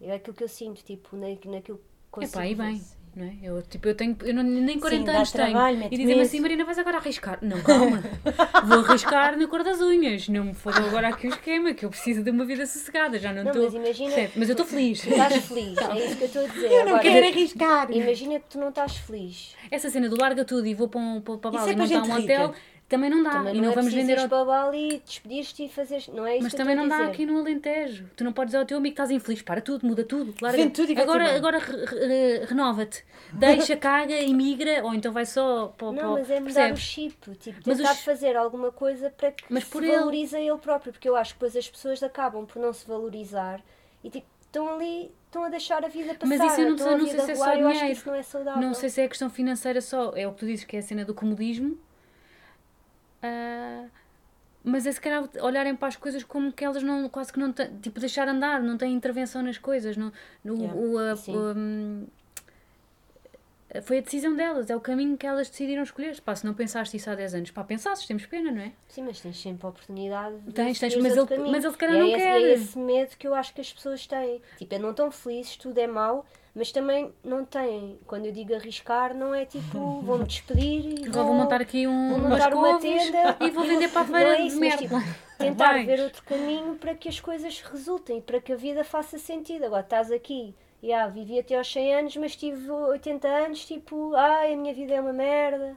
É 0.00 0.14
aquilo 0.14 0.34
que 0.36 0.44
eu 0.44 0.48
sinto, 0.48 0.82
tipo, 0.84 1.16
na, 1.16 1.28
naquilo 1.28 1.78
que 1.78 1.84
consigo. 2.10 2.38
Epá, 2.38 2.46
e 2.46 2.54
bem. 2.54 2.82
Não 3.16 3.24
é? 3.24 3.32
Eu, 3.42 3.62
tipo, 3.62 3.88
eu 3.88 3.94
tenho, 3.94 4.16
eu 4.22 4.34
não, 4.34 4.42
nem 4.42 4.78
40 4.78 5.04
dá 5.10 5.16
anos 5.18 5.32
tenho. 5.32 5.50
trabalho, 5.50 5.78
mete 5.78 5.92
E 5.94 5.98
dizem-me 5.98 6.22
assim, 6.22 6.40
Marina, 6.40 6.64
vais 6.64 6.78
agora 6.78 6.96
arriscar. 6.98 7.38
Não, 7.42 7.60
calma. 7.62 8.02
Vou 8.66 8.80
arriscar 8.80 9.36
na 9.38 9.46
cor 9.46 9.62
das 9.62 9.80
unhas. 9.80 10.28
Não 10.28 10.44
me 10.44 10.54
foda 10.54 10.80
agora 10.80 11.08
aqui 11.08 11.26
o 11.26 11.30
esquema, 11.30 11.72
que 11.74 11.84
eu 11.84 11.90
preciso 11.90 12.22
de 12.22 12.30
uma 12.30 12.44
vida 12.44 12.66
sossegada. 12.66 13.18
Já 13.18 13.32
não 13.32 13.46
estou. 13.46 13.62
mas 13.64 13.74
imagina- 13.74 14.10
Percebe? 14.14 14.32
Mas 14.36 14.48
eu 14.48 14.52
estou 14.52 14.66
feliz. 14.66 15.06
Estás 15.06 15.44
feliz, 15.46 15.78
é 15.78 16.06
isso 16.06 16.16
que 16.16 16.22
eu 16.22 16.26
estou 16.26 16.44
a 16.44 16.48
dizer. 16.48 16.66
Eu 16.66 16.78
não 16.84 16.88
Agora, 16.96 17.02
quero 17.02 17.26
arriscar. 17.26 17.90
Imagina 17.92 18.40
que 18.40 18.46
tu 18.50 18.58
não 18.58 18.68
estás 18.70 18.96
feliz. 18.96 19.54
Essa 19.70 19.90
cena 19.90 20.08
do 20.08 20.20
larga 20.20 20.44
tudo 20.44 20.66
e 20.66 20.74
vou 20.74 20.88
para, 20.88 21.00
um, 21.00 21.20
para, 21.20 21.38
para 21.38 21.50
Bali 21.50 21.70
é 21.70 21.72
e 21.72 21.76
montar 21.76 21.98
um 21.98 22.02
rica. 22.02 22.18
hotel, 22.20 22.54
também 22.88 23.08
não 23.10 23.22
dá. 23.22 23.30
Também 23.30 23.52
e 23.54 23.56
não, 23.56 23.64
não 23.64 23.72
é 23.72 23.74
vamos 23.74 23.92
vender 23.92 24.18
ao... 24.18 24.28
para 24.28 24.44
Bali, 24.44 25.02
despedir-te 25.04 25.64
e 25.64 25.68
fazeres. 25.68 26.08
Não 26.08 26.26
é 26.26 26.34
isso 26.36 26.44
Mas 26.44 26.54
também 26.54 26.76
não 26.76 26.86
dá 26.86 26.98
dizer. 26.98 27.10
aqui 27.10 27.26
no 27.26 27.38
Alentejo. 27.38 28.08
Tu 28.16 28.22
não 28.24 28.32
podes 28.32 28.50
dizer 28.50 28.58
ao 28.58 28.64
teu 28.66 28.76
amigo 28.78 28.94
que 28.94 29.00
estás 29.02 29.10
infeliz. 29.10 29.42
Para 29.42 29.60
tudo, 29.60 29.86
muda 29.86 30.04
tudo. 30.04 30.34
Larga. 30.40 30.58
Vende 30.58 30.72
tudo 30.74 30.92
e 30.92 30.98
agora, 31.00 31.34
agora 31.36 31.58
re- 31.58 31.84
re- 31.86 32.44
renova-te. 32.46 33.04
Deixa, 33.32 33.74
caga, 33.78 34.14
emigra, 34.14 34.84
ou 34.84 34.94
então 34.94 35.12
vai 35.12 35.26
só 35.26 35.68
para, 35.76 35.92
Não, 35.92 36.12
mas 36.12 36.30
é 36.30 36.38
mudar 36.40 36.52
percebes? 36.54 36.78
o 36.78 36.82
chip, 36.82 37.30
tipo, 37.38 37.62
tentar 37.62 37.92
os- 37.92 38.00
fazer 38.00 38.36
alguma 38.36 38.70
coisa 38.70 39.10
para 39.10 39.32
que 39.32 39.44
Mas 39.48 39.64
se 39.64 39.70
por 39.70 39.82
ele- 39.82 39.96
valorize 39.96 40.36
ele 40.36 40.58
próprio, 40.58 40.92
porque 40.92 41.08
eu 41.08 41.16
acho 41.16 41.32
que 41.34 41.38
depois 41.40 41.56
as 41.56 41.68
pessoas 41.68 42.02
acabam 42.02 42.44
por 42.46 42.60
não 42.60 42.72
se 42.72 42.86
valorizar 42.86 43.60
e 44.04 44.10
tipo, 44.10 44.26
estão 44.42 44.68
ali, 44.74 45.10
estão 45.26 45.42
a 45.44 45.48
deixar 45.48 45.84
a 45.84 45.88
vida 45.88 46.14
passar, 46.14 46.26
Mas 46.26 46.52
isso 46.52 46.60
eu 46.60 46.64
não 46.76 46.76
não 46.98 47.06
sei 47.08 47.20
se 47.20 47.30
é 47.30 47.34
só 47.34 47.44
dinheiro. 47.54 47.64
não 47.64 48.52
é. 48.52 48.60
Não 48.60 48.74
sei 48.74 48.88
se 48.88 49.00
é 49.00 49.08
questão 49.08 49.28
financeira 49.30 49.80
só, 49.80 50.12
é 50.14 50.28
o 50.28 50.32
que 50.32 50.38
tu 50.40 50.46
dizes 50.46 50.64
que 50.64 50.76
é 50.76 50.78
a 50.78 50.82
cena 50.82 51.04
do 51.04 51.12
comodismo. 51.14 51.76
Ah, 53.26 53.86
mas 54.62 54.86
é 54.86 54.92
se 54.92 55.00
calhar 55.00 55.28
olharem 55.40 55.74
para 55.74 55.88
as 55.88 55.96
coisas 55.96 56.22
como 56.24 56.52
que 56.52 56.64
elas 56.64 56.82
não, 56.82 57.08
quase 57.08 57.32
que 57.32 57.38
não 57.38 57.52
têm, 57.52 57.68
tipo, 57.80 57.98
deixar 58.00 58.28
andar, 58.28 58.62
não 58.62 58.76
têm 58.78 58.92
intervenção 58.94 59.42
nas 59.42 59.58
coisas. 59.58 59.96
No, 59.96 60.12
no, 60.44 60.54
Yeah. 60.56 60.74
o, 60.78 60.98
a- 60.98 61.14
o, 61.28 61.54
hum, 61.56 62.06
foi 63.82 63.98
a 63.98 64.00
decisão 64.02 64.36
delas, 64.36 64.70
é 64.70 64.76
o 64.76 64.80
caminho 64.80 65.16
que 65.18 65.26
elas 65.26 65.48
decidiram 65.50 65.82
escolher. 65.82 66.20
Pá, 66.20 66.34
se 66.36 66.46
não 66.46 66.54
pensaste 66.54 66.96
isso 66.96 67.10
há 67.10 67.14
10 67.14 67.34
anos, 67.34 67.50
pá, 67.50 67.64
pensasses, 67.64 68.06
temos 68.06 68.24
pena, 68.26 68.52
não 68.52 68.62
é? 68.62 68.72
Sim, 68.88 69.02
mas 69.02 69.20
tens 69.20 69.36
sempre 69.40 69.66
a 69.66 69.68
oportunidade 69.70 70.38
de 70.38 70.52
Tens, 70.52 70.78
tens, 70.78 70.94
mas 70.96 71.16
ele- 71.16 71.26
caminho. 71.26 71.50
mas 71.50 71.64
ele 71.64 71.72
se 71.72 71.78
calhar 71.78 71.96
E 71.96 71.98
é 71.98 72.02
não 72.02 72.08
esse, 72.08 72.16
quer. 72.24 72.40
É 72.42 72.52
esse 72.52 72.78
medo 72.78 73.16
que 73.18 73.26
eu 73.26 73.34
acho 73.34 73.52
que 73.52 73.60
as 73.60 73.72
pessoas 73.72 74.06
têm. 74.06 74.40
Tipo, 74.58 74.78
não 74.78 74.90
estão 74.90 75.10
felizes, 75.10 75.56
tudo 75.56 75.76
é 75.78 75.86
mau, 75.88 76.24
mas 76.54 76.70
também 76.70 77.12
não 77.24 77.44
têm. 77.44 77.98
Quando 78.06 78.26
eu 78.26 78.32
digo 78.32 78.54
arriscar, 78.54 79.14
não 79.14 79.34
é 79.34 79.44
tipo, 79.44 80.00
vou-me 80.02 80.24
despedir 80.24 81.00
e 81.00 81.06
Agora 81.08 81.24
vou 81.26 81.34
montar 81.34 81.60
aqui 81.60 81.86
um, 81.86 82.10
vou 82.10 82.18
montar 82.30 82.54
uma 82.54 82.78
tenda 82.78 83.36
e 83.40 83.50
vou 83.50 83.64
vender 83.64 83.88
para 83.90 84.02
a 84.02 84.04
Não 84.04 84.14
feira 84.14 84.30
é 84.34 84.36
de 84.36 84.46
isso, 84.48 84.60
mas, 84.60 84.76
tipo, 84.76 84.94
tentar 85.38 85.72
Vais. 85.72 85.86
ver 85.86 86.00
outro 86.00 86.22
caminho 86.22 86.76
para 86.76 86.94
que 86.94 87.08
as 87.08 87.18
coisas 87.20 87.60
resultem, 87.60 88.20
para 88.20 88.40
que 88.40 88.52
a 88.52 88.56
vida 88.56 88.84
faça 88.84 89.18
sentido. 89.18 89.64
Agora 89.64 89.82
estás 89.82 90.12
aqui, 90.12 90.54
já, 90.82 91.06
vivi 91.08 91.38
até 91.40 91.56
aos 91.56 91.70
100 91.72 91.94
anos, 91.96 92.16
mas 92.16 92.36
tive 92.36 92.70
80 92.70 93.26
anos, 93.26 93.64
tipo, 93.64 94.14
ai, 94.14 94.52
a 94.52 94.56
minha 94.56 94.72
vida 94.72 94.92
é 94.94 95.00
uma 95.00 95.12
merda. 95.12 95.76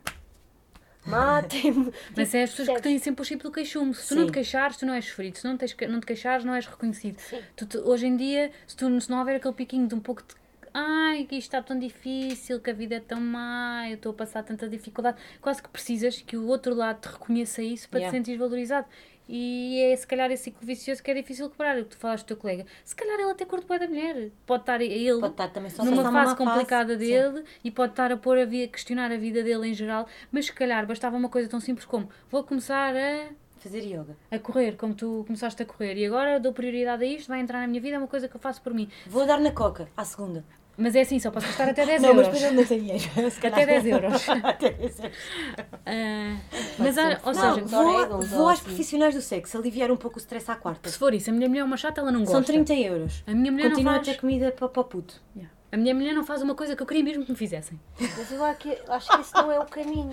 Matem-me. 1.06 1.94
Mas 2.18 2.36
é 2.36 2.44
as 2.44 2.50
pessoas 2.50 2.76
que 2.78 2.84
têm 2.84 3.00
sempre 3.00 3.22
o 3.22 3.26
chip 3.26 3.42
do 3.42 3.50
queixume. 3.50 3.94
Se 3.94 4.10
tu 4.10 4.16
não 4.16 4.24
Sim. 4.24 4.28
te 4.28 4.34
queixares, 4.34 4.76
tu 4.76 4.86
não 4.86 4.94
és 4.94 5.06
sofrido. 5.06 5.38
Se 5.38 5.48
não, 5.48 5.56
tens, 5.56 5.72
que- 5.72 5.88
não 5.88 6.02
te 6.02 6.06
queixares, 6.06 6.44
não 6.44 6.54
és 6.54 6.66
reconhecido. 6.66 7.18
Tu, 7.56 7.66
te- 7.66 7.78
hoje 7.78 8.08
em 8.08 8.18
dia, 8.18 8.52
se, 8.68 8.76
tu, 8.76 9.00
se 9.00 9.10
não 9.10 9.20
houver 9.20 9.38
aquele 9.38 9.54
piquinho 9.54 9.88
de 9.88 9.96
um 9.96 10.02
pouco 10.02 10.22
de 10.22 10.36
ai, 10.73 11.25
que 11.25 11.36
isto 11.36 11.47
está 11.47 11.62
tão 11.62 11.77
difícil, 11.77 12.60
que 12.60 12.69
a 12.69 12.73
vida 12.73 12.95
é 12.95 12.99
tão 12.99 13.19
má, 13.21 13.88
eu 13.89 13.95
estou 13.95 14.12
a 14.12 14.15
passar 14.15 14.43
tanta 14.43 14.67
dificuldade, 14.67 15.17
quase 15.41 15.62
que 15.62 15.69
precisas 15.69 16.21
que 16.21 16.36
o 16.38 16.47
outro 16.47 16.73
lado 16.75 17.01
te 17.01 17.08
reconheça 17.12 17.62
isso 17.62 17.89
para 17.89 17.99
Yeah. 17.99 18.12
te 18.12 18.17
sentires 18.17 18.39
valorizado. 18.39 18.88
E 19.30 19.82
é 19.91 19.95
se 19.95 20.08
calhar 20.08 20.32
esse 20.32 20.45
ciclo 20.45 20.65
vicioso 20.65 21.03
que 21.03 21.12
é 21.12 21.13
difícil 21.13 21.49
quebrar. 21.49 21.77
O 21.77 21.84
que 21.84 21.89
tu 21.89 21.97
falaste 21.97 22.23
do 22.23 22.27
teu 22.27 22.38
colega. 22.38 22.65
Se 22.86 22.95
calhar 22.95 23.19
ele 23.19 23.30
até 23.30 23.43
curte 23.43 23.67
bem 23.67 23.77
da 23.77 23.86
mulher. 23.88 24.32
Pode 24.45 24.62
estar 24.63 24.82
ele 24.82 25.19
Pode 25.19 25.34
estar 25.34 25.49
também 25.49 25.69
só 25.69 25.84
numa 25.84 26.10
fase 26.10 26.36
complicada 26.38 26.93
fase. 26.93 27.06
dele 27.12 27.43
e 27.62 27.69
pode 27.69 27.91
estar 27.91 28.10
a 28.10 28.15
pôr 28.15 28.38
a 28.38 28.45
vida, 28.45 28.71
questionar 28.71 29.12
a 29.12 29.17
vida 29.17 29.43
dele 29.43 29.67
em 29.67 29.73
geral, 29.73 30.08
mas 30.32 30.45
se 30.45 30.53
calhar 30.53 30.86
bastava 30.88 31.17
uma 31.17 31.27
coisa 31.27 31.49
tão 31.49 31.60
simples 31.60 31.86
como 31.86 32.10
vou 32.30 32.41
começar 32.45 32.95
a, 32.95 33.27
Sim. 33.27 33.36
Fazer 33.67 33.84
yoga. 33.86 34.15
a 34.32 34.39
correr, 34.39 34.75
como 34.77 34.93
tu 34.93 35.23
começaste 35.27 35.62
a 35.62 35.65
correr, 35.65 35.95
e 35.97 36.06
agora 36.06 36.39
dou 36.39 36.53
prioridade 36.53 37.03
a 37.03 37.08
isto, 37.08 37.27
vai 37.27 37.39
entrar 37.41 37.60
na 37.62 37.67
minha 37.67 37.82
vida, 37.82 37.95
é 37.95 37.99
uma 37.99 38.08
coisa 38.08 38.27
que 38.27 38.36
eu 38.36 38.39
faço 38.39 38.62
por 38.62 38.73
mim. 38.73 38.89
Vou 39.08 39.25
dar 39.25 39.39
na 39.39 39.51
coca, 39.51 39.88
à 39.95 40.03
segunda. 40.06 40.43
Mas 40.80 40.95
é 40.95 41.01
assim, 41.01 41.17
só 41.19 41.32
posso 41.32 41.47
gastar 41.47 41.69
até 41.69 41.84
10 41.88 42.01
não, 42.03 42.13
mas 42.13 42.27
euros. 42.27 42.39
depois 42.39 42.43
eu 42.53 42.58
não 42.62 42.65
tenho 42.67 42.82
dinheiro. 42.82 43.03
Se 43.32 43.39
calhar. 43.39 43.58
Até 43.60 43.65
10 43.82 43.86
euros. 43.88 44.30
Até 44.43 44.69
10 44.73 44.99
euros. 44.99 45.17
Ah, 45.86 46.38
mas, 46.77 46.97
há- 46.97 47.19
ou 47.25 47.34
Não, 47.34 47.56
seja, 47.56 47.65
vou, 47.65 48.21
vou 48.21 48.39
ou 48.41 48.47
às 48.49 48.60
assim. 48.60 48.63
profissionais 48.65 49.15
do 49.15 49.21
sexo 49.21 49.58
aliviar 49.58 49.89
um 49.91 49.97
pouco 49.97 50.17
o 50.17 50.19
stress 50.19 50.49
à 50.51 50.56
quarta. 50.56 50.88
se 50.89 50.97
for 50.97 51.13
isso, 51.15 51.30
a 51.30 51.34
minha 51.34 51.49
mulher 51.49 51.62
é 51.62 51.63
uma 51.63 51.77
chata, 51.77 51.99
ela 52.01 52.12
não 52.12 52.19
gosta. 52.19 52.34
São 52.36 52.43
30 52.43 52.73
euros. 52.75 53.23
A 53.25 53.34
minha 53.34 53.51
mulher 53.51 53.69
Continua 53.69 53.93
não 53.93 53.99
a 53.99 54.03
faz. 54.03 54.15
ter 54.15 54.21
comida 54.21 54.51
para, 54.51 54.69
para 54.69 54.82
o 54.82 54.86
puto. 54.86 55.19
Yeah. 55.36 55.51
A 55.71 55.77
minha 55.77 55.95
mulher 55.95 56.13
não 56.13 56.23
faz 56.23 56.41
uma 56.43 56.53
coisa 56.56 56.75
que 56.75 56.82
eu 56.84 56.88
queria 56.88 57.03
mesmo 57.03 57.25
que 57.25 57.32
me 57.32 57.38
fizessem. 57.38 57.80
Mas 57.99 58.32
eu 58.32 58.43
acho 58.43 58.60
que, 58.60 58.77
acho 58.88 59.10
que 59.10 59.19
esse 59.21 59.34
não 59.34 59.51
é 59.51 59.60
o 59.60 59.65
caminho. 59.65 60.12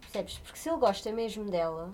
Percebes? 0.00 0.38
Porque 0.38 0.58
se 0.58 0.68
ele 0.68 0.78
gosta 0.78 1.12
mesmo 1.12 1.44
dela, 1.48 1.92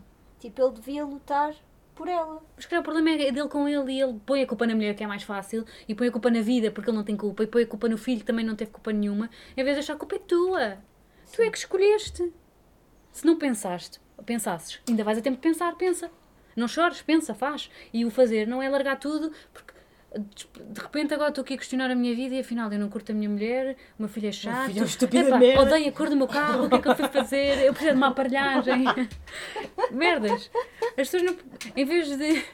tipo, 0.51 0.63
ele 0.63 0.73
devia 0.73 1.05
lutar 1.05 1.55
por 1.95 2.09
ela. 2.09 2.43
Mas 2.55 2.65
o 2.65 2.83
problema 2.83 3.11
é 3.11 3.33
dele 3.33 3.49
com 3.49 3.69
ele 3.69 3.93
e 3.93 4.01
ele 4.01 4.21
põe 4.25 4.43
a 4.43 4.47
culpa 4.47 4.67
na 4.67 4.75
mulher, 4.75 4.95
que 4.95 5.03
é 5.03 5.07
mais 5.07 5.23
fácil, 5.23 5.65
e 5.89 5.95
põe 5.95 6.09
a 6.09 6.13
culpa 6.13 6.31
na 6.31 6.43
vida, 6.43 6.71
porque 6.71 6.91
ele 6.91 6.97
não 6.97 7.05
tem 7.05 7.17
culpa, 7.17 7.43
e 7.43 7.47
põe 7.47 7.63
a 7.63 7.67
culpa 7.67 7.89
no 7.89 7.97
filho, 7.97 8.21
que 8.21 8.27
também 8.27 8.45
não 8.45 8.55
teve 8.55 8.71
culpa 8.71 8.93
nenhuma, 8.93 9.31
em 9.57 9.65
vez 9.65 9.77
de 9.77 9.81
achar 9.81 9.95
a 9.95 9.97
culpa 9.97 10.17
é 10.17 10.19
tua. 10.19 10.79
Tu 11.35 11.43
é 11.43 11.51
que 11.51 11.59
escolheste. 11.59 12.33
Se 13.11 13.25
não 13.25 13.37
pensaste, 13.37 13.99
pensasses, 14.25 14.81
ainda 14.89 15.03
vais 15.03 15.19
a 15.19 15.23
tempo 15.23 15.37
de 15.37 15.43
pensar, 15.43 15.75
pensa. 15.77 16.11
Não 16.55 16.67
chores, 16.67 17.03
pensa, 17.03 17.35
faz. 17.35 17.71
E 17.93 18.05
o 18.05 18.11
fazer 18.11 18.47
não 18.47 18.63
é 18.63 18.69
largar 18.69 18.99
tudo, 18.99 19.31
porque 19.53 19.66
de 20.19 20.81
repente 20.81 21.13
agora 21.15 21.31
estou 21.31 21.43
aqui 21.43 21.55
a 21.55 21.57
questionar 21.57 21.91
a 21.91 21.95
minha 21.95 22.15
vida 22.15 22.35
e 22.35 22.41
afinal 22.41 22.73
eu 22.73 22.79
não 22.79 22.89
curto 22.89 23.13
a 23.13 23.15
minha 23.15 23.29
mulher, 23.29 23.77
o 23.99 24.03
meu 24.03 24.09
filho 24.09 24.29
é 24.29 24.33
chato, 24.33 24.67
filho 24.73 24.85
é 24.85 25.19
Epá, 25.21 25.39
merda. 25.39 25.63
odeio 25.63 25.89
a 25.89 25.93
cor 25.93 26.09
do 26.09 26.17
meu 26.17 26.27
carro, 26.27 26.67
o 26.67 26.69
que 26.69 26.75
é 26.77 26.79
que 26.79 26.89
eu 26.89 26.97
fui 26.97 27.09
fazer? 27.09 27.65
Eu 27.65 27.73
preciso 27.73 27.93
de 27.93 27.97
uma 27.97 28.09
aparelhagem. 28.09 28.85
Merdas. 29.91 30.51
As 30.89 31.09
pessoas 31.09 31.23
não. 31.23 31.37
Em 31.75 31.85
vez 31.85 32.09
de 32.09 32.45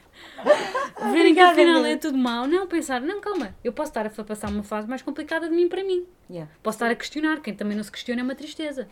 verem 1.12 1.35
que 1.35 1.40
afinal 1.40 1.85
é 1.85 1.96
tudo 1.96 2.18
mau, 2.18 2.46
não 2.46 2.66
pensar, 2.66 3.01
não, 3.01 3.20
calma, 3.20 3.55
eu 3.62 3.72
posso 3.72 3.90
estar 3.90 4.07
a 4.07 4.11
passar 4.11 4.51
uma 4.51 4.62
fase 4.62 4.88
mais 4.88 5.03
complicada 5.03 5.48
de 5.48 5.55
mim 5.55 5.68
para 5.68 5.85
mim. 5.85 6.07
Yeah. 6.29 6.51
Posso 6.62 6.77
estar 6.77 6.90
a 6.90 6.94
questionar, 6.94 7.40
quem 7.40 7.55
também 7.55 7.77
não 7.77 7.85
se 7.85 7.92
questiona 7.92 8.20
é 8.20 8.25
uma 8.25 8.35
tristeza. 8.35 8.88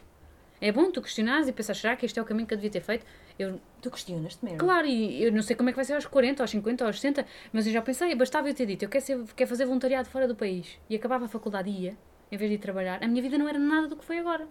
É 0.61 0.71
bom 0.71 0.91
tu 0.91 1.01
questionares 1.01 1.49
e 1.49 1.53
pensar, 1.53 1.75
será 1.75 1.97
que 1.97 2.05
este 2.05 2.19
é 2.19 2.23
o 2.23 2.25
caminho 2.25 2.47
que 2.47 2.53
eu 2.53 2.59
devia 2.59 2.71
ter 2.71 2.83
feito? 2.83 3.07
Eu, 3.43 3.61
Tu 3.81 3.91
questionas-te 3.91 4.45
mesmo. 4.45 4.59
claro, 4.59 4.87
e 4.87 5.23
eu 5.25 5.33
não 5.33 5.41
sei 5.43 5.57
como 5.57 5.71
é 5.71 5.73
que 5.73 5.77
vai 5.77 5.85
ser 5.87 5.95
aos 5.95 6.05
40, 6.07 6.43
aos 6.43 6.51
50, 6.51 6.85
aos 6.85 6.97
60, 7.01 7.25
mas 7.53 7.67
eu 7.67 7.73
já 7.73 7.81
pensei, 7.81 8.15
bastava 8.15 8.49
eu 8.49 8.55
ter 8.55 8.67
dito, 8.67 8.85
eu 8.85 8.89
quero, 8.91 9.03
ser, 9.05 9.19
quero 9.35 9.49
fazer 9.49 9.65
voluntariado 9.65 10.09
fora 10.09 10.29
do 10.29 10.35
país 10.37 10.79
e 10.89 10.95
acabava 10.97 11.25
a 11.25 11.29
faculdade 11.29 11.71
e 11.71 11.85
ia, 11.85 11.97
em 12.31 12.37
vez 12.37 12.51
de 12.51 12.57
ir 12.57 12.59
trabalhar, 12.59 13.03
a 13.03 13.09
minha 13.09 13.23
vida 13.23 13.39
não 13.39 13.49
era 13.49 13.59
nada 13.59 13.89
do 13.89 13.97
que 13.97 14.05
foi 14.05 14.19
agora. 14.19 14.47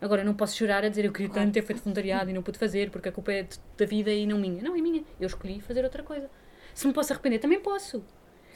Agora, 0.00 0.20
eu 0.20 0.24
não 0.26 0.34
posso 0.34 0.54
chorar 0.56 0.84
a 0.84 0.88
dizer 0.88 1.06
eu 1.06 1.12
queria 1.12 1.32
tanto 1.32 1.52
ter 1.52 1.62
feito 1.62 1.82
voluntariado 1.82 2.28
e 2.30 2.32
não 2.34 2.42
pude 2.42 2.58
fazer 2.58 2.90
porque 2.90 3.08
a 3.08 3.12
culpa 3.12 3.32
é 3.32 3.48
da 3.76 3.84
vida 3.86 4.12
e 4.12 4.26
não 4.26 4.38
minha. 4.38 4.62
Não, 4.62 4.76
é 4.76 4.80
minha. 4.80 5.02
Eu 5.18 5.26
escolhi 5.26 5.60
fazer 5.60 5.82
outra 5.82 6.02
coisa. 6.04 6.30
Se 6.74 6.86
me 6.86 6.92
posso 6.92 7.12
arrepender, 7.12 7.38
também 7.40 7.58
posso. 7.58 8.04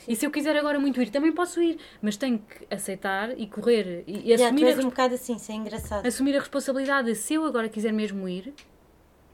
E 0.07 0.15
se 0.15 0.25
eu 0.27 0.31
quiser 0.31 0.57
agora 0.57 0.79
muito 0.79 1.01
ir, 1.03 1.11
também 1.11 1.33
posso 1.33 1.61
ir. 1.61 1.79
Mas 2.01 2.17
tenho 2.17 2.39
que 2.39 2.67
aceitar 2.73 3.37
e 3.37 3.47
correr 3.49 4.05
e, 4.07 4.31
e 4.33 4.37
tu 4.37 4.43
assumir, 4.45 4.65
a, 4.65 4.69
és 4.69 4.77
res- 4.77 4.85
um 4.85 4.89
bocado 4.91 5.15
assim, 5.15 5.35
isso 5.37 5.51
é 5.51 5.55
engraçado. 5.57 6.07
assumir 6.07 6.37
a 6.37 6.39
responsabilidade. 6.41 7.09
de 7.09 7.15
Se 7.17 7.35
eu 7.35 7.45
agora 7.45 7.69
quiser 7.69 7.93
mesmo 7.93 8.29
ir, 8.29 8.55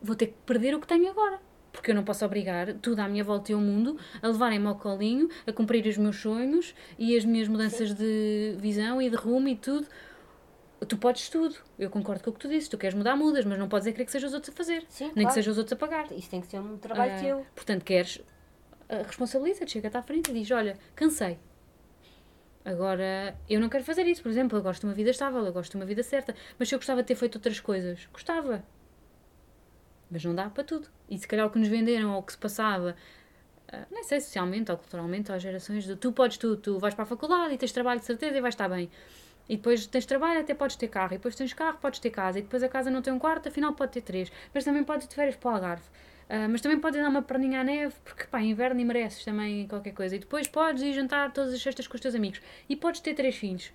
vou 0.02 0.14
ter 0.16 0.26
que 0.28 0.34
perder 0.46 0.74
o 0.74 0.80
que 0.80 0.86
tenho 0.86 1.08
agora. 1.10 1.40
Porque 1.72 1.90
eu 1.90 1.94
não 1.94 2.02
posso 2.02 2.24
obrigar 2.24 2.74
tudo 2.74 2.98
à 3.00 3.08
minha 3.08 3.22
volta 3.22 3.52
e 3.52 3.54
ao 3.54 3.60
mundo 3.60 3.96
a 4.22 4.26
levarem-me 4.28 4.66
ao 4.66 4.76
colinho, 4.76 5.28
a 5.46 5.52
cumprir 5.52 5.86
os 5.86 5.96
meus 5.98 6.16
sonhos 6.16 6.74
e 6.98 7.16
as 7.16 7.24
minhas 7.24 7.46
mudanças 7.46 7.94
de 7.94 8.56
visão 8.58 9.00
e 9.00 9.08
de 9.10 9.16
rumo 9.16 9.48
e 9.48 9.54
tudo. 9.56 9.86
Tu 10.86 10.96
podes 10.96 11.28
tudo. 11.28 11.54
Eu 11.78 11.90
concordo 11.90 12.22
com 12.24 12.30
o 12.30 12.32
que 12.32 12.38
tu 12.38 12.48
disse. 12.48 12.70
Tu 12.70 12.78
queres 12.78 12.94
mudar, 12.94 13.16
mudas, 13.16 13.44
mas 13.44 13.58
não 13.58 13.68
podes 13.68 13.86
é 13.86 13.92
querer 13.92 14.04
que 14.06 14.12
sejam 14.12 14.28
os 14.28 14.34
outros 14.34 14.52
a 14.54 14.56
fazer. 14.56 14.84
Sim, 14.88 15.06
Nem 15.06 15.14
claro. 15.14 15.28
que 15.28 15.34
sejam 15.34 15.52
os 15.52 15.58
outros 15.58 15.72
a 15.72 15.76
pagar. 15.76 16.10
Isso 16.12 16.30
tem 16.30 16.40
que 16.40 16.46
ser 16.46 16.58
um 16.58 16.78
trabalho 16.78 17.12
Ah, 17.16 17.20
teu. 17.20 17.46
Portanto, 17.54 17.84
queres, 17.84 18.22
ah, 18.88 19.02
responsabiliza-te, 19.04 19.72
chega-te 19.72 19.96
à 19.96 20.02
frente 20.02 20.30
e 20.30 20.34
diz: 20.34 20.50
Olha, 20.50 20.78
cansei. 20.94 21.38
Agora, 22.64 23.36
eu 23.48 23.60
não 23.60 23.68
quero 23.68 23.84
fazer 23.84 24.06
isso, 24.06 24.22
por 24.22 24.30
exemplo. 24.30 24.58
Eu 24.58 24.62
gosto 24.62 24.80
de 24.82 24.86
uma 24.86 24.94
vida 24.94 25.10
estável, 25.10 25.44
eu 25.44 25.52
gosto 25.52 25.72
de 25.72 25.76
uma 25.78 25.86
vida 25.86 26.02
certa. 26.02 26.34
Mas 26.58 26.68
se 26.68 26.74
eu 26.74 26.78
gostava 26.78 27.02
de 27.02 27.08
ter 27.08 27.14
feito 27.14 27.36
outras 27.36 27.60
coisas, 27.60 28.08
gostava. 28.12 28.62
Mas 30.10 30.24
não 30.24 30.34
dá 30.34 30.48
para 30.48 30.64
tudo. 30.64 30.88
E 31.08 31.18
se 31.18 31.26
calhar 31.26 31.46
o 31.46 31.50
que 31.50 31.58
nos 31.58 31.68
venderam 31.68 32.12
ou 32.12 32.20
o 32.20 32.22
que 32.22 32.32
se 32.32 32.38
passava, 32.38 32.96
ah, 33.72 33.84
nem 33.90 34.02
sei, 34.04 34.20
socialmente 34.20 34.70
ou 34.70 34.78
culturalmente, 34.78 35.30
ou 35.30 35.36
às 35.36 35.42
gerações 35.42 35.84
de 35.84 35.96
tu 35.96 36.12
podes 36.12 36.38
tudo, 36.38 36.56
tu 36.56 36.78
vais 36.78 36.94
para 36.94 37.04
a 37.04 37.06
faculdade 37.06 37.54
e 37.54 37.58
tens 37.58 37.72
trabalho 37.72 38.00
de 38.00 38.06
certeza 38.06 38.36
e 38.36 38.40
vais 38.40 38.54
estar 38.54 38.68
bem. 38.68 38.90
E 39.48 39.56
depois 39.56 39.86
tens 39.86 40.04
trabalho, 40.04 40.40
até 40.40 40.54
podes 40.54 40.76
ter 40.76 40.88
carro. 40.88 41.14
E 41.14 41.16
depois 41.16 41.34
tens 41.34 41.52
carro, 41.54 41.78
podes 41.78 41.98
ter 42.00 42.10
casa. 42.10 42.38
E 42.38 42.42
depois 42.42 42.62
a 42.62 42.68
casa 42.68 42.90
não 42.90 43.00
tem 43.00 43.12
um 43.12 43.18
quarto, 43.18 43.48
afinal 43.48 43.72
pode 43.72 43.92
ter 43.92 44.02
três. 44.02 44.30
Mas 44.52 44.64
também 44.64 44.84
podes 44.84 45.08
de 45.08 45.14
férias 45.14 45.36
para 45.36 45.50
o 45.50 45.54
Algarve. 45.54 45.84
Ah, 46.28 46.46
mas 46.48 46.60
também 46.60 46.78
podes 46.78 47.00
dar 47.00 47.08
uma 47.08 47.22
perninha 47.22 47.60
à 47.60 47.64
neve, 47.64 47.94
porque 48.04 48.24
pá, 48.24 48.42
inverno 48.42 48.80
e 48.80 48.84
mereces 48.84 49.24
também 49.24 49.66
qualquer 49.66 49.92
coisa. 49.92 50.16
E 50.16 50.18
depois 50.18 50.46
podes 50.46 50.82
ir 50.82 50.92
jantar 50.92 51.32
todas 51.32 51.54
as 51.54 51.62
sextas 51.62 51.86
com 51.86 51.94
os 51.94 52.00
teus 52.00 52.14
amigos. 52.14 52.40
E 52.68 52.76
podes 52.76 53.00
ter 53.00 53.14
três 53.14 53.36
filhos. 53.36 53.72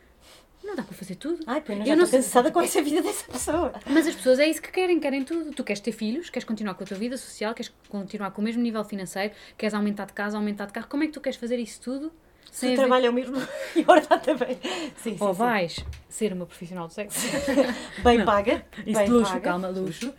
Não 0.63 0.75
dá 0.75 0.83
para 0.83 0.93
fazer 0.95 1.15
tudo. 1.15 1.43
Ai, 1.45 1.61
pois 1.61 1.77
não, 1.77 1.85
Eu 1.85 1.95
não 1.97 2.05
estou 2.05 2.19
cansada 2.19 2.51
com 2.51 2.61
essa 2.61 2.81
vida 2.81 3.01
dessa 3.01 3.29
pessoa. 3.31 3.73
Mas 3.85 4.07
as 4.07 4.15
pessoas 4.15 4.39
é 4.39 4.47
isso 4.47 4.61
que 4.61 4.71
querem, 4.71 4.99
querem 4.99 5.23
tudo. 5.23 5.51
Tu 5.51 5.63
queres 5.63 5.81
ter 5.81 5.91
filhos, 5.91 6.29
queres 6.29 6.45
continuar 6.45 6.73
com 6.75 6.83
a 6.83 6.87
tua 6.87 6.97
vida 6.97 7.17
social, 7.17 7.53
queres 7.53 7.71
continuar 7.89 8.31
com 8.31 8.41
o 8.41 8.43
mesmo 8.43 8.61
nível 8.61 8.83
financeiro, 8.83 9.33
queres 9.57 9.73
aumentar 9.73 10.05
de 10.05 10.13
casa, 10.13 10.37
aumentar 10.37 10.65
de 10.67 10.73
carro. 10.73 10.87
Como 10.87 11.03
é 11.03 11.07
que 11.07 11.13
tu 11.13 11.19
queres 11.21 11.37
fazer 11.37 11.57
isso 11.59 11.81
tudo? 11.81 12.11
Se 12.51 12.67
o 12.71 12.75
trabalho 12.75 13.07
é 13.07 13.09
o 13.09 13.13
mesmo 13.13 13.35
e 13.75 13.83
hora 13.87 14.01
também. 14.19 14.57
Sim, 14.97 15.17
sim, 15.17 15.17
Ou 15.19 15.33
sim. 15.33 15.39
vais 15.39 15.85
ser 16.07 16.31
uma 16.33 16.45
profissional 16.45 16.87
do 16.87 16.93
sexo. 16.93 17.19
Bem 18.03 18.19
Não. 18.19 18.25
paga. 18.25 18.63
Isso 18.85 18.97
bem 18.99 19.05
de 19.05 19.11
luxo, 19.11 19.31
paga. 19.33 19.41
calma, 19.43 19.67
luxo. 19.69 20.13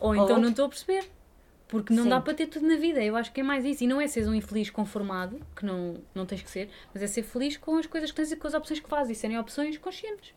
Ou 0.00 0.14
então 0.14 0.36
Ou- 0.36 0.42
não 0.42 0.48
estou 0.50 0.66
a 0.66 0.68
perceber. 0.68 1.04
Porque 1.68 1.92
não 1.92 2.04
Sim. 2.04 2.08
dá 2.08 2.20
para 2.20 2.32
ter 2.34 2.46
tudo 2.46 2.66
na 2.66 2.76
vida. 2.76 3.02
Eu 3.04 3.14
acho 3.14 3.30
que 3.30 3.40
é 3.40 3.44
mais 3.44 3.64
isso. 3.64 3.84
E 3.84 3.86
não 3.86 4.00
é 4.00 4.06
seres 4.08 4.28
um 4.28 4.34
infeliz 4.34 4.70
conformado, 4.70 5.38
que 5.54 5.64
não, 5.66 5.96
não 6.14 6.24
tens 6.24 6.40
que 6.42 6.50
ser, 6.50 6.70
mas 6.94 7.02
é 7.02 7.06
ser 7.06 7.22
feliz 7.22 7.56
com 7.58 7.76
as 7.76 7.86
coisas 7.86 8.10
que 8.10 8.16
tens 8.16 8.32
e 8.32 8.36
com 8.36 8.46
as 8.48 8.54
opções 8.54 8.80
que 8.80 8.88
fazes. 8.88 9.16
E 9.16 9.20
serem 9.20 9.38
opções 9.38 9.76
conscientes. 9.76 10.32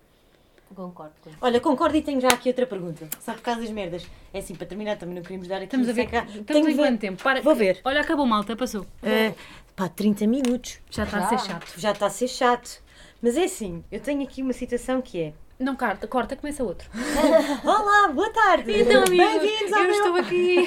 Concordo. 0.76 1.14
Olha, 1.42 1.60
concordo 1.60 1.98
e 1.98 2.02
tenho 2.02 2.22
já 2.22 2.30
aqui 2.30 2.48
outra 2.50 2.66
pergunta. 2.66 3.08
Só 3.20 3.34
por 3.34 3.42
causa 3.42 3.60
das 3.62 3.70
merdas. 3.72 4.06
É 4.34 4.40
assim, 4.40 4.56
para 4.56 4.66
terminar, 4.68 4.98
também 4.98 5.16
não 5.16 5.22
queríamos 5.22 5.48
dar 5.48 5.58
aqui 5.58 5.66
Estamos 5.66 5.90
a 5.90 5.94
ver. 5.94 6.04
seca- 6.06 6.24
Estamos 6.24 6.46
Tenho 6.46 6.66
ver. 6.66 6.76
quanto 6.78 7.00
tempo? 7.00 7.22
Para, 7.24 7.42
Vou 7.42 7.54
ver. 7.56 7.82
Olha, 7.84 8.00
acabou 8.02 8.26
malta, 8.26 8.56
passou. 8.56 8.86
Eh, 9.04 9.34
pá, 9.76 9.90
30 9.90 10.26
minutos. 10.28 10.80
Já 10.90 11.04
está 11.04 11.18
a 11.18 11.28
ser 11.30 11.40
chato. 11.40 11.74
Já 11.78 11.92
está 11.92 12.06
a 12.06 12.10
ser 12.10 12.28
chato. 12.30 12.82
Mas 13.22 13.36
é 13.38 13.44
assim, 13.44 13.84
eu 13.92 14.00
tenho 14.00 14.24
aqui 14.24 14.42
uma 14.42 14.54
situação 14.54 15.02
que 15.02 15.20
é. 15.22 15.34
Não, 15.62 15.76
corta, 15.76 16.08
corta, 16.08 16.36
começa 16.36 16.64
outro. 16.64 16.90
Olá, 17.64 18.08
boa 18.08 18.30
tarde! 18.32 18.72
Então, 18.82 19.04
Bem-vindos 19.06 19.72
ao 19.74 19.84
eu 19.84 19.88
meu... 19.88 19.94
estou 19.96 20.16
aqui 20.16 20.56
em 20.58 20.62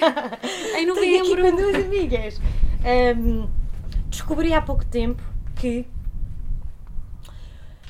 Estou 0.88 0.96
aqui 0.96 1.18
novembro. 1.18 1.42
com 1.50 1.56
duas 1.56 1.74
amigas. 1.74 2.40
Ahm, 2.84 3.48
descobri 4.08 4.52
há 4.52 4.62
pouco 4.62 4.84
tempo 4.84 5.20
que, 5.56 5.84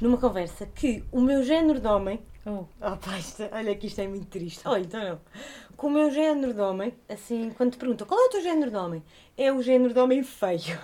numa 0.01 0.17
conversa, 0.17 0.67
que 0.67 1.05
o 1.13 1.21
meu 1.21 1.43
género 1.43 1.79
de 1.79 1.87
homem. 1.87 2.21
Oh, 2.47 2.65
Oh, 2.81 2.97
pá, 2.97 3.19
isto- 3.19 3.49
olha 3.53 3.75
que 3.75 3.87
isto 3.87 4.01
é 4.01 4.09
muito 4.09 4.27
triste. 4.27 4.67
Oh, 4.67 4.77
então 4.77 5.03
não. 5.05 5.21
Que 5.77 5.87
o 5.87 5.91
meu 5.91 6.11
género 6.11 6.55
de 6.55 6.61
homem, 6.61 6.95
assim, 7.09 7.51
quando 7.55 7.73
te 7.73 7.79
perguntam 7.79 8.07
qual 8.07 8.19
é 8.19 8.25
o 8.27 8.31
teu 8.31 8.41
género 8.43 8.71
de 8.71 8.77
homem, 8.79 9.03
é 9.37 9.53
o 9.53 9.61
género 9.61 9.93
de 9.93 10.01
homem 10.01 10.23
feio. 10.23 10.79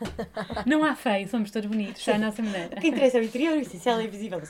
não 0.66 0.84
há 0.84 0.94
feio, 0.94 1.28
somos 1.28 1.50
todos 1.50 1.68
bonitos, 1.68 1.98
está 2.00 2.14
a 2.14 2.18
nossa 2.18 2.42
maneira. 2.42 2.76
O 2.76 2.80
que 2.80 2.88
interessa 2.88 3.18
é 3.18 3.20
o 3.20 3.24
interior, 3.24 3.56
o 3.56 3.60
essencial 3.60 3.98
é 4.00 4.04
invisível. 4.04 4.40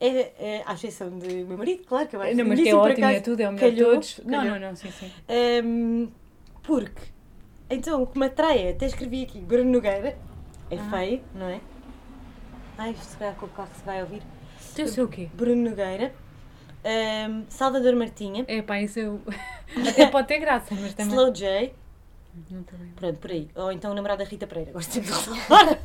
É, 0.00 0.32
é, 0.38 0.62
à 0.64 0.74
exceção 0.74 1.10
do 1.10 1.26
meu 1.26 1.58
marido, 1.58 1.82
claro 1.84 2.06
que 2.06 2.14
eu 2.14 2.22
acho 2.22 2.36
Não, 2.36 2.44
mas 2.44 2.60
que 2.60 2.68
é 2.68 2.74
ótimo, 2.74 3.04
é 3.04 3.08
acaso. 3.10 3.24
tudo, 3.24 3.40
é 3.40 3.48
o 3.48 3.52
melhor 3.52 3.70
de 3.72 3.84
todos. 3.84 4.20
Não, 4.24 4.38
calhou. 4.38 4.54
não, 4.60 4.68
não, 4.68 4.76
sim, 4.76 4.90
sim. 4.92 5.10
Hum, 5.64 6.08
porque, 6.62 7.02
então, 7.68 8.02
o 8.02 8.06
que 8.06 8.18
me 8.18 8.26
atrai 8.26 8.58
é, 8.58 8.70
até 8.70 8.86
escrevi 8.86 9.24
aqui, 9.24 9.40
Bruno 9.40 9.70
Nogueira, 9.72 10.16
é 10.70 10.76
Ah. 10.78 10.90
feio, 10.90 11.20
não 11.34 11.48
é? 11.48 11.60
Ai, 12.76 12.92
isto 12.92 13.04
se 13.06 13.16
calhar 13.16 13.34
com 13.34 13.46
o 13.46 13.48
carro 13.48 13.70
se 13.76 13.84
vai 13.84 14.00
ouvir. 14.02 14.22
Eu 14.76 14.86
sei 14.86 15.02
o 15.02 15.08
quê? 15.08 15.28
Bruno 15.34 15.68
Nogueira, 15.68 16.14
hum, 17.28 17.44
Salvador 17.48 17.96
Martinha, 17.96 18.44
É 18.46 18.62
pá, 18.62 18.80
isso 18.80 19.00
eu... 19.00 19.20
Até 19.88 20.06
pode 20.06 20.28
ter 20.28 20.38
graça, 20.38 20.76
mas 20.80 20.94
também... 20.94 21.12
Slow 21.12 21.32
J, 21.32 21.74
Não 22.50 22.60
estou 22.60 22.78
bem. 22.78 22.88
pronto, 22.96 23.18
por 23.18 23.30
aí. 23.30 23.48
Ou 23.54 23.72
então 23.72 23.90
o 23.90 23.94
namorado 23.94 24.22
da 24.24 24.28
Rita 24.28 24.46
Pereira, 24.46 24.72
gosto 24.72 24.90
sempre 24.92 25.10
de 25.10 25.16
falar. 25.22 25.78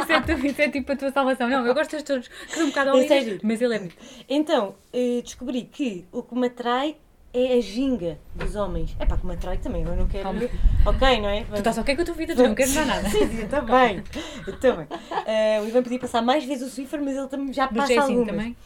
Isso 0.00 0.12
é, 0.12 0.20
tu- 0.20 0.46
isso 0.46 0.62
é 0.62 0.68
tipo 0.68 0.92
a 0.92 0.96
tua 0.96 1.10
salvação. 1.12 1.48
Não, 1.48 1.66
eu 1.66 1.74
gosto 1.74 1.96
de 1.96 2.04
todos 2.04 2.28
que 2.28 2.54
são 2.54 2.64
um 2.64 2.68
bocado 2.68 2.90
é 2.90 2.92
horríveis, 2.94 3.24
giro. 3.24 3.40
mas 3.42 3.60
ele 3.62 3.74
é 3.74 3.78
bonito. 3.78 3.96
Então, 4.28 4.74
eh, 4.92 5.20
descobri 5.22 5.62
que 5.64 6.06
o 6.12 6.22
que 6.22 6.34
me 6.34 6.46
atrai 6.46 6.96
é 7.32 7.54
a 7.56 7.60
ginga 7.60 8.18
dos 8.34 8.56
homens. 8.56 8.96
É 8.98 9.06
pá, 9.06 9.16
que 9.16 9.24
me 9.24 9.34
atrai 9.34 9.56
também, 9.58 9.82
eu 9.84 9.94
não 9.94 10.08
quero... 10.08 10.24
Calma. 10.24 10.40
Ok, 10.86 11.20
não 11.20 11.28
é? 11.28 11.44
Tu 11.44 11.54
estás 11.54 11.78
ok 11.78 11.94
com 11.94 12.02
a 12.02 12.04
tua 12.04 12.14
vida, 12.14 12.34
tu 12.34 12.42
não 12.42 12.54
queres 12.54 12.74
dar 12.74 12.86
nada. 12.86 13.06
Sim, 13.10 13.28
sim, 13.28 13.40
eu 13.42 13.48
também. 13.48 14.02
Eu 14.46 14.58
também. 14.58 14.86
Eh, 15.26 15.60
o 15.60 15.68
Ivan 15.68 15.82
podia 15.82 15.98
passar 16.00 16.22
mais 16.22 16.44
vezes 16.44 16.66
o 16.66 16.70
Swiffer, 16.74 17.00
mas 17.00 17.16
ele 17.16 17.28
também 17.28 17.52
já 17.52 17.66
Mas 17.70 17.76
passa 17.82 17.92
é 17.92 17.98
assim 17.98 18.12
algumas. 18.14 18.30
também. 18.36 18.56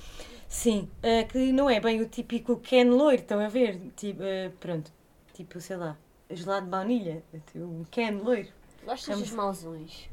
Sim, 0.48 0.88
eh, 1.02 1.24
que 1.24 1.52
não 1.52 1.68
é 1.68 1.80
bem 1.80 2.00
o 2.00 2.06
típico 2.06 2.56
Ken 2.58 2.84
loiro, 2.84 3.20
estão 3.22 3.40
a 3.40 3.48
ver? 3.48 3.78
Tipo, 3.96 4.22
eh, 4.22 4.50
pronto, 4.60 4.90
tipo, 5.34 5.60
sei 5.60 5.76
lá, 5.76 5.96
gelado 6.36 6.64
de 6.66 6.70
baunilha, 6.70 7.22
um 7.56 7.84
Ken 7.90 8.10
loiro. 8.22 8.48
Gostas 8.84 9.18
dos 9.18 9.30
mauzões? 9.30 10.08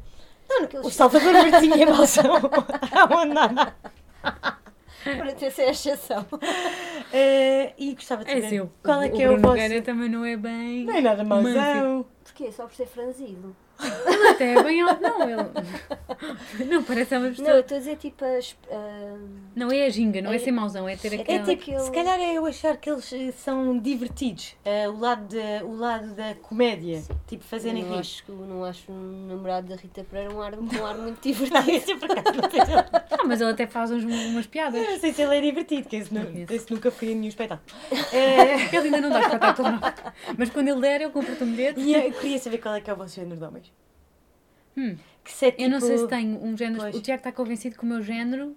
Não, 0.49 0.59
não, 0.59 0.65
Aqueles- 0.65 0.85
o 0.85 0.89
Salvador 0.89 1.33
Martinha 1.33 1.83
é 1.83 1.85
mauzão. 1.85 2.35
Aonde 3.09 3.33
nada. 3.33 3.75
Para 5.03 5.33
ter 5.33 5.45
essa 5.47 5.63
exceção. 5.63 6.25
Eh, 7.11 7.73
e 7.77 7.95
gostava 7.95 8.23
de 8.23 8.31
É 8.31 8.35
saber 8.35 8.49
seu. 8.49 8.71
qual 8.83 9.01
é 9.01 9.07
o 9.07 9.11
que 9.11 9.21
é 9.23 9.29
o 9.29 9.37
Bruno 9.37 9.55
vosso... 9.57 9.81
Também 9.81 10.09
não 10.09 10.23
é 10.23 10.37
bem... 10.37 10.85
Não 10.85 10.95
é 10.95 11.01
nada 11.01 11.23
mauzão. 11.23 12.05
Porquê? 12.23 12.51
Só 12.51 12.65
por 12.67 12.73
ser 12.75 12.85
franzido. 12.87 13.55
Ele 13.79 14.27
até 14.29 14.53
é 14.53 14.63
bem 14.63 14.81
alto. 14.81 15.01
Não, 15.01 15.21
ele... 15.29 16.65
Não, 16.69 16.83
parece 16.83 17.15
uma 17.15 17.21
Não, 17.21 17.29
eu 17.29 17.35
pessoa... 17.35 17.59
estou 17.61 17.77
a 17.77 17.79
dizer 17.79 17.95
tipo 17.97 18.23
as. 18.23 18.55
ah, 18.71 19.17
Não 19.55 19.71
é 19.71 19.85
a 19.85 19.89
ginga, 19.89 20.21
não 20.21 20.31
é, 20.31 20.35
É- 20.35 20.39
ser 20.39 20.51
mauzão, 20.51 20.87
é 20.87 20.95
ter 20.95 21.13
é 21.13 21.21
aquela... 21.21 21.39
É 21.39 21.43
tipo, 21.43 21.61
aquele- 21.63 21.79
se 21.79 21.91
calhar 21.91 22.19
é 22.19 22.33
eu 22.37 22.45
achar 22.45 22.77
que 22.77 22.89
eles 22.91 23.11
eh, 23.11 23.31
são 23.31 23.77
divertidos. 23.79 24.55
Eh, 24.63 24.87
o, 24.87 24.99
lado 24.99 25.25
da, 25.35 25.65
o 25.65 25.75
lado 25.75 26.13
da 26.13 26.35
comédia. 26.35 27.01
Tipo, 27.27 27.43
fazerem 27.43 27.83
não 27.83 27.93
rir. 27.93 27.99
acho, 28.01 28.31
não 28.31 28.63
acho 28.63 28.91
um 28.91 29.25
namorado 29.27 29.67
da 29.69 29.75
Rita 29.75 30.03
Pereira 30.03 30.31
um 30.33 30.41
ar, 30.41 30.53
um 30.53 30.85
ar 30.85 30.95
muito 30.97 31.15
Não, 31.15 31.21
divertido. 31.63 32.05
não 32.05 32.13
ele- 32.13 33.01
Ah, 33.11 33.23
mas 33.25 33.41
ele 33.41 33.51
até 33.51 33.65
faz 33.65 33.89
uns, 33.89 34.03
umas 34.03 34.45
piadas. 34.45 34.79
eu 34.79 34.91
não 34.91 34.99
sei 34.99 35.11
se 35.13 35.21
ele 35.23 35.35
é 35.37 35.41
divertido, 35.41 35.87
que 35.89 35.95
esse, 35.95 36.09
conheço. 36.09 36.53
esse 36.53 36.71
nunca 36.71 36.91
fui 36.91 37.11
a 37.11 37.15
nenhum 37.15 37.27
espetáculo. 37.29 37.65
Eh, 38.13 38.61
Ele 38.75 38.85
ainda 38.85 39.01
não 39.01 39.09
dá 39.09 39.21
espetáculo, 39.21 39.71
não. 39.71 39.79
Mas 40.37 40.49
quando 40.51 40.67
ele 40.67 40.79
der, 40.81 41.01
eu 41.01 41.09
compro-te 41.11 41.43
um 41.43 41.51
bilhete. 41.51 41.79
e 41.79 41.93
eu 41.95 42.11
queria 42.13 42.37
saber 42.39 42.59
qual 42.59 42.75
é 42.75 42.81
que 42.81 42.89
é 42.89 42.93
o 42.93 42.95
vosso 42.95 43.15
género 43.15 43.37
de 43.37 43.43
homens. 43.43 43.70
Hum, 44.77 44.95
Que 45.23 45.31
se 45.31 45.45
é 45.47 45.51
tipo, 45.51 45.63
eu 45.63 45.69
não 45.69 45.79
sei 45.79 45.97
se 45.97 46.07
tenho 46.07 46.43
um 46.43 46.55
género... 46.57 46.81
Pois. 46.81 46.95
O 46.95 47.01
Tiago 47.01 47.19
está 47.19 47.31
convencido 47.31 47.77
que 47.77 47.83
o 47.83 47.87
meu 47.87 48.01
género 48.01 48.55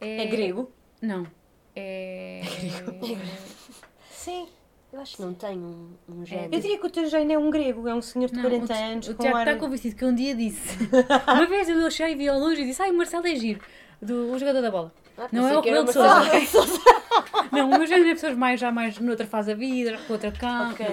é... 0.00 0.22
É 0.22 0.26
grego? 0.26 0.70
Não. 1.02 1.26
É... 1.74 2.42
Sim. 4.10 4.48
Eu 4.92 5.00
acho 5.00 5.16
que 5.16 5.22
não 5.22 5.34
tenho 5.34 5.60
um, 6.08 6.20
um 6.20 6.24
género. 6.24 6.54
Eu 6.54 6.60
diria 6.60 6.78
que 6.78 6.86
o 6.86 6.90
teu 6.90 7.06
género 7.08 7.32
é 7.32 7.38
um 7.38 7.50
grego, 7.50 7.86
é 7.86 7.94
um 7.94 8.00
senhor 8.00 8.28
de 8.28 8.36
Não, 8.36 8.42
40 8.42 8.72
o, 8.72 8.76
anos 8.76 9.08
o 9.08 9.14
Tiago 9.14 9.36
ar... 9.36 9.46
está 9.46 9.60
convencido 9.60 9.94
que 9.96 10.04
um 10.04 10.14
dia 10.14 10.34
disse. 10.34 10.78
Uma 11.28 11.46
vez 11.46 11.68
eu 11.68 11.86
achei, 11.86 12.14
vi 12.14 12.26
ao 12.26 12.38
longe 12.38 12.62
e 12.62 12.64
disse: 12.64 12.80
Ai, 12.80 12.90
o 12.90 12.96
Marcelo 12.96 13.26
é 13.26 13.36
giro, 13.36 13.60
do, 14.00 14.32
o 14.32 14.38
jogador 14.38 14.62
da 14.62 14.70
bola. 14.70 14.92
Ah, 15.18 15.28
Não 15.30 15.46
é 15.46 15.58
o 15.58 15.60
Rebelo 15.60 15.84
de 15.84 15.98
Marcelo. 15.98 16.66
Não, 17.52 17.66
o 17.70 17.78
meu 17.78 17.86
género 17.86 18.08
é 18.10 18.14
pessoas 18.14 18.34
mais, 18.36 18.60
já 18.60 18.70
mais 18.70 18.98
noutra 18.98 19.26
fase 19.26 19.48
da 19.48 19.54
vida, 19.54 19.98
com 20.06 20.12
outra 20.12 20.30
cama. 20.32 20.72
Ok. 20.72 20.86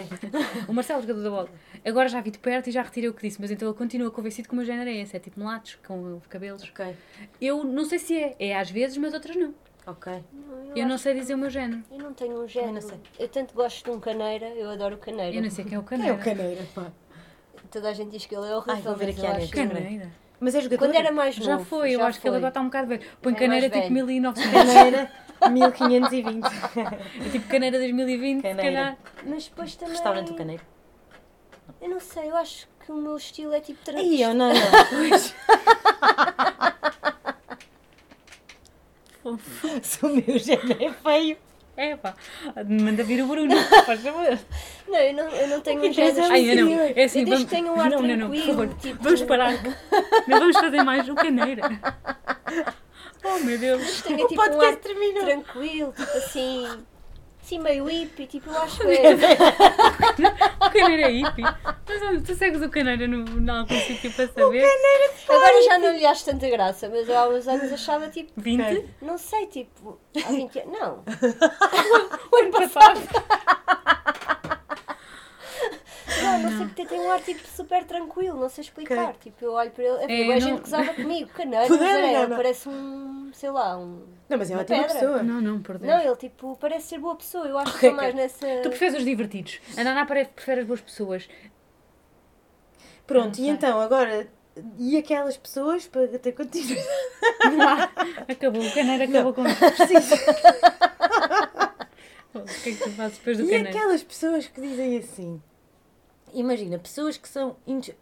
O 0.67 0.73
Marcelo, 0.73 1.01
jogador 1.01 1.21
da 1.23 1.29
bola. 1.29 1.49
Agora 1.85 2.07
já 2.09 2.21
vi 2.21 2.31
de 2.31 2.39
perto 2.39 2.67
e 2.67 2.71
já 2.71 2.81
retirei 2.81 3.09
o 3.09 3.13
que 3.13 3.21
disse, 3.27 3.39
mas 3.39 3.51
então 3.51 3.67
ele 3.67 3.77
continua 3.77 4.09
convencido 4.11 4.47
que 4.47 4.53
o 4.53 4.57
meu 4.57 4.65
género 4.65 4.89
é 4.89 4.95
esse: 4.95 5.15
é 5.15 5.19
tipo 5.19 5.39
mulatos, 5.39 5.77
com 5.85 6.19
cabelos. 6.29 6.63
Ok, 6.63 6.95
Eu 7.41 7.63
não 7.63 7.85
sei 7.85 7.99
se 7.99 8.17
é, 8.17 8.35
é 8.39 8.57
às 8.57 8.69
vezes, 8.71 8.97
mas 8.97 9.13
outras 9.13 9.35
não. 9.35 9.53
ok. 9.85 10.13
Não, 10.33 10.75
Eu 10.75 10.87
não 10.87 10.95
acho- 10.95 11.03
sei 11.03 11.13
dizer 11.13 11.35
o 11.35 11.37
meu 11.37 11.49
género. 11.49 11.83
Eu 11.91 11.97
não 11.99 12.13
tenho 12.13 12.35
um 12.35 12.39
não 12.41 12.47
género. 12.47 12.81
sei. 12.81 12.97
Eu 13.19 13.27
tanto 13.27 13.53
gosto 13.53 13.83
de 13.85 13.91
um 13.91 13.99
caneira, 13.99 14.47
eu 14.49 14.69
adoro 14.69 14.95
o 14.95 14.97
caneira. 14.97 15.35
Eu 15.35 15.41
não 15.43 15.49
sei 15.51 15.65
quem 15.65 15.75
é 15.75 15.79
o 15.79 15.83
Quem 15.83 15.97
é 15.97 16.01
Caneira. 16.15 16.21
o 16.21 16.23
Caneira, 16.23 16.65
pá? 16.73 16.91
Toda 17.71 17.89
a 17.89 17.93
gente 17.93 18.11
diz 18.11 18.25
que 18.25 18.33
ele 18.35 18.47
é 18.47 18.55
horrível. 18.55 18.73
Ai, 18.75 18.81
vou 18.81 18.95
ver 18.95 19.05
mas 19.07 19.17
aqui 19.19 19.25
eu 19.27 19.33
net. 19.33 19.51
que- 19.51 19.67
Caneira. 19.67 20.11
Mas 20.39 20.53
é 20.55 20.61
jogador? 20.61 20.85
Quando 20.85 20.95
era 20.95 21.11
mais 21.11 21.35
Já 21.35 21.53
novo. 21.53 21.65
foi, 21.65 21.91
eu 21.95 21.99
já 21.99 22.07
acho 22.07 22.19
que 22.19 22.27
ele 22.27 22.31
foi. 22.33 22.37
agora 22.37 22.49
está 22.49 22.61
um 22.61 22.65
bocado 22.65 22.87
velho. 22.87 23.01
Põe 23.21 23.31
Já 23.33 23.37
é 23.37 23.41
Caneira 23.41 23.69
tipo 23.69 23.81
velho. 23.81 23.93
1900. 23.93 24.51
Caneira, 24.51 25.11
1520. 25.49 26.45
É 27.25 27.29
tipo 27.31 27.47
Caneira 27.47 27.77
2020, 27.79 28.41
se 28.41 28.47
Caneira. 28.55 28.97
Mas 29.25 29.47
depois 29.47 29.75
também. 29.75 29.93
Restaurante 29.93 30.27
do 30.27 30.35
Caneiro. 30.35 30.63
Eu 31.81 31.89
não 31.89 31.99
sei, 31.99 32.29
eu 32.29 32.35
acho 32.37 32.67
que 32.85 32.91
o 32.91 32.95
meu 32.95 33.15
estilo 33.17 33.53
é 33.53 33.59
tipo 33.59 33.79
Aí, 33.79 33.85
tradicional. 33.85 34.51
oh, 39.23 39.29
não, 39.31 39.31
não. 39.31 39.39
Se 39.81 40.05
o 40.05 40.09
meu 40.09 40.37
género 40.39 40.83
é 40.83 40.93
feio. 40.93 41.37
É 41.77 41.97
pá, 41.97 42.13
manda 42.69 43.03
vir 43.03 43.21
o 43.21 43.27
Bruno, 43.27 43.53
faz 43.85 43.99
favor. 43.99 44.39
Não, 44.87 44.97
eu 44.97 45.13
não, 45.13 45.27
eu 45.27 45.47
não 45.49 45.59
tenho 45.59 45.81
um 45.81 45.91
género. 45.91 46.15
tens 46.15 46.31
Ai, 46.31 46.55
não, 46.55 46.69
específico. 46.69 46.99
é 46.99 47.03
assim, 47.03 47.19
eu 47.19 47.25
vamos... 47.25 47.43
que 47.43 47.49
tenho 47.49 47.73
um 47.73 47.81
ar 47.81 47.89
não, 47.89 48.01
não, 48.01 48.15
não, 48.15 48.29
por 48.29 48.39
favor, 48.39 48.69
tipo- 48.75 49.03
vamos 49.03 49.21
parar. 49.23 49.51
Não 50.25 50.39
vamos 50.39 50.55
fazer 50.57 50.83
mais 50.83 51.09
o 51.09 51.15
Caneira. 51.15 51.63
Oh, 53.25 53.39
meu 53.39 53.57
Deus. 53.57 54.01
Tenho 54.01 54.23
O 54.25 54.27
tipo 54.27 54.41
um 54.41 54.45
podcast 54.45 54.77
terminou. 54.77 55.23
tranquilo, 55.23 55.93
tipo 55.93 56.17
assim. 56.17 56.85
Assim 57.41 57.59
meio 57.59 57.85
hippie, 57.85 58.25
tipo, 58.25 58.49
eu 58.49 58.57
acho 58.57 58.79
que 58.81 58.87
é. 58.87 59.13
O 60.55 60.69
Caneira 60.71 61.03
é 61.03 61.11
hippie. 61.11 61.43
Mas 61.43 62.23
tu 62.23 62.33
segues 62.35 62.59
o 62.63 62.69
Caneira 62.69 63.07
no, 63.07 63.23
em 63.39 63.49
algum 63.49 63.79
sítio 63.81 64.11
para 64.13 64.27
saber? 64.27 64.65
Agora 65.29 65.61
já 65.63 65.77
não 65.77 65.91
lhe 65.95 66.05
acho 66.07 66.25
tanta 66.25 66.49
graça, 66.49 66.89
mas 66.89 67.07
eu 67.07 67.15
há 67.17 67.27
uns 67.29 67.47
anos 67.47 67.71
achava 67.71 68.07
tipo. 68.09 68.31
20? 68.37 68.85
Não 69.01 69.17
sei, 69.19 69.45
tipo. 69.45 69.99
Há 70.17 70.31
20 70.31 70.59
anos. 70.59 70.79
Não. 70.79 71.03
O 72.31 72.35
ano 72.37 72.51
passado. 72.51 72.99
Não, 76.37 76.49
não 76.51 76.57
sei 76.57 76.65
porque 76.67 76.85
tem 76.85 76.99
um 76.99 77.11
ar 77.11 77.21
tipo 77.21 77.47
super 77.47 77.83
tranquilo, 77.85 78.39
não 78.39 78.49
sei 78.49 78.63
explicar. 78.63 79.13
Tipo, 79.15 79.45
eu 79.45 79.53
olho 79.53 79.71
para 79.71 79.83
ele. 79.83 80.03
Havia 80.03 80.23
É, 80.23 80.27
não- 80.27 80.39
gente 80.41 80.61
que 80.61 80.67
usava 80.67 80.93
comigo, 80.93 81.29
caneiro, 81.35 81.73
é, 81.75 82.27
não, 82.27 82.35
parece 82.37 82.69
um. 82.69 83.31
sei 83.33 83.49
lá, 83.49 83.77
um. 83.77 84.03
Não, 84.29 84.37
mas 84.37 84.49
é 84.49 84.53
Uma 84.55 84.61
ótima 84.61 84.77
pedra. 84.83 84.93
pessoa. 84.93 85.23
Não, 85.23 85.41
não, 85.41 85.57
Deus. 85.59 85.81
Não, 85.81 85.99
ele 86.01 86.15
tipo, 86.15 86.57
parece 86.59 86.87
ser 86.87 86.99
boa 86.99 87.15
pessoa. 87.15 87.45
Eu 87.47 87.57
acho 87.59 87.71
que 87.71 87.77
Ok, 87.77 87.89
estou 87.89 88.01
mais 88.03 88.15
nessa. 88.15 88.47
Tu 88.63 88.69
preferes 88.69 88.95
os 88.97 89.05
divertidos. 89.05 89.59
A 89.77 89.83
Naná 89.83 90.05
parece- 90.05 90.31
prefere 90.31 90.61
as 90.61 90.67
boas 90.67 90.81
pessoas. 90.81 91.27
Pronto, 93.05 93.37
e 93.39 93.47
então, 93.49 93.79
agora... 93.79 94.27
E 94.79 94.97
aquelas 94.97 95.35
pessoas, 95.37 95.85
para 95.85 96.07
ter 96.17 96.31
continuidade... 96.31 96.87
Acabou, 98.27 98.61
o 98.65 98.73
Caneira 98.73 99.03
acabou 99.03 99.33
com 99.33 99.45
isso. 99.45 99.59
Preciso. 99.75 100.15
O 102.33 102.43
que 102.63 102.69
é 102.69 102.73
que 102.73 102.83
tu 102.83 102.89
fazes 102.91 103.17
depois 103.17 103.37
do 103.37 103.43
E 103.43 103.47
Caneira? 103.47 103.69
aquelas 103.69 104.03
pessoas 104.03 104.47
que 104.47 104.59
dizem 104.61 104.97
assim... 104.97 105.41
Imagina, 106.35 106.77
pessoas 106.77 107.17
que 107.17 107.29
são... 107.29 107.55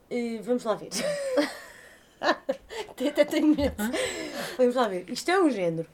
eh, 0.09 0.39
vamos 0.41 0.63
lá 0.63 0.73
ver. 0.73 0.89
Até 2.19 3.25
tenho 3.25 3.47
medo. 3.47 3.75
Vamos 4.57 4.75
lá 4.75 4.87
ver. 4.87 5.09
Isto 5.09 5.29
é 5.29 5.41
um 5.41 5.49
género. 5.49 5.87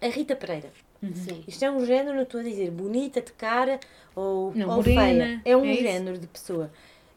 A 0.00 0.06
Rita 0.06 0.36
Pereira. 0.36 0.70
Sim. 1.14 1.44
Isto 1.46 1.64
é 1.64 1.70
um 1.70 1.84
género, 1.84 2.16
não 2.16 2.24
estou 2.24 2.40
a 2.40 2.42
dizer 2.42 2.70
bonita 2.70 3.22
de 3.22 3.32
cara 3.32 3.80
ou, 4.14 4.52
Não, 4.54 4.68
ou 4.68 4.76
morena, 4.76 5.24
feia. 5.24 5.42
É 5.44 5.56
um 5.56 5.64
é 5.64 5.72
isso? 5.72 5.82
género 5.82 6.18
de 6.18 6.26
pessoa. 6.26 6.70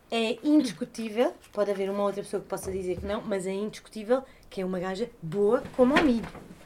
É 0.09 0.37
indiscutível, 0.43 1.33
pode 1.51 1.71
haver 1.71 1.89
uma 1.89 2.03
outra 2.03 2.21
pessoa 2.21 2.41
que 2.41 2.47
possa 2.47 2.71
dizer 2.71 2.97
que 2.99 3.05
não, 3.05 3.21
mas 3.21 3.47
é 3.47 3.51
indiscutível 3.51 4.23
que 4.49 4.61
é 4.61 4.65
uma 4.65 4.79
gaja 4.79 5.09
boa 5.21 5.63
como 5.75 5.97
a 5.97 6.01
mim. 6.01 6.21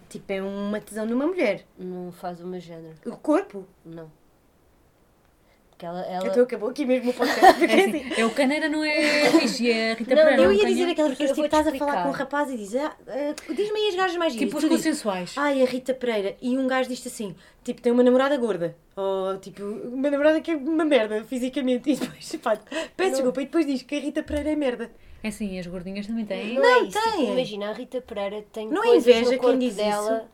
Tipo, 0.09 0.31
é 0.31 0.41
uma 0.41 0.79
tesão 0.79 1.07
de 1.07 1.13
uma 1.13 1.25
mulher. 1.25 1.65
Não 1.77 2.11
faz 2.11 2.39
o 2.39 2.47
meu 2.47 2.59
género. 2.59 2.95
O 3.05 3.17
corpo. 3.17 3.65
Não. 3.83 4.11
Porque 5.75 5.85
ela. 5.85 6.01
ela... 6.05 6.27
Então 6.27 6.43
acabou 6.43 6.69
aqui 6.69 6.85
mesmo 6.85 7.11
o 7.11 7.13
podcast. 7.13 7.53
Porque 7.59 7.73
É, 7.73 7.85
assim, 7.85 8.11
assim, 8.11 8.21
é 8.21 8.25
o 8.25 8.29
Caneira 8.31 8.69
não 8.69 8.83
é 8.83 9.29
fixe, 9.39 9.69
é 9.69 9.91
a 9.91 9.95
Rita 9.95 10.15
Não, 10.15 10.23
Pereira. 10.23 10.43
eu 10.43 10.53
ia 10.53 10.65
dizer 10.65 10.89
aquelas 10.89 11.11
eu 11.11 11.17
pessoas, 11.17 11.35
tipo, 11.35 11.45
estás 11.45 11.67
a 11.67 11.75
falar 11.75 12.03
com 12.03 12.09
um 12.09 12.13
rapaz 12.13 12.49
e 12.49 12.57
dizes, 12.57 12.81
ah, 12.81 12.95
ah, 13.07 13.53
diz-me 13.53 13.79
aí 13.79 13.89
as 13.89 13.95
gajas 13.95 14.15
mais 14.15 14.33
giras. 14.33 14.47
Tipo 14.47 14.57
os 14.57 14.65
consensuais. 14.65 15.33
Ai, 15.35 15.61
a 15.61 15.65
Rita 15.65 15.93
Pereira. 15.93 16.37
E 16.41 16.57
um 16.57 16.65
gajo 16.65 16.87
diz 16.89 17.05
assim, 17.05 17.35
tipo, 17.63 17.81
tem 17.81 17.91
uma 17.91 18.03
namorada 18.03 18.37
gorda. 18.37 18.75
Ou, 18.95 19.37
tipo, 19.37 19.63
uma 19.63 20.09
namorada 20.09 20.39
que 20.39 20.51
é 20.51 20.55
uma 20.55 20.85
merda, 20.85 21.23
fisicamente. 21.25 21.91
E 21.91 21.95
depois, 21.97 22.35
pá, 22.41 22.57
peço 22.95 23.11
desculpa. 23.11 23.41
E 23.41 23.45
depois 23.45 23.65
diz 23.65 23.81
que 23.81 23.95
a 23.95 23.99
Rita 23.99 24.23
Pereira 24.23 24.51
é 24.51 24.55
merda. 24.55 24.89
É 25.21 25.27
assim, 25.27 25.59
as 25.59 25.67
gordinhas 25.67 26.07
também 26.07 26.23
têm. 26.25 26.53
Não, 26.53 26.61
Não, 26.61 26.69
é 26.69 26.83
isso. 26.83 26.99
Tipo, 26.99 27.11
tem. 27.17 27.31
imagina, 27.33 27.69
a 27.69 27.73
Rita 27.73 27.99
Pereira 27.99 28.45
tem 28.53 28.69
Não 28.69 28.81
é 28.81 28.87
coisas 28.87 29.03
inveja 29.07 29.21
no 29.23 29.29
quem 29.31 29.39
corpo 29.39 29.57
diz 29.57 29.75
dela 29.75 30.29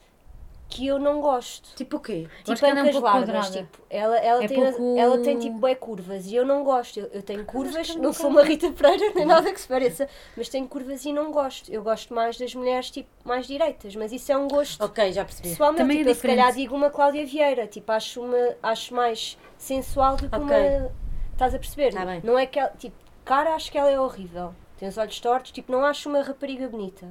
que 0.72 0.88
eu 0.88 0.98
não 0.98 1.20
gosto. 1.22 1.76
Tipo 1.76 1.98
o 1.98 2.00
quê? 2.00 2.24
Eu 2.24 2.28
acho 2.28 2.44
Tipo 2.46 2.60
que 2.60 2.66
ela 2.66 2.80
é 2.80 2.84
um 2.84 2.86
ancas 2.88 3.02
largas, 3.02 3.50
tipo, 3.52 3.78
ela, 3.90 4.18
ela, 4.18 4.44
É 4.44 4.48
tem, 4.48 4.58
pouco- 4.64 4.96
ela 4.98 5.18
tem 5.20 5.38
tipo 5.38 5.68
é 5.68 5.76
curvas 5.76 6.26
e 6.28 6.36
eu 6.36 6.46
não 6.46 6.64
gosto. 6.64 6.98
Eu, 7.00 7.08
eu 7.14 7.22
tenho 7.22 7.44
curvas, 7.46 7.92
que 7.92 8.00
não 8.00 8.14
sou 8.14 8.30
uma 8.30 8.42
Rita 8.44 8.72
Pereira 8.72 9.12
nem 9.14 9.26
nada 9.26 9.52
que 9.52 9.60
se 9.60 9.68
pareça, 9.68 10.08
mas 10.36 10.48
tenho 10.50 10.68
curvas 10.68 11.04
e 11.04 11.12
não 11.12 11.32
gosto. 11.32 11.70
Eu 11.72 11.84
gosto 11.84 12.14
mais 12.14 12.38
das 12.38 12.56
mulheres 12.56 12.90
tipo 12.90 13.10
mais 13.26 13.46
direitas, 13.46 13.96
mas 13.96 14.12
isso 14.14 14.32
é 14.32 14.38
um 14.38 14.48
gosto 14.48 14.82
Ok, 14.84 15.12
já 15.12 15.26
percebi. 15.26 15.50
pessoal. 15.50 15.74
Também 15.76 15.98
é 15.98 16.00
Tipo, 16.00 16.10
eu 16.12 16.16
se 16.16 16.22
calhar 16.28 16.54
digo 16.54 16.74
uma 16.76 16.90
Cláudia 16.90 17.26
Vieira, 17.26 17.68
tipo, 17.68 17.92
acho, 17.92 18.22
uma, 18.22 18.56
acho 18.64 18.94
mais 18.96 19.38
sensual 19.58 20.16
do 20.16 20.30
que 20.30 20.36
Ok. 20.36 20.46
uma. 20.48 20.92
Estás 21.34 21.54
a 21.54 21.60
perceber? 21.60 21.94
Tá. 21.94 22.06
Não 22.24 22.40
é 22.40 22.46
que 22.46 22.58
ela, 22.60 22.70
tipo, 22.78 22.96
cara, 23.26 23.54
acho 23.56 23.72
que 23.72 23.78
ela 23.78 23.90
é 23.92 24.00
horrível. 24.00 24.54
Tem 24.78 24.88
os 24.88 24.98
olhos 24.98 25.20
tortos, 25.20 25.52
tipo, 25.52 25.72
não 25.72 25.84
acho 25.86 26.08
uma 26.10 26.22
rapariga 26.22 26.68
bonita. 26.68 27.08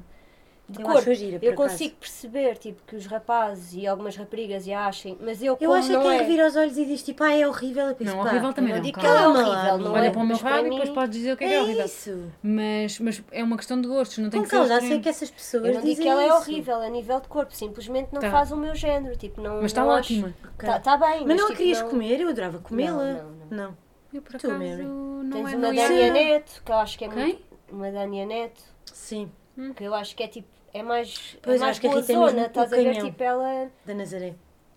De 0.71 0.81
Eu 0.81 0.87
corpo, 0.87 1.12
gira, 1.14 1.39
eu 1.43 1.53
acaso. 1.53 1.68
consigo 1.71 1.97
perceber, 1.97 2.57
tipo, 2.57 2.81
que 2.87 2.95
os 2.95 3.05
rapazes 3.05 3.75
e 3.75 3.89
algumas 3.89 4.14
raparigas 4.14 4.68
a 4.68 4.87
achem, 4.87 5.18
mas 5.21 5.43
eu, 5.43 5.59
Eu 5.61 5.73
acho 5.73 5.89
que 5.89 5.95
não 5.95 6.03
quem 6.03 6.12
é... 6.12 6.18
revira 6.18 6.47
os 6.47 6.55
olhos 6.55 6.79
e 6.79 6.85
diz 6.85 7.03
tipo, 7.03 7.25
ah, 7.25 7.35
é 7.35 7.45
horrível. 7.49 7.87
Eu 7.89 7.95
penso, 7.97 8.14
Não, 8.14 8.23
pá, 8.23 8.31
horrível 8.31 8.53
também 8.53 8.71
eu 8.71 8.77
não. 8.77 8.83
digo 8.85 9.01
que 9.01 9.05
calma. 9.05 9.41
ela 9.41 9.41
é 9.41 9.73
horrível, 9.73 9.79
não. 9.79 9.93
Olha 9.95 10.07
é? 10.07 10.11
para 10.11 10.21
o 10.23 10.27
meu 10.27 10.37
rabo 10.37 10.66
e 10.66 10.71
depois 10.71 10.89
podes 10.91 11.16
dizer 11.16 11.33
o 11.33 11.37
que 11.37 11.43
é, 11.45 11.49
que 11.49 11.55
é 11.55 11.57
É 11.57 11.62
horrível. 11.62 11.85
isso. 11.85 12.33
Mas, 12.41 13.01
mas 13.01 13.23
é 13.33 13.43
uma 13.43 13.57
questão 13.57 13.81
de 13.81 13.89
gostos, 13.89 14.18
não 14.18 14.31
tem 14.31 14.39
Com 14.41 14.45
que 14.45 14.51
ser 14.51 14.57
ao 14.59 14.68
calma, 14.68 14.81
já 14.81 14.87
sei 14.87 15.01
que 15.01 15.09
essas 15.09 15.31
pessoas 15.31 15.64
Eu 15.64 15.75
não 15.75 15.81
digo 15.81 15.91
dizem 15.91 16.05
que 16.05 16.09
ela 16.09 16.23
é 16.23 16.27
isso. 16.29 16.37
horrível 16.37 16.77
a 16.81 16.89
nível 16.89 17.21
de 17.21 17.27
corpo, 17.29 17.53
simplesmente 17.53 18.09
não 18.12 18.21
Tá. 18.21 18.31
faz 18.31 18.53
o 18.53 18.57
meu 18.57 18.75
género, 18.77 19.16
tipo, 19.16 19.41
não 19.41 19.57
Mas 19.57 19.64
está 19.73 19.85
ótima. 19.85 20.33
Ok. 20.55 20.68
Tá, 20.85 20.97
bem, 20.97 21.27
Mas 21.27 21.37
não 21.37 21.47
a 21.47 21.49
tipo, 21.49 21.59
querias 21.59 21.83
comer? 21.83 22.21
Eu 22.21 22.29
adorava 22.29 22.59
comê-la. 22.61 23.05
Não, 23.05 23.25
não, 23.51 23.66
Não. 23.68 23.77
Eu 24.14 24.23
por 24.23 24.37
acaso 24.37 24.55
não 24.55 25.31
Tens 25.33 25.53
é 25.53 25.57
uma 25.57 25.66
Dania 25.66 25.91
ia- 25.91 26.12
Neto, 26.12 26.62
que 26.64 26.71
eu 26.73 26.77
acho 26.77 26.97
que 26.99 27.05
é 27.05 27.09
muito... 27.09 27.43
Uma 27.73 27.91
Dania 27.93 28.27
Neto, 28.27 28.61
Sim, 28.93 29.31
que 29.77 29.85
eu 29.85 29.95
acho 29.95 30.15
que 30.17 30.23
é 30.23 30.29
tipo, 30.29 30.49
é 30.73 30.83
mais, 30.83 31.37
Pois, 31.43 31.57
é 31.57 31.59
mais 31.61 31.71
acho 31.73 31.81
que 31.81 31.87
a 31.87 31.91
Rita 31.91 32.01
é 32.13 32.15
zona, 32.15 32.33
mesmo 32.33 32.47
estás 32.47 32.71
o 32.71 32.75
a 32.75 32.79
ver, 32.79 33.03
tipo, 33.03 33.23
ela, 33.23 33.71
da 33.85 33.95
Nazaré. 33.95 34.35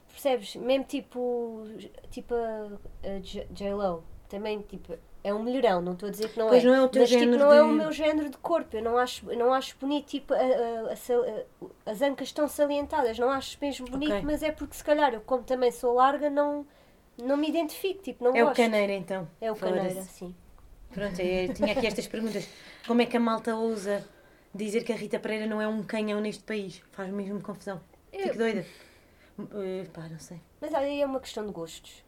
percebes, 0.10 0.56
mesmo 0.56 0.86
tipo, 0.86 1.66
tipo 2.10 2.34
a, 2.36 2.70
a 3.08 3.20
J-Lo, 3.20 4.04
também, 4.30 4.62
tipo, 4.62 4.98
é 5.24 5.34
um 5.34 5.42
melhorão, 5.42 5.82
não 5.82 5.94
estou 5.94 6.10
a 6.10 6.12
dizer 6.12 6.30
que 6.30 6.38
não 6.40 6.48
Pois 6.50 6.64
é, 6.64 6.68
não 6.68 6.74
é 6.76 6.82
o 6.82 6.90
teu 6.90 7.02
mas 7.02 7.10
tipo, 7.10 7.22
género 7.22 7.40
não 7.44 7.54
é 7.54 7.62
o 7.64 7.68
de- 7.68 7.74
meu 7.74 7.92
género 7.92 8.30
de 8.30 8.38
corpo, 8.38 8.76
eu 8.76 8.82
não 8.84 8.98
acho, 8.98 9.32
eu 9.32 9.38
não 9.38 9.54
acho 9.54 9.78
bonito, 9.80 10.08
tipo, 10.08 10.34
a- 10.34 10.38
a- 10.38 11.92
as 11.92 12.02
ancas 12.02 12.28
estão 12.30 12.48
salientadas, 12.48 13.18
não 13.20 13.30
acho 13.30 13.58
mesmo 13.62 13.88
bonito, 13.88 14.12
Ok. 14.14 14.22
mas 14.26 14.44
é 14.44 14.52
porque 14.52 14.76
se 14.76 14.84
calhar 14.84 15.14
eu, 15.14 15.22
como 15.22 15.44
também 15.44 15.72
sou 15.72 15.94
larga, 15.94 16.30
não, 16.30 16.66
não 17.22 17.38
me 17.38 17.48
identifico, 17.48 18.02
tipo, 18.02 18.24
não 18.24 18.36
É 18.36 18.44
o 18.44 18.48
gosto. 18.48 18.58
caneira 18.58 18.92
então. 18.94 19.28
É 19.40 19.52
o 19.52 19.56
caneira, 19.56 20.02
sim. 20.02 20.36
Pronto, 20.92 21.20
eu 21.22 21.54
tinha 21.54 21.72
aqui 21.74 21.88
estas 21.88 22.06
perguntas. 22.08 22.48
Como 22.86 23.02
é 23.02 23.06
que 23.06 23.16
a 23.16 23.20
malta 23.20 23.56
ousa 23.56 24.04
dizer 24.54 24.84
que 24.84 24.92
a 24.94 24.96
Rita 24.96 25.20
Pereira 25.20 25.46
não 25.46 25.62
é 25.62 25.68
um 25.68 25.84
canhão 25.84 26.20
neste 26.22 26.44
país? 26.44 26.82
Faz 26.92 27.12
mesmo 27.12 27.42
confusão. 27.42 27.82
Fico 28.12 28.38
doida. 28.38 28.66
Eh, 29.56 29.86
pá, 29.92 30.08
não 30.10 30.20
sei. 30.20 30.40
Mas 30.62 30.74
aí 30.74 31.02
é 31.02 31.06
uma 31.06 31.20
questão 31.20 31.46
de 31.46 31.52
gostos. 31.52 32.04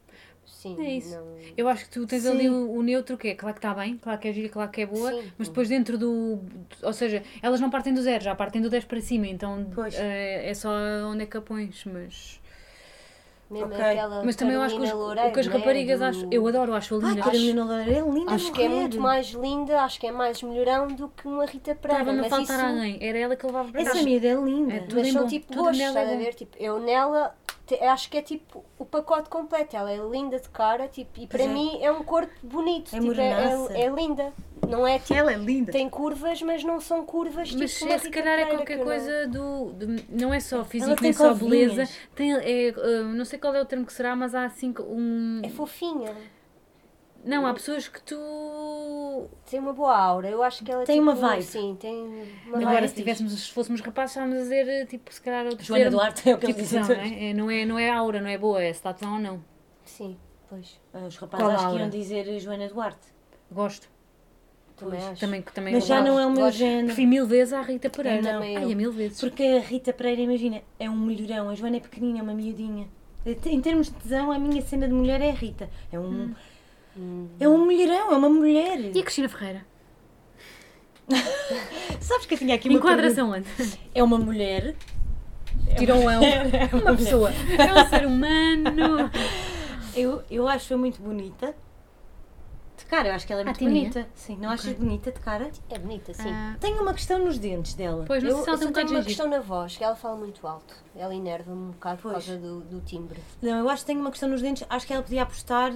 Sim, 0.46 0.80
É 0.80 0.98
isso. 0.98 1.16
não... 1.16 1.38
Eu 1.58 1.68
acho 1.68 1.86
que 1.86 1.92
tu 1.92 2.06
tens 2.06 2.22
Sim. 2.24 2.30
ali 2.30 2.50
o, 2.50 2.72
o 2.72 2.84
neutro 2.84 3.18
que 3.18 3.30
é 3.30 3.36
claro 3.36 3.56
que 3.56 3.60
está 3.60 3.74
bem, 3.74 3.98
claro 3.98 4.20
que 4.20 4.28
é 4.28 4.34
gira, 4.34 4.50
claro 4.50 4.70
que 4.70 4.82
é 4.82 4.86
boa, 4.86 5.12
Sim. 5.12 5.32
mas 5.38 5.48
depois 5.48 5.70
dentro 5.70 5.98
do. 5.98 6.40
Ou 6.84 6.94
seja, 6.94 7.24
elas 7.42 7.60
não 7.60 7.70
partem 7.72 7.94
do 7.94 8.02
zero, 8.02 8.24
já 8.24 8.36
partem 8.36 8.62
do 8.62 8.70
10 8.70 8.86
para 8.86 9.02
cima, 9.02 9.28
então 9.28 9.68
eh, 9.94 10.50
é 10.50 10.54
só 10.54 10.72
onde 11.08 11.24
é 11.24 11.26
que 11.26 11.36
a 11.36 11.42
pões, 11.42 11.84
mas. 11.86 12.40
Mesmo 13.48 13.68
Ok. 13.68 13.80
aquela 13.80 14.24
Mas 14.24 14.36
também 14.36 14.56
eu 14.56 14.62
acho 14.62 14.76
que, 14.76 14.82
os, 14.82 14.90
Carolina 14.90 15.12
o 15.28 15.32
que 15.32 15.40
as 15.40 15.46
Loureiro, 15.46 15.50
né, 15.50 15.58
raparigas 15.58 16.00
do- 16.00 16.06
acham. 16.06 16.28
Eu 16.32 16.48
adoro, 16.48 16.74
acho 16.74 16.96
Ai, 16.96 17.10
linda. 17.10 17.22
Carolina 17.24 17.64
Loureiro 17.64 17.92
é 17.92 18.12
linda. 18.12 18.32
Acho 18.34 18.52
que 18.52 18.62
é 18.64 18.70
muito 18.70 19.00
mais 19.00 19.28
linda, 19.30 19.82
acho 19.84 20.00
que 20.00 20.08
é 20.08 20.12
mais 20.12 20.42
melhorão 20.42 20.88
do 20.88 21.10
que 21.10 21.28
uma 21.28 21.46
Rita 21.46 21.76
Pereira. 21.76 22.02
Estava-me 22.02 22.20
a 22.20 22.22
Mas, 22.24 22.30
faltar 22.32 22.58
isso, 22.60 22.66
alguém, 22.76 22.98
era 23.02 23.18
ela 23.20 23.36
que 23.36 23.46
levava 23.46 23.72
para 23.72 23.82
Essa 23.82 23.92
casa. 23.92 24.04
miúda 24.04 24.28
é 24.28 24.34
linda. 24.34 24.74
É 24.74 24.80
tudo 24.80 24.96
mas 24.96 25.08
em 25.08 25.12
são 25.12 25.22
bom, 25.22 25.28
tipo 25.28 25.48
tudo 25.48 25.58
gostos, 25.60 25.78
nela 25.78 26.00
é 26.00 26.02
estás 26.02 26.10
a 26.10 26.18
bom. 26.18 26.24
ver? 26.26 26.34
Tipo, 26.34 26.58
eu 26.60 26.80
nela 26.80 27.36
acho 27.82 28.10
que 28.10 28.18
é 28.18 28.22
tipo 28.22 28.64
o 28.78 28.86
pacote 28.86 29.30
completo. 29.30 29.76
Ela 29.76 29.92
é 29.92 29.98
linda 29.98 30.40
de 30.40 30.50
cara, 30.50 30.88
tipo, 30.88 31.20
e 31.20 31.28
para 31.28 31.44
é. 31.44 31.48
mim 31.48 31.80
é 31.82 31.92
um 31.92 32.04
corpo 32.04 32.34
bonito. 32.44 32.96
É 32.96 33.00
tipo, 33.00 33.14
é, 33.20 33.78
é, 33.80 33.82
é 33.86 33.90
linda. 33.90 34.34
Não 34.68 34.88
é 34.88 35.00
tipo. 35.00 35.14
Ela 35.14 35.34
é 35.34 35.38
linda. 35.38 35.72
Tem 35.72 35.90
curvas, 35.90 36.42
mas 36.42 36.64
não 36.64 36.80
são 36.80 37.06
curvas 37.06 37.54
Mas 37.54 37.78
tipo 37.78 37.92
é, 37.92 37.98
se 37.98 38.10
calhar 38.10 38.40
é 38.40 38.46
qualquer 38.46 38.84
coisa 38.84 39.28
do, 39.28 39.72
de- 39.74 40.06
Não 40.10 40.34
é 40.34 40.40
só 40.40 40.64
físico, 40.64 41.02
nem 41.02 41.14
só 41.14 41.34
beleza. 41.34 41.88
Tem, 42.14 42.34
é, 42.34 42.74
uh, 42.78 43.04
não 43.04 43.26
sei 43.26 43.40
qual 43.40 43.56
é 43.56 43.62
o 43.62 43.66
termo 43.66 43.86
que 43.86 43.94
será, 43.94 44.16
mas 44.16 44.36
há 44.36 44.46
assim 44.46 44.74
um. 44.80 45.40
não- 45.42 45.46
É 45.46 45.50
fofinha. 45.50 46.16
Não, 47.24 47.48
há 47.48 47.54
pessoas 47.54 47.88
que 47.88 48.02
tu. 48.04 48.16
Tem 49.50 49.60
uma 49.60 49.74
boa 49.74 49.96
aura. 49.96 50.30
Eu 50.30 50.42
acho 50.44 50.64
que 50.64 50.72
ela 50.72 50.84
Tem 50.86 50.96
tipo, 51.00 51.04
uma 51.04 51.16
vibe. 51.16 51.44
Sim, 51.44 51.78
tem 51.80 52.04
uma 52.48 52.58
Agora, 52.58 52.72
vibe 52.76 52.88
se 52.90 52.96
tivéssemos, 52.96 53.34
se 53.34 53.52
fôssemos 53.52 53.82
rapazes, 53.82 54.12
estávamos 54.12 54.38
a 54.40 54.42
dizer, 54.44 54.68
eh, 54.68 54.86
tipo, 54.86 55.14
se 55.14 55.22
calhar 55.22 55.46
outro 55.46 55.64
Joana 55.66 55.84
termo. 55.84 55.98
Duarte 55.98 56.30
é 56.30 56.36
o 56.36 56.38
que 56.38 56.48
tipo, 56.48 56.60
eles 56.60 56.70
dizem 56.70 56.82
não, 56.98 57.04
é? 57.04 57.30
É, 57.30 57.34
não, 57.34 57.52
é, 57.52 57.66
não 57.66 57.80
é 57.80 57.90
aura, 57.90 58.22
não 58.22 58.30
é 58.30 58.38
boa, 58.38 58.62
é 58.62 58.66
se 58.74 58.80
está 58.80 58.94
tesão 58.94 59.14
ou 59.16 59.20
não. 59.20 59.44
Sim, 59.84 60.18
pois. 60.50 60.80
Os 60.94 61.18
rapazes 61.18 61.46
Qual 61.46 61.56
acho 61.56 61.70
que 61.76 61.80
iam 61.80 61.90
dizer 61.90 62.40
Joana 62.40 62.68
Duarte. 62.68 63.08
Gosto. 63.52 63.88
Também. 64.76 65.00
Também, 65.16 65.42
também 65.42 65.74
Mas 65.76 65.86
já 65.86 66.00
gosto. 66.00 66.08
não 66.12 66.20
é 66.20 66.26
o 66.26 66.32
meu 66.32 66.42
Gosto. 66.46 66.58
género. 66.58 66.88
Prefiro 66.88 67.08
mil 67.08 67.26
vezes 67.26 67.54
à 67.54 67.62
Rita 67.62 67.90
Pereira. 67.90 68.34
Não. 68.34 68.42
Ai, 68.42 68.72
é 68.72 68.76
mil 68.76 68.92
vezes. 68.92 69.20
Porque 69.22 69.42
a 69.42 69.60
Rita 69.60 69.94
Pereira, 69.94 70.22
imagina, 70.22 70.62
é 70.78 70.90
um 70.90 70.98
melhorão. 70.98 71.50
A 71.50 71.56
Joana 71.56 71.78
é 71.78 71.80
pequenina, 71.80 72.20
é 72.20 72.22
uma 72.22 72.34
miudinha. 72.34 72.88
Em 73.26 73.62
termos 73.62 73.88
de 73.88 73.94
tesão, 73.94 74.32
a 74.32 74.38
minha 74.38 74.62
cena 74.62 74.86
de 74.88 74.94
mulher 74.94 75.22
é 75.22 75.30
a 75.30 75.34
Rita. 75.34 75.70
É 75.92 75.98
um, 75.98 76.04
Hum. 76.26 76.36
É 77.40 77.48
um 77.48 77.58
mulherão, 77.66 78.12
é 78.12 78.16
uma 78.18 78.30
mulher. 78.30 78.80
E 78.96 79.00
a 79.00 79.04
Cristina 79.04 79.30
Ferreira? 79.30 79.66
Sabes 82.00 82.26
que 82.26 82.34
eu 82.34 82.38
tinha 82.38 82.56
aqui 82.56 82.68
uma 82.70 82.78
Enquadra-se 82.80 83.16
pergunta? 83.16 83.38
onde? 83.60 83.80
É 83.94 84.04
uma 84.04 84.18
mulher. 84.18 84.76
Tirou 85.78 85.98
um. 85.98 86.10
É 86.10 86.70
uma 86.74 86.80
mulher. 86.92 86.98
pessoa. 86.98 87.32
É 87.32 87.74
um 87.84 87.90
ser 87.90 88.06
humano. 88.08 89.12
Eu, 89.96 90.24
eu 90.30 90.48
acho-a 90.48 90.78
muito 90.78 91.02
bonita. 91.02 91.56
De 92.78 92.86
cara, 92.86 93.08
eu 93.08 93.14
acho 93.14 93.26
que 93.26 93.32
ela 93.32 93.42
é 93.42 93.44
Ah, 93.44 93.46
muito 93.48 93.64
bonita. 93.64 94.08
Sim, 94.14 94.36
não 94.38 94.50
achas 94.50 94.74
bonita 94.74 95.10
de 95.12 95.20
cara? 95.22 95.50
É 95.70 95.80
bonita, 95.80 96.14
sim. 96.14 96.30
Ah, 96.30 96.58
Tenho 96.60 96.82
uma 96.82 96.94
questão 96.94 97.20
nos 97.24 97.38
dentes 97.40 97.74
dela. 97.74 98.04
pois, 98.06 98.22
não 98.22 98.32
eu 98.32 98.44
se 98.44 98.50
ela 98.50 98.58
eu 98.58 98.60
tem 98.60 98.68
um 98.68 98.74
tenho 98.74 98.90
uma 98.90 99.04
questão 99.04 99.30
na 99.30 99.40
voz, 99.40 99.78
que 99.78 99.84
ela 99.84 99.96
fala 99.96 100.18
muito 100.18 100.46
alto. 100.46 100.76
Ela 100.94 101.16
enerva-me 101.16 101.58
um 101.58 101.72
bocado 101.72 102.02
por 102.02 102.12
Pois. 102.12 102.26
causa 102.26 102.40
do, 102.40 102.60
do 102.62 102.82
timbre. 102.82 103.20
Não, 103.42 103.60
eu 103.60 103.70
acho 103.70 103.84
que 103.84 103.88
tenho 103.88 104.02
uma 104.02 104.12
questão 104.12 104.28
nos 104.28 104.42
dentes. 104.42 104.66
Acho 104.70 104.86
que 104.86 104.92
ela 104.94 105.02
podia 105.04 105.24
apostar 105.24 105.72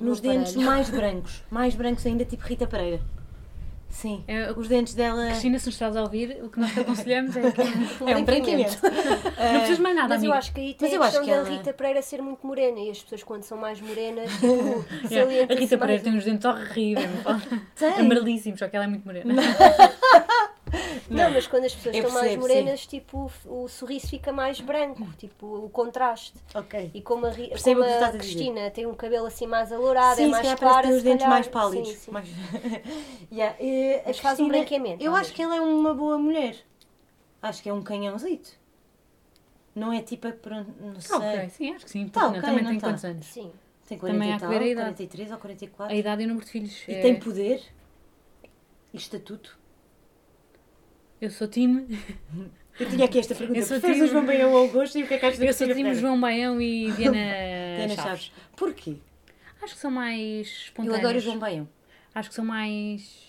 nos 0.00 0.18
aparelho. 0.18 0.40
dentes 0.44 0.56
mais 0.56 0.90
brancos. 0.90 1.42
Mais 1.50 1.74
brancos 1.74 2.04
ainda, 2.06 2.24
tipo 2.24 2.42
Rita 2.44 2.66
Pereira. 2.66 3.00
Sim. 3.88 4.22
É, 4.28 4.52
Os 4.54 4.68
dentes 4.68 4.92
dela. 4.94 5.26
Cristina, 5.28 5.58
se 5.58 5.66
nos 5.66 5.74
estás 5.74 5.96
a 5.96 6.02
ouvir, 6.02 6.38
o 6.42 6.50
que 6.50 6.60
nós 6.60 6.70
te 6.74 6.80
aconselhamos 6.80 7.34
é 7.36 7.50
que 7.50 7.62
não 8.00 8.08
É 8.12 8.16
um 8.16 8.24
branqueamento. 8.24 8.76
precisas 8.78 9.78
mais 9.78 9.96
nada, 9.96 10.08
Mas 10.08 10.22
eu 10.22 10.30
amiga. 10.32 10.38
acho 10.38 10.52
que 10.52 10.60
aí 10.60 10.76
Mas 10.78 10.90
tem 10.90 10.96
eu 10.98 11.02
a 11.02 11.06
questão 11.06 11.24
que 11.24 11.30
da 11.30 11.36
ela- 11.36 11.48
Rita 11.48 11.72
Pereira 11.72 12.02
ser 12.02 12.20
muito 12.20 12.46
morena 12.46 12.78
e 12.78 12.90
as 12.90 13.00
pessoas 13.00 13.22
quando 13.22 13.44
são 13.44 13.56
mais 13.56 13.80
morenas, 13.80 14.30
tipo, 14.38 14.84
Yeah. 15.10 15.54
A 15.54 15.56
Rita 15.58 15.78
Pereira 15.78 15.86
mais. 15.86 16.02
tem 16.02 16.14
uns 16.14 16.24
dentes 16.24 16.44
horríveis, 16.44 17.08
amarelíssimos, 17.98 18.58
só 18.58 18.68
que 18.68 18.76
ela 18.76 18.84
é 18.84 18.88
muito 18.88 19.04
morena. 19.06 19.34
Não, 21.08 21.30
mas 21.30 21.46
quando 21.46 21.64
as 21.64 21.74
pessoas 21.74 21.94
Eu 21.94 22.02
estão 22.02 22.14
mais 22.14 22.32
percebo, 22.32 22.42
morenas, 22.48 22.86
tipo, 22.86 23.30
o, 23.46 23.64
o 23.64 23.68
sorriso 23.68 24.08
fica 24.08 24.32
mais 24.32 24.60
branco, 24.60 25.06
tipo, 25.18 25.46
o 25.64 25.70
contraste. 25.70 26.34
Ok. 26.54 26.90
E 26.92 27.00
como 27.00 27.26
a, 27.26 27.30
como 27.30 27.40
o 27.40 27.44
que 27.44 27.52
a 27.52 27.54
estás 27.56 28.02
a 28.02 28.06
dizer. 28.06 28.18
Cristina 28.18 28.70
tem 28.70 28.86
um 28.86 28.94
cabelo 28.94 29.26
assim 29.26 29.46
mais 29.46 29.72
alourado, 29.72 30.20
é 30.20 30.24
Sim, 30.24 30.24
se 30.24 30.30
mais 30.30 30.54
clara, 30.54 30.88
tem 30.88 30.96
os 30.96 31.02
dentes 31.02 31.26
mais 31.26 31.46
pálidos. 31.48 31.88
sim, 31.88 31.96
sim. 31.96 32.10
Mais... 32.10 32.28
Yeah, 33.30 33.56
a 34.04 34.08
Mas 34.08 34.18
faz 34.18 34.40
um 34.40 34.48
branqueamento, 34.48 35.02
Eu 35.02 35.14
acho 35.14 35.32
que 35.32 35.42
ela 35.42 35.56
é 35.56 35.60
uma 35.60 35.94
boa 35.94 36.18
mulher. 36.18 36.56
Acho 37.42 37.62
que 37.62 37.68
é 37.68 37.72
um 37.72 37.82
canhãozito. 37.82 38.50
Não 39.74 39.92
é 39.92 40.00
tipo 40.00 40.26
a 40.26 40.32
pronto, 40.32 40.72
não 40.80 41.00
sei. 41.00 41.16
ok, 41.16 41.50
sim, 41.50 41.74
acho 41.74 41.84
que 41.84 41.90
sim. 41.90 42.08
Tá, 42.08 42.20
porque 42.20 42.20
não, 42.20 42.38
ok, 42.38 42.40
também 42.48 42.64
não 42.64 42.70
tem 42.70 42.80
tá. 42.80 42.88
quantos 42.88 43.04
anos? 43.04 43.26
Sim. 43.26 43.52
Tem 43.86 43.98
40 43.98 44.14
Também 44.18 44.30
e 44.30 44.32
há 44.32 44.38
que 44.38 44.46
ver 44.46 44.62
a 44.62 44.66
idade. 44.66 44.86
43 44.96 45.30
ou 45.32 45.38
44. 45.38 45.94
A 45.94 45.98
idade 45.98 46.22
e 46.22 46.24
o 46.24 46.28
número 46.28 46.46
de 46.46 46.52
filhos. 46.52 46.88
E 46.88 46.94
é- 46.94 47.00
tem 47.00 47.18
poder 47.20 47.62
e 48.92 48.96
estatuto. 48.96 49.58
Eu 51.20 51.30
sou 51.30 51.48
time. 51.48 51.86
Eu 52.78 52.90
tinha 52.90 53.06
aqui 53.06 53.18
esta 53.18 53.34
pergunta. 53.34 53.58
Eu 53.58 53.64
sou 53.64 53.80
Preferes 53.80 54.02
o 54.02 54.04
time- 54.04 54.12
João 54.12 54.26
Baião 54.26 54.50
ou 54.52 54.56
o 54.56 54.62
Augusto 54.64 54.98
e 54.98 55.02
o 55.02 55.06
que 55.08 55.14
é 55.14 55.18
que 55.18 55.24
achas 55.26 55.40
Eu 55.40 55.52
sou 55.54 55.66
time? 55.74 55.94
João 55.94 56.20
Baião 56.20 56.60
e 56.60 56.92
Diana, 56.96 57.16
Diana 57.16 57.88
Chaves. 57.94 58.02
Chaves. 58.04 58.32
Porquê? 58.54 58.96
Acho 59.62 59.74
que 59.74 59.80
são 59.80 59.90
mais 59.90 60.46
Eu 60.46 60.52
espontâneos. 60.52 60.98
adoro 61.00 61.16
o 61.16 61.20
João 61.20 61.38
Baião. 61.38 61.68
Acho 62.14 62.28
que 62.28 62.34
são 62.34 62.44
mais. 62.44 63.24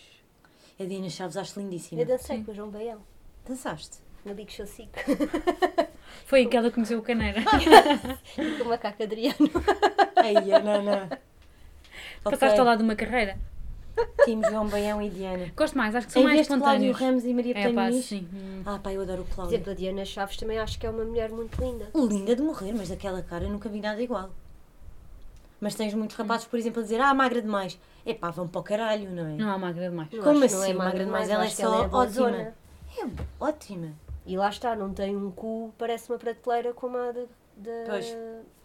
A 0.77 0.83
Diana 0.83 1.09
Chaves 1.09 1.37
acho 1.37 1.57
lindíssima. 1.61 2.01
Eu 2.01 2.05
dancei 2.05 2.43
com 2.43 2.51
o 2.51 2.53
João 2.53 2.69
Baião, 2.69 3.01
Dançaste? 3.47 3.99
no 4.25 4.33
Big 4.35 4.51
Show 4.51 4.67
5, 4.67 4.89
Foi 6.25 6.39
aí 6.39 6.45
que 6.47 6.57
ela 6.57 6.69
conheceu 6.69 6.99
o 6.99 7.01
Caneira. 7.01 7.41
com 8.57 8.63
o 8.65 8.67
macaco 8.67 9.01
Adriano. 9.01 9.37
Ai, 10.17 10.33
não, 10.61 10.83
não. 10.83 11.09
Passaste 12.21 12.59
ao 12.59 12.65
lado 12.65 12.79
de 12.79 12.83
uma 12.83 12.95
carreira. 12.97 13.39
Time 14.23 14.43
João 14.43 14.67
Baião 14.67 15.01
e 15.01 15.09
Diana. 15.09 15.51
Gosto 15.55 15.77
mais, 15.77 15.95
acho 15.95 16.07
que 16.07 16.13
são 16.13 16.21
Em 16.21 16.25
mais 16.25 16.41
de 16.41 16.47
Cláudio 16.47 16.65
espontâneos. 16.91 16.99
Ramos 16.99 17.25
e 17.25 17.33
Maria 17.33 17.57
É, 17.57 17.73
pá, 17.73 17.91
sim. 17.91 18.27
Ah, 18.65 18.79
pá, 18.81 18.91
eu 18.93 19.01
adoro 19.01 19.21
o 19.21 19.25
Por 19.25 19.35
Cláudio. 19.35 19.55
exemplo, 19.55 19.71
a 19.71 19.75
Diana 19.75 20.05
Chaves 20.05 20.37
também 20.37 20.59
acho 20.59 20.77
que 20.79 20.85
é 20.85 20.89
uma 20.89 21.03
mulher 21.05 21.29
muito 21.31 21.59
linda. 21.63 21.87
Linda 21.95 22.35
de 22.35 22.41
morrer, 22.41 22.73
mas 22.73 22.89
daquela 22.89 23.21
cara 23.21 23.45
eu 23.45 23.49
nunca 23.49 23.69
vi 23.69 23.79
nada 23.79 24.01
igual. 24.01 24.31
Mas 25.59 25.73
tens 25.75 25.93
muitos 25.93 26.15
rapazes, 26.15 26.45
por 26.45 26.59
exemplo, 26.59 26.81
a 26.81 26.83
dizer 26.83 26.99
Ah, 27.01 27.13
magra 27.13 27.41
demais. 27.41 27.79
Epá, 28.05 28.29
vão 28.29 28.47
para 28.47 28.61
o 28.61 28.63
caralho, 28.63 29.09
não 29.09 29.25
é? 29.27 29.35
Não 29.35 29.49
há 29.51 29.57
magra 29.57 29.89
demais. 29.89 30.09
Como 30.09 30.39
não 30.39 30.43
assim, 30.43 30.71
é 30.71 30.73
magra 30.73 30.75
magra 30.75 31.05
demais? 31.05 31.29
Ela 31.29 31.45
é 31.45 31.49
só 31.49 31.63
ela 31.63 31.75
é 31.75 31.79
ótima. 31.79 31.89
bonzona. 32.05 32.53
É 32.99 33.05
ótima. 33.39 33.93
E 34.25 34.37
lá 34.37 34.49
está, 34.49 34.75
não 34.75 34.93
tem 34.93 35.15
um 35.15 35.31
cu, 35.31 35.73
parece 35.77 36.11
uma 36.11 36.19
prateleira 36.19 36.73
como 36.73 36.97
a 36.97 37.11
da. 37.11 37.21
da- 37.55 37.85
Pois. 37.87 38.15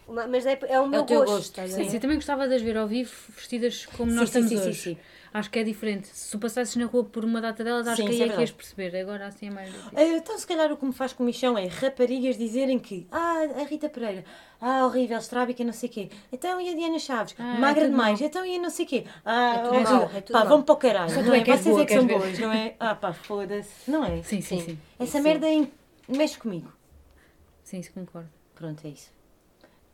uma- 0.07 0.27
mas 0.27 0.45
é, 0.45 0.59
é 0.67 0.79
o 0.79 0.87
meu 0.87 1.01
o 1.01 1.05
teu 1.05 1.19
gosto. 1.23 1.33
gosto, 1.55 1.61
sim. 1.67 1.85
Sim, 1.89 1.95
eu 1.95 1.99
também 2.01 2.17
gostava 2.17 2.47
de 2.47 2.53
as 2.55 2.61
ver 2.61 2.77
ao 2.77 2.87
vivo 2.87 3.11
vestidas 3.35 3.85
como 3.87 4.11
Sim, 4.11 4.15
nós 4.17 4.29
sim, 4.29 4.41
estamos 4.41 4.49
sim, 4.49 4.57
sim, 4.57 4.69
hoje. 4.69 4.81
sim. 4.81 4.97
Acho 5.33 5.49
que 5.49 5.57
é 5.57 5.63
diferente. 5.63 6.07
Se 6.09 6.29
tu 6.31 6.37
passasses 6.37 6.75
na 6.75 6.85
rua 6.85 7.03
por 7.03 7.25
uma 7.25 7.41
data 7.41 7.63
delas, 7.63 7.87
acho 7.87 8.03
Sim, 8.03 8.07
que 8.07 8.13
aí 8.13 8.21
é 8.21 8.25
é 8.25 8.35
que 8.35 8.39
ias 8.41 8.51
perceber. 8.51 8.95
Agora 8.95 9.25
assim 9.25 9.47
é 9.47 9.49
mais 9.49 9.67
difícil. 9.71 9.91
Ah, 9.95 10.03
Então, 10.03 10.37
se 10.37 10.45
calhar 10.45 10.71
o 10.71 10.77
que 10.77 10.85
me 10.85 10.93
faz 10.93 11.11
comichão 11.11 11.57
é 11.57 11.65
raparigas 11.65 12.37
dizerem 12.37 12.77
que 12.77 13.07
Ah, 13.11 13.41
a 13.59 13.63
Rita 13.63 13.89
Pereira, 13.89 14.23
ah, 14.61 14.85
horrível, 14.85 15.17
estrábica, 15.17 15.63
não 15.63 15.73
sei 15.73 15.89
o 15.89 15.91
quê. 15.91 16.09
Então, 16.31 16.61
e 16.61 16.69
a 16.69 16.75
Diana 16.75 16.99
Chaves? 16.99 17.33
Ah, 17.39 17.55
é 17.55 17.59
magra 17.59 17.81
tudo 17.85 17.91
demais. 17.91 18.21
Então, 18.21 18.45
e 18.45 18.55
a 18.57 18.59
não 18.59 18.69
sei 18.69 18.85
o 18.85 18.87
quê? 18.89 19.05
Ah, 19.25 19.55
É 19.55 19.59
tudo 19.63 19.81
mau, 19.81 20.03
é 20.13 20.21
tudo 20.21 20.33
pá, 20.39 20.43
vão 20.43 20.61
para 20.61 20.73
o 20.73 20.77
caralho. 20.77 21.23
Não 21.23 21.33
é 21.33 21.39
é? 21.39 21.43
que 21.43 21.51
Vocês 21.51 21.65
boa, 21.65 21.81
é 21.81 21.85
que 21.85 21.93
são 21.95 22.05
boas, 22.07 22.37
não 22.39 22.51
é? 22.53 22.75
Ah, 22.79 22.93
pá, 22.93 23.11
foda-se. 23.11 23.89
Não 23.89 24.05
é? 24.05 24.21
Sim, 24.21 24.39
sim, 24.39 24.59
Sim. 24.59 24.65
sim. 24.65 24.79
Essa 24.99 25.17
Sim. 25.17 25.23
merda 25.23 25.49
em- 25.49 25.71
mexe 26.07 26.37
comigo. 26.37 26.71
Sim, 27.63 27.79
isso 27.79 27.91
concordo. 27.91 28.29
Pronto, 28.53 28.85
é 28.85 28.89
isso. 28.89 29.11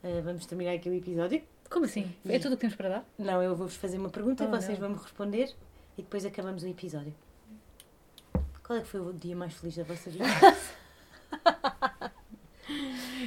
Ah, 0.04 0.22
vamos 0.22 0.46
terminar 0.46 0.74
aqui 0.74 0.90
o 0.90 0.94
episódio. 0.94 1.42
Como 1.70 1.86
assim? 1.86 2.12
É 2.28 2.40
tudo 2.40 2.54
o 2.54 2.58
que 2.58 2.62
temos 2.62 2.76
para 2.76 2.90
dar? 2.90 3.06
Não, 3.18 3.42
eu 3.44 3.56
vou-vos 3.56 3.76
fazer 3.76 3.98
uma 3.98 4.10
pergunta, 4.10 4.44
Oh, 4.46 4.50
vocês 4.50 4.80
não. 4.80 4.88
vão-me 4.88 5.02
responder 5.04 5.54
e 5.98 6.02
depois 6.02 6.26
acabamos 6.26 6.64
o 6.64 6.68
episódio. 6.68 7.14
Qual 8.64 8.78
é 8.80 8.82
que 8.82 8.88
foi 8.88 9.00
o 9.02 9.14
dia 9.14 9.36
mais 9.36 9.54
feliz 9.54 9.76
da 9.76 9.84
vossa 9.84 10.10
vida? 10.10 10.26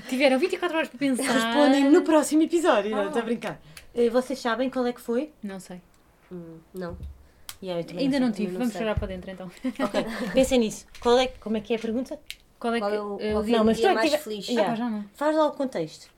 Tiveram 0.09 0.39
24 0.39 0.77
horas 0.77 0.89
para 0.89 0.99
pensar. 0.99 1.23
Respondem 1.33 1.91
no 1.91 2.03
próximo 2.03 2.43
episódio. 2.43 2.91
Não, 2.93 3.03
Ah. 3.03 3.07
estou 3.07 3.23
a 3.23 3.25
brincar. 3.25 3.61
Eh, 3.95 4.09
Vocês 4.09 4.39
sabem 4.39 4.71
qual 4.71 4.87
é 4.87 4.93
que 4.93 5.01
foi? 5.01 5.33
Não 5.43 5.59
sei. 5.61 5.81
Hum, 6.31 6.59
não. 6.73 6.97
Yeah, 7.63 7.81
Ainda 7.97 8.17
sei. 8.17 8.21
não 8.21 8.33
tive. 8.33 8.53
não 8.53 8.59
Vamos 8.61 8.73
sei. 8.73 8.81
chorar 8.83 8.95
para 8.97 9.09
dentro 9.09 9.31
então. 9.31 9.47
Ok, 9.85 10.05
pensem 10.33 10.59
nisso. 10.59 10.87
Qual 11.01 11.19
é, 11.19 11.27
como 11.29 11.57
é 11.57 11.61
que 11.61 11.73
é 11.73 11.77
a 11.77 11.79
pergunta? 11.79 12.19
Qual 12.59 12.75
é 12.75 12.79
Qual 12.81 12.91
que. 12.91 12.97
é 12.97 13.01
o, 13.01 13.05
qual 13.33 13.43
o 13.43 13.45
foi 13.45 13.53
não, 13.53 13.65
mas 13.65 13.77
dia 13.77 13.91
é 13.91 13.95
mais 13.95 14.11
tive- 14.11 14.23
feliz? 14.23 14.49
Yeah. 14.49 14.67
Ah, 14.67 14.71
pá, 14.71 14.77
já 14.77 14.91
não. 14.91 15.05
Faz 15.15 15.37
lá 15.37 15.47
o 15.47 15.53
contexto. 15.53 16.09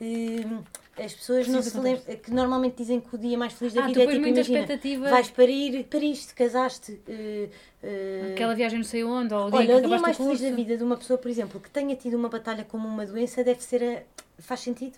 Hum, 0.00 0.62
as 1.04 1.14
pessoas 1.14 1.48
não 1.48 1.62
se 1.62 1.78
lembram, 1.78 2.16
que 2.16 2.30
normalmente 2.30 2.76
dizem 2.76 3.00
que 3.00 3.14
o 3.14 3.18
dia 3.18 3.36
mais 3.38 3.52
feliz 3.52 3.74
da 3.74 3.82
Ah, 3.84 3.86
vida 3.86 4.02
é 4.02 4.06
tipo, 4.06 4.20
muita 4.20 4.40
imagina, 4.40 4.58
expectativa. 4.60 5.10
vais 5.10 5.30
parir, 5.30 5.84
pariste, 5.84 6.34
casaste, 6.34 7.00
eh, 7.08 7.48
eh, 7.82 8.30
Aquela 8.34 8.54
viagem 8.54 8.78
não 8.78 8.84
sei 8.84 9.04
onde, 9.04 9.32
ou 9.34 9.46
o 9.46 9.50
dia 9.50 9.58
Olha, 9.60 9.76
o 9.76 9.80
dia 9.80 9.98
mais 9.98 10.16
feliz 10.16 10.40
da 10.40 10.50
vida 10.50 10.76
de 10.76 10.82
uma 10.84 10.96
pessoa, 10.96 11.18
por 11.18 11.30
exemplo, 11.30 11.60
que 11.60 11.70
tenha 11.70 11.94
tido 11.96 12.14
uma 12.16 12.28
batalha 12.28 12.64
como 12.64 12.86
uma 12.88 13.04
doença, 13.06 13.42
deve 13.44 13.62
ser 13.62 13.82
a... 13.82 14.02
Faz 14.42 14.60
sentido? 14.60 14.96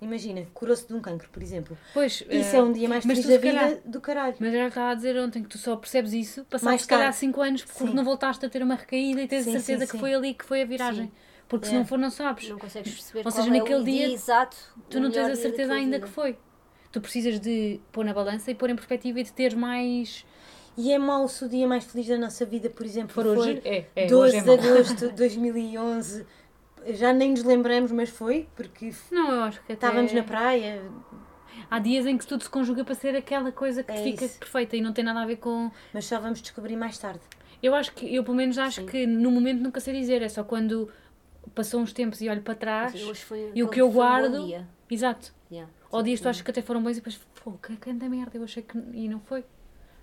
Imagina, 0.00 0.46
curou-se 0.54 0.86
de 0.86 0.94
um 0.94 1.00
cancro, 1.00 1.28
por 1.32 1.42
exemplo. 1.42 1.76
Pois, 1.92 2.22
Isso 2.30 2.54
eh, 2.54 2.58
é 2.58 2.62
um 2.62 2.70
dia 2.72 2.88
mais 2.88 3.04
feliz 3.04 3.26
da 3.26 3.36
calhar- 3.38 3.68
vida 3.70 3.82
do 3.84 4.00
caralho. 4.00 4.36
Mas 4.38 4.54
era 4.54 4.62
o 4.62 4.66
que 4.66 4.68
estava 4.70 4.90
a 4.90 4.94
dizer 4.94 5.18
ontem, 5.18 5.42
que 5.42 5.48
tu 5.48 5.58
só 5.58 5.74
percebes 5.74 6.12
isso 6.12 6.46
Mais 6.62 6.82
se 6.82 6.86
calhar 6.88 7.06
tarde. 7.06 7.18
5 7.18 7.40
anos, 7.42 7.64
porque 7.64 7.84
Sim. 7.84 7.92
não 7.94 8.04
voltaste 8.04 8.46
a 8.46 8.48
ter 8.48 8.62
uma 8.62 8.76
recaída 8.76 9.20
e 9.22 9.26
tens 9.26 9.42
Sim, 9.44 9.56
a 9.56 9.60
certeza 9.60 9.86
sim, 9.86 9.92
que 9.92 9.98
foi 9.98 10.14
ali 10.14 10.34
que 10.34 10.44
foi 10.44 10.62
a 10.62 10.64
viragem. 10.64 11.06
Sim. 11.06 11.12
Porque 11.48 11.66
se 11.66 11.74
É. 11.74 11.78
não 11.78 11.86
for, 11.86 11.98
não 11.98 12.10
sabes. 12.10 12.48
Não 12.48 12.58
consegues 12.58 12.92
perceber 12.92 13.20
Ou 13.20 13.22
qual 13.24 13.32
seja, 13.32 13.48
é 13.48 13.58
naquele 13.58 13.80
o 13.80 13.84
dia, 13.84 14.06
dia, 14.06 14.14
exato. 14.14 14.56
Tu 14.90 15.00
não 15.00 15.10
tens 15.10 15.28
a 15.28 15.36
certeza 15.36 15.72
ainda 15.72 15.96
vida. 15.96 16.06
que 16.06 16.12
foi. 16.12 16.36
Tu 16.92 17.00
precisas 17.00 17.40
de 17.40 17.80
pôr 17.92 18.04
na 18.04 18.12
balança 18.14 18.50
e 18.50 18.54
pôr 18.54 18.70
em 18.70 18.74
perspectiva 18.76 19.20
e 19.20 19.22
de 19.22 19.32
ter 19.32 19.56
mais. 19.56 20.24
E 20.76 20.92
é 20.92 20.98
mau 20.98 21.26
se 21.26 21.44
o 21.44 21.48
dia 21.48 21.66
mais 21.66 21.84
feliz 21.84 22.06
da 22.06 22.16
nossa 22.18 22.44
vida, 22.46 22.70
por 22.70 22.84
exemplo, 22.86 23.12
For 23.12 23.24
foi 23.24 23.36
hoje? 23.36 23.62
É, 23.64 23.84
é, 23.96 24.06
12 24.06 24.36
hoje 24.36 24.36
é 24.50 24.56
de 24.56 24.68
agosto 24.68 25.08
de 25.08 25.14
2011. 25.14 26.26
Já 26.90 27.12
nem 27.12 27.32
nos 27.32 27.42
lembramos, 27.42 27.90
mas 27.90 28.08
foi, 28.08 28.46
porque 28.54 28.92
Não, 29.10 29.30
eu 29.32 29.42
acho 29.42 29.58
que 29.58 29.72
até... 29.72 29.74
estávamos 29.74 30.12
na 30.12 30.22
praia. 30.22 30.80
Há 31.70 31.78
dias 31.80 32.06
em 32.06 32.16
que 32.16 32.26
tudo 32.26 32.44
se 32.44 32.48
conjuga 32.48 32.84
para 32.84 32.94
ser 32.94 33.16
aquela 33.16 33.50
coisa 33.50 33.82
que 33.82 33.90
É 33.92 34.02
fica 34.02 34.24
isso. 34.24 34.38
perfeita 34.38 34.76
e 34.76 34.80
não 34.80 34.92
tem 34.92 35.04
nada 35.04 35.20
a 35.22 35.26
ver 35.26 35.36
com. 35.36 35.70
Mas 35.92 36.04
só 36.06 36.18
vamos 36.20 36.40
descobrir 36.40 36.76
mais 36.76 36.96
tarde. 36.96 37.20
Eu 37.62 37.74
acho 37.74 37.92
que, 37.92 38.14
eu 38.14 38.22
pelo 38.22 38.36
menos 38.36 38.56
acho 38.56 38.80
Sim. 38.82 38.86
que 38.86 39.06
no 39.06 39.30
momento 39.32 39.60
nunca 39.60 39.80
sei 39.80 39.92
dizer, 39.98 40.22
é 40.22 40.28
só 40.28 40.44
quando 40.44 40.88
passou 41.54 41.80
uns 41.80 41.92
tempos 41.92 42.20
e 42.20 42.28
olho 42.28 42.42
para 42.42 42.54
trás. 42.54 43.00
Foi 43.20 43.52
E 43.54 43.62
o 43.62 43.68
que 43.68 43.80
eu 43.80 43.88
um 43.88 43.92
guardo-. 43.92 44.64
Exato. 44.90 45.32
Yeah. 45.50 45.70
Ou 45.90 46.02
dias 46.02 46.20
tu 46.20 46.28
achas 46.28 46.42
que 46.42 46.50
até 46.50 46.60
foram 46.62 46.82
bons 46.82 46.92
e 46.92 46.94
depois, 46.96 47.18
pô, 47.42 47.52
que 47.52 47.74
grande 47.76 48.08
merda, 48.08 48.36
eu 48.36 48.44
achei 48.44 48.62
que. 48.62 48.76
E 48.92 49.08
não 49.08 49.20
foi. 49.20 49.44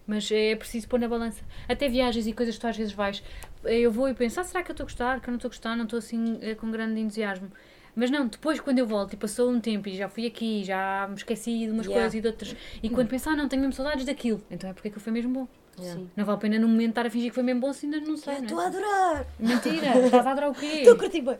Mas 0.07 0.31
é 0.31 0.55
preciso 0.55 0.87
pôr 0.87 0.99
na 0.99 1.07
balança. 1.07 1.43
Até 1.67 1.89
viagens 1.89 2.27
e 2.27 2.33
coisas 2.33 2.55
que 2.55 2.61
tu 2.61 2.67
às 2.67 2.77
vezes 2.77 2.93
vais. 2.93 3.23
Eu 3.63 3.91
vou 3.91 4.07
e 4.07 4.13
penso, 4.13 4.39
ah, 4.39 4.43
será 4.43 4.63
que 4.63 4.69
eu 4.69 4.73
estou 4.73 4.83
a 4.83 4.87
gostar? 4.87 5.19
Que 5.19 5.29
eu 5.29 5.31
não 5.31 5.37
estou 5.37 5.49
a 5.49 5.51
gostar, 5.51 5.75
não 5.75 5.85
estou 5.85 5.97
assim 5.97 6.37
eh, 6.41 6.53
com 6.53 6.69
grande 6.69 6.99
entusiasmo. 6.99 7.51
Mas 7.95 8.11
não, 8.11 8.27
depois 8.27 8.59
quando 8.59 8.77
eu 8.77 8.85
volto 8.85 9.13
e 9.13 9.17
passou 9.17 9.49
um 9.49 9.59
tempo 9.59 9.87
e 9.89 9.95
já 9.95 10.07
fui 10.09 10.27
aqui, 10.27 10.63
já 10.63 11.07
me 11.07 11.15
esqueci 11.15 11.65
de 11.65 11.71
umas 11.71 11.85
Yeah. 11.87 11.93
coisas 12.01 12.13
e 12.13 12.21
de 12.21 12.27
outras. 12.27 12.55
E 12.83 12.89
quando 12.89 13.07
penso, 13.07 13.29
ah, 13.29 13.35
não, 13.35 13.47
tenho 13.47 13.61
mesmo 13.61 13.73
saudades 13.73 14.05
daquilo. 14.05 14.43
Então 14.51 14.69
é 14.69 14.73
porque 14.73 14.89
aquilo 14.89 15.01
foi 15.01 15.13
mesmo 15.13 15.33
bom. 15.33 15.47
Yeah. 15.77 16.01
Não 16.15 16.25
vale 16.25 16.37
a 16.37 16.39
pena 16.39 16.59
no 16.59 16.67
momento 16.67 16.89
estar 16.91 17.05
a 17.05 17.09
fingir 17.09 17.29
que 17.29 17.35
foi 17.35 17.43
mesmo 17.43 17.61
bom 17.61 17.73
se 17.73 17.85
ainda 17.85 17.99
não 17.99 18.15
sei. 18.15 18.35
não 18.35 18.43
Estou 18.43 18.61
é? 18.61 18.63
a 18.63 18.67
adorar! 18.67 19.27
Mentira, 19.39 19.97
estás 20.05 20.25
a 20.27 20.31
adorar 20.31 20.49
o 20.51 20.53
quê? 20.53 20.65
Estou 20.65 20.93
a 20.93 20.97
curtir 20.97 21.21
bem! 21.21 21.37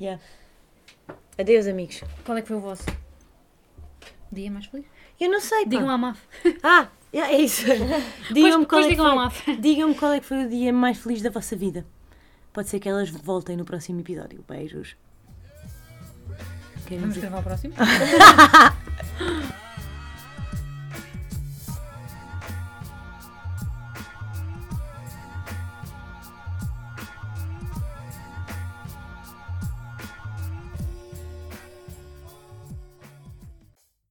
Yeah. 0.00 0.20
Adeus, 1.38 1.66
amigos. 1.66 2.02
Qual 2.24 2.36
é 2.36 2.42
que 2.42 2.48
foi 2.48 2.56
o 2.56 2.60
vosso 2.60 2.84
dia 4.32 4.50
mais 4.50 4.66
feliz? 4.66 4.86
Eu 5.20 5.30
não 5.30 5.40
sei, 5.40 5.64
pá. 5.64 5.70
Digam 5.70 5.90
à 5.90 5.98
MAF. 5.98 6.20
Ah, 6.62 6.88
é 7.12 7.40
isso. 7.40 7.64
Digam-me 8.32 8.66
qual, 8.66 8.82
é 8.82 8.88
que 8.88 9.56
digam 9.56 9.94
qual 9.94 10.12
é 10.12 10.20
que 10.20 10.26
foi 10.26 10.44
o 10.44 10.48
dia 10.48 10.72
mais 10.72 10.98
feliz 10.98 11.22
da 11.22 11.30
vossa 11.30 11.56
vida. 11.56 11.86
Pode 12.52 12.68
ser 12.68 12.80
que 12.80 12.88
elas 12.88 13.08
voltem 13.08 13.56
no 13.56 13.64
próximo 13.64 14.00
episódio. 14.00 14.44
Beijos. 14.46 14.96
Querem 16.86 17.00
Vamos 17.00 17.16
gravar 17.16 17.38
o 17.38 17.42
próximo? 17.42 17.74